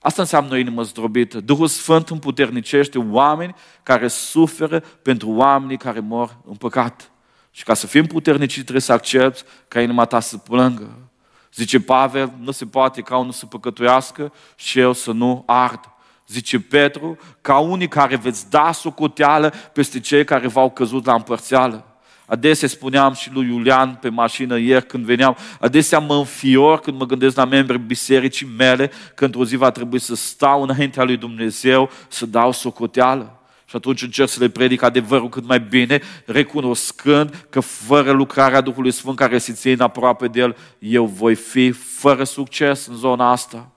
Asta 0.06 0.22
înseamnă 0.22 0.54
o 0.54 0.56
inimă 0.56 0.82
zdrobită. 0.82 1.40
Duhul 1.40 1.66
Sfânt 1.66 2.10
împuternicește 2.10 2.98
oameni 2.98 3.54
care 3.82 4.08
suferă 4.08 4.80
pentru 4.80 5.30
oamenii 5.30 5.76
care 5.76 6.00
mor 6.00 6.36
în 6.48 6.54
păcat. 6.54 7.10
Și 7.50 7.64
ca 7.64 7.74
să 7.74 7.86
fim 7.86 8.06
puternici, 8.06 8.52
trebuie 8.52 8.80
să 8.80 8.92
accepti 8.92 9.42
ca 9.68 9.80
inima 9.80 10.04
ta 10.04 10.20
să 10.20 10.36
plângă. 10.36 11.10
Zice 11.54 11.80
Pavel, 11.80 12.32
nu 12.40 12.50
se 12.50 12.66
poate 12.66 13.00
ca 13.00 13.16
unul 13.16 13.32
să 13.32 13.46
păcătuiască 13.46 14.32
și 14.56 14.78
eu 14.78 14.92
să 14.92 15.12
nu 15.12 15.42
ard. 15.46 15.80
Zice 16.26 16.60
Petru, 16.60 17.18
ca 17.40 17.58
unii 17.58 17.88
care 17.88 18.16
veți 18.16 18.50
da 18.50 18.72
socoteală 18.72 19.52
peste 19.72 20.00
cei 20.00 20.24
care 20.24 20.48
v-au 20.48 20.70
căzut 20.70 21.06
la 21.06 21.14
împărțeală. 21.14 21.95
Adesea 22.26 22.68
spuneam 22.68 23.12
și 23.12 23.32
lui 23.32 23.46
Iulian 23.46 23.94
pe 23.94 24.08
mașină 24.08 24.58
ieri 24.58 24.86
când 24.86 25.04
veneam, 25.04 25.36
adesea 25.60 25.98
mă 25.98 26.14
înfior 26.14 26.80
când 26.80 26.98
mă 26.98 27.06
gândesc 27.06 27.36
la 27.36 27.44
membrii 27.44 27.78
bisericii 27.78 28.48
mele, 28.56 28.90
că 29.14 29.24
într-o 29.24 29.44
zi 29.44 29.56
va 29.56 29.70
trebui 29.70 29.98
să 29.98 30.14
stau 30.14 30.62
înaintea 30.62 31.04
lui 31.04 31.16
Dumnezeu, 31.16 31.90
să 32.08 32.26
dau 32.26 32.52
socoteală. 32.52 33.40
Și 33.68 33.76
atunci 33.76 34.02
încerc 34.02 34.28
să 34.28 34.40
le 34.40 34.48
predic 34.48 34.82
adevărul 34.82 35.28
cât 35.28 35.46
mai 35.46 35.60
bine, 35.60 36.00
recunoscând 36.24 37.46
că 37.50 37.60
fără 37.60 38.10
lucrarea 38.10 38.60
Duhului 38.60 38.90
Sfânt 38.90 39.16
care 39.16 39.38
se 39.38 39.52
ține 39.52 39.82
aproape 39.82 40.28
de 40.28 40.40
El, 40.40 40.56
eu 40.78 41.04
voi 41.04 41.34
fi 41.34 41.70
fără 41.70 42.24
succes 42.24 42.86
în 42.86 42.94
zona 42.94 43.30
asta. 43.30 43.70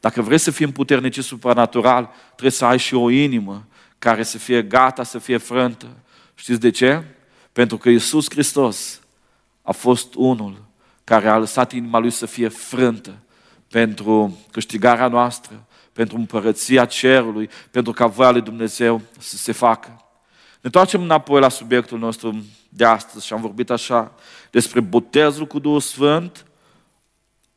Dacă 0.00 0.22
vreți 0.22 0.42
să 0.42 0.50
fii 0.50 0.66
puternic 0.66 1.14
supranatural, 1.14 2.10
trebuie 2.26 2.50
să 2.50 2.64
ai 2.64 2.78
și 2.78 2.94
o 2.94 3.10
inimă 3.10 3.66
care 3.98 4.22
să 4.22 4.38
fie 4.38 4.62
gata, 4.62 5.02
să 5.02 5.18
fie 5.18 5.36
frântă. 5.36 5.86
Știți 6.34 6.60
de 6.60 6.70
ce? 6.70 7.04
Pentru 7.52 7.76
că 7.76 7.88
Iisus 7.88 8.30
Hristos 8.30 9.00
a 9.62 9.72
fost 9.72 10.14
unul 10.14 10.64
care 11.04 11.28
a 11.28 11.38
lăsat 11.38 11.72
inima 11.72 11.98
Lui 11.98 12.10
să 12.10 12.26
fie 12.26 12.48
frântă 12.48 13.14
pentru 13.68 14.38
câștigarea 14.50 15.08
noastră, 15.08 15.66
pentru 15.92 16.16
împărăția 16.16 16.84
cerului, 16.84 17.50
pentru 17.70 17.92
ca 17.92 18.06
voia 18.06 18.30
lui 18.30 18.40
Dumnezeu 18.40 19.00
să 19.18 19.36
se 19.36 19.52
facă. 19.52 19.88
Ne 19.88 20.60
întoarcem 20.60 21.02
înapoi 21.02 21.40
la 21.40 21.48
subiectul 21.48 21.98
nostru 21.98 22.44
de 22.68 22.84
astăzi 22.84 23.26
și 23.26 23.32
am 23.32 23.40
vorbit 23.40 23.70
așa 23.70 24.12
despre 24.50 24.80
botezul 24.80 25.46
cu 25.46 25.58
Duhul 25.58 25.80
Sfânt, 25.80 26.46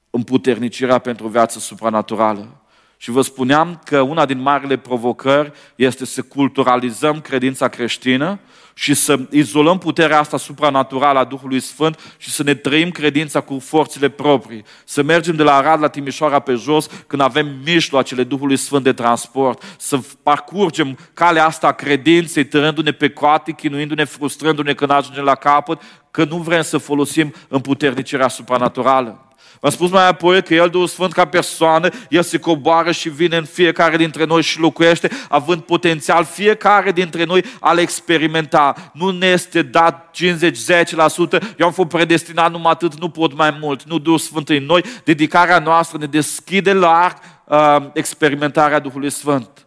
împuternicirea 0.10 0.98
pentru 0.98 1.26
o 1.26 1.30
viață 1.30 1.60
supranaturală. 1.60 2.66
Și 2.98 3.12
vă 3.12 3.22
spuneam 3.22 3.82
că 3.86 4.02
una 4.02 4.26
din 4.26 4.40
marile 4.40 4.78
provocări 4.78 5.52
este 5.76 6.06
să 6.06 6.22
culturalizăm 6.22 7.22
credința 7.22 7.68
creștină 7.68 8.40
și 8.78 8.94
să 8.94 9.20
izolăm 9.30 9.78
puterea 9.78 10.20
asta 10.20 10.38
supranaturală 10.38 11.20
a 11.20 11.24
Duhului 11.24 11.60
Sfânt 11.60 12.16
și 12.18 12.30
să 12.30 12.44
ne 12.44 12.54
trăim 12.54 12.92
credința 12.92 13.42
cu 13.42 13.60
forțele 13.60 14.10
proprii. 14.10 14.66
Să 14.86 15.02
mergem 15.02 15.36
de 15.36 15.44
la 15.44 15.56
Arad 15.56 15.82
la 15.82 15.88
Timișoara 15.88 16.40
pe 16.40 16.54
jos 16.54 16.88
când 17.08 17.22
avem 17.22 17.56
mijloacele 17.66 18.24
Duhului 18.24 18.58
Sfânt 18.58 18.84
de 18.84 18.94
transport. 18.94 19.76
Să 19.78 20.00
parcurgem 20.24 20.98
calea 21.14 21.46
asta 21.46 21.68
a 21.68 21.72
credinței, 21.72 22.46
tărându-ne 22.46 22.92
pe 22.92 23.10
coate, 23.10 23.52
chinuindu-ne, 23.52 24.04
frustrându-ne 24.04 24.74
când 24.74 24.92
ajungem 24.92 25.24
la 25.24 25.36
capăt, 25.36 25.82
că 26.12 26.24
nu 26.24 26.38
vrem 26.38 26.62
să 26.62 26.78
folosim 26.78 27.34
împuternicirea 27.48 28.28
supranaturală. 28.28 29.25
V-am 29.66 29.74
spus 29.74 29.90
mai 29.90 30.08
apoi 30.08 30.44
că 30.44 30.54
El, 30.54 30.70
Duhul 30.70 30.88
Sfânt, 30.88 31.14
ca 31.14 31.26
persoană, 31.26 31.90
El 32.10 32.22
se 32.22 32.38
coboară 32.38 32.92
și 32.92 33.10
vine 33.10 33.38
în 33.38 33.46
fiecare 33.46 33.98
dintre 33.98 34.26
noi 34.26 34.42
și 34.42 34.60
locuiește, 34.60 35.10
având 35.30 35.62
potențial 35.62 36.26
fiecare 36.26 36.92
dintre 36.92 37.24
noi 37.24 37.44
al 37.60 37.78
experimenta. 37.78 38.92
Nu 38.94 39.10
ne 39.10 39.26
este 39.26 39.62
dat 39.62 40.16
50-10%, 40.16 41.56
eu 41.58 41.66
am 41.66 41.72
fost 41.72 41.88
predestinat 41.88 42.52
numai 42.52 42.72
atât, 42.72 43.00
nu 43.00 43.10
pot 43.10 43.36
mai 43.36 43.58
mult. 43.62 43.84
Nu 43.84 44.00
Duhul 44.00 44.20
Sfânt 44.20 44.50
în 44.50 44.64
noi, 44.66 44.84
dedicarea 45.04 45.60
noastră 45.60 45.98
ne 45.98 46.06
deschide 46.06 46.74
larg 46.74 47.18
uh, 47.46 47.78
experimentarea 47.94 48.80
Duhului 48.80 49.10
Sfânt. 49.10 49.65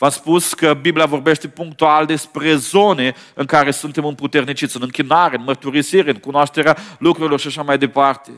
V-am 0.00 0.10
spus 0.10 0.54
că 0.54 0.74
Biblia 0.74 1.06
vorbește 1.06 1.48
punctual 1.48 2.06
despre 2.06 2.54
zone 2.54 3.14
în 3.34 3.46
care 3.46 3.70
suntem 3.70 4.04
împuterniciți, 4.04 4.76
în 4.76 4.82
închinare, 4.82 5.36
în 5.36 5.42
mărturisire, 5.44 6.10
în 6.10 6.16
cunoașterea 6.16 6.76
lucrurilor 6.98 7.40
și 7.40 7.46
așa 7.46 7.62
mai 7.62 7.78
departe. 7.78 8.30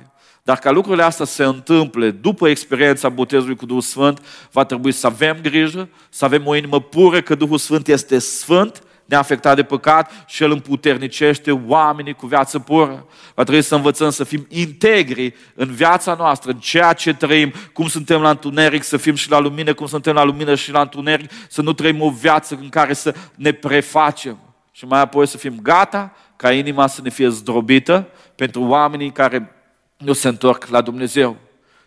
Dar 0.42 0.58
ca 0.58 0.70
lucrurile 0.70 1.02
astea 1.02 1.24
se 1.24 1.44
întâmple 1.44 2.10
după 2.10 2.48
experiența 2.48 3.08
botezului 3.08 3.56
cu 3.56 3.66
Duhul 3.66 3.82
Sfânt, 3.82 4.22
va 4.52 4.64
trebui 4.64 4.92
să 4.92 5.06
avem 5.06 5.38
grijă, 5.42 5.88
să 6.08 6.24
avem 6.24 6.46
o 6.46 6.56
inimă 6.56 6.80
pură 6.80 7.20
că 7.20 7.34
Duhul 7.34 7.58
Sfânt 7.58 7.88
este 7.88 8.18
sfânt, 8.18 8.82
neafectat 9.12 9.56
de 9.56 9.62
păcat 9.62 10.10
și 10.26 10.42
El 10.42 10.50
împuternicește 10.50 11.50
oamenii 11.66 12.14
cu 12.14 12.26
viață 12.26 12.58
pură. 12.58 13.06
Va 13.34 13.42
trebui 13.42 13.62
să 13.62 13.74
învățăm 13.74 14.10
să 14.10 14.24
fim 14.24 14.46
integri 14.48 15.34
în 15.54 15.70
viața 15.70 16.14
noastră, 16.14 16.50
în 16.50 16.58
ceea 16.58 16.92
ce 16.92 17.14
trăim, 17.14 17.52
cum 17.72 17.88
suntem 17.88 18.20
la 18.20 18.30
întuneric, 18.30 18.82
să 18.82 18.96
fim 18.96 19.14
și 19.14 19.30
la 19.30 19.38
lumină, 19.38 19.74
cum 19.74 19.86
suntem 19.86 20.14
la 20.14 20.22
lumină 20.24 20.54
și 20.54 20.70
la 20.70 20.80
întuneric, 20.80 21.30
să 21.48 21.62
nu 21.62 21.72
trăim 21.72 22.02
o 22.02 22.10
viață 22.10 22.58
în 22.60 22.68
care 22.68 22.92
să 22.92 23.14
ne 23.34 23.52
prefacem. 23.52 24.38
Și 24.70 24.84
mai 24.84 25.00
apoi 25.00 25.26
să 25.26 25.36
fim 25.36 25.58
gata 25.62 26.12
ca 26.36 26.52
inima 26.52 26.86
să 26.86 27.00
ne 27.02 27.10
fie 27.10 27.28
zdrobită 27.28 28.08
pentru 28.34 28.62
oamenii 28.62 29.12
care 29.12 29.52
nu 29.96 30.12
se 30.12 30.28
întorc 30.28 30.66
la 30.66 30.80
Dumnezeu. 30.80 31.36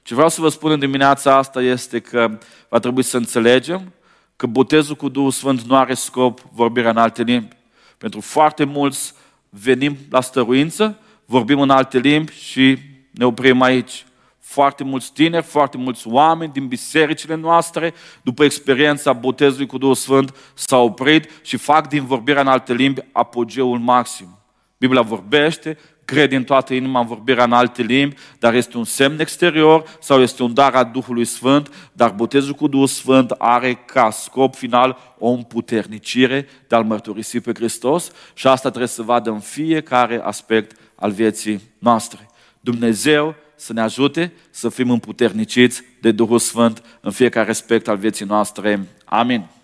Ce 0.03 0.13
vreau 0.13 0.29
să 0.29 0.41
vă 0.41 0.49
spun 0.49 0.71
în 0.71 0.79
dimineața 0.79 1.35
asta 1.35 1.61
este 1.61 1.99
că 1.99 2.37
va 2.69 2.79
trebui 2.79 3.03
să 3.03 3.17
înțelegem 3.17 3.93
că 4.35 4.45
botezul 4.45 4.95
cu 4.95 5.09
Duhul 5.09 5.31
Sfânt 5.31 5.61
nu 5.61 5.75
are 5.75 5.93
scop 5.93 6.39
vorbirea 6.51 6.89
în 6.89 6.97
alte 6.97 7.23
limbi. 7.23 7.55
Pentru 7.97 8.21
foarte 8.21 8.63
mulți 8.63 9.13
venim 9.49 9.97
la 10.09 10.21
stăruință, 10.21 10.99
vorbim 11.25 11.59
în 11.59 11.69
alte 11.69 11.99
limbi 11.99 12.31
și 12.31 12.77
ne 13.11 13.25
oprim 13.25 13.61
aici. 13.61 14.05
Foarte 14.39 14.83
mulți 14.83 15.13
tineri, 15.13 15.45
foarte 15.45 15.77
mulți 15.77 16.07
oameni 16.07 16.51
din 16.51 16.67
bisericile 16.67 17.35
noastre, 17.35 17.93
după 18.21 18.43
experiența 18.43 19.13
botezului 19.13 19.65
cu 19.65 19.77
Duhul 19.77 19.95
Sfânt, 19.95 20.35
s-au 20.53 20.85
oprit 20.85 21.29
și 21.43 21.57
fac 21.57 21.87
din 21.87 22.05
vorbirea 22.05 22.41
în 22.41 22.47
alte 22.47 22.73
limbi 22.73 23.01
apogeul 23.11 23.79
maxim. 23.79 24.39
Biblia 24.77 25.01
vorbește 25.01 25.77
cred 26.05 26.29
din 26.29 26.43
toată 26.43 26.73
inima 26.73 26.99
în 26.99 27.05
vorbirea 27.05 27.43
în 27.43 27.51
alte 27.51 27.81
limbi, 27.81 28.15
dar 28.39 28.53
este 28.53 28.77
un 28.77 28.83
semn 28.83 29.19
exterior 29.19 29.97
sau 30.01 30.21
este 30.21 30.43
un 30.43 30.53
dar 30.53 30.73
a 30.73 30.83
Duhului 30.83 31.25
Sfânt, 31.25 31.89
dar 31.91 32.11
botezul 32.11 32.53
cu 32.53 32.67
Duhul 32.67 32.87
Sfânt 32.87 33.31
are 33.31 33.73
ca 33.73 34.09
scop 34.09 34.55
final 34.55 35.15
o 35.19 35.29
împuternicire 35.29 36.47
de 36.67 36.75
a-L 36.75 36.83
mărturisi 36.83 37.39
pe 37.39 37.51
Hristos 37.53 38.11
și 38.33 38.47
asta 38.47 38.67
trebuie 38.67 38.89
să 38.89 39.01
vadă 39.01 39.29
în 39.29 39.39
fiecare 39.39 40.21
aspect 40.23 40.77
al 40.95 41.11
vieții 41.11 41.61
noastre. 41.79 42.29
Dumnezeu 42.59 43.35
să 43.55 43.73
ne 43.73 43.81
ajute 43.81 44.33
să 44.49 44.69
fim 44.69 44.89
împuterniciți 44.89 45.83
de 46.01 46.11
Duhul 46.11 46.39
Sfânt 46.39 46.83
în 47.01 47.11
fiecare 47.11 47.49
aspect 47.49 47.87
al 47.87 47.97
vieții 47.97 48.25
noastre. 48.25 48.87
Amin. 49.05 49.54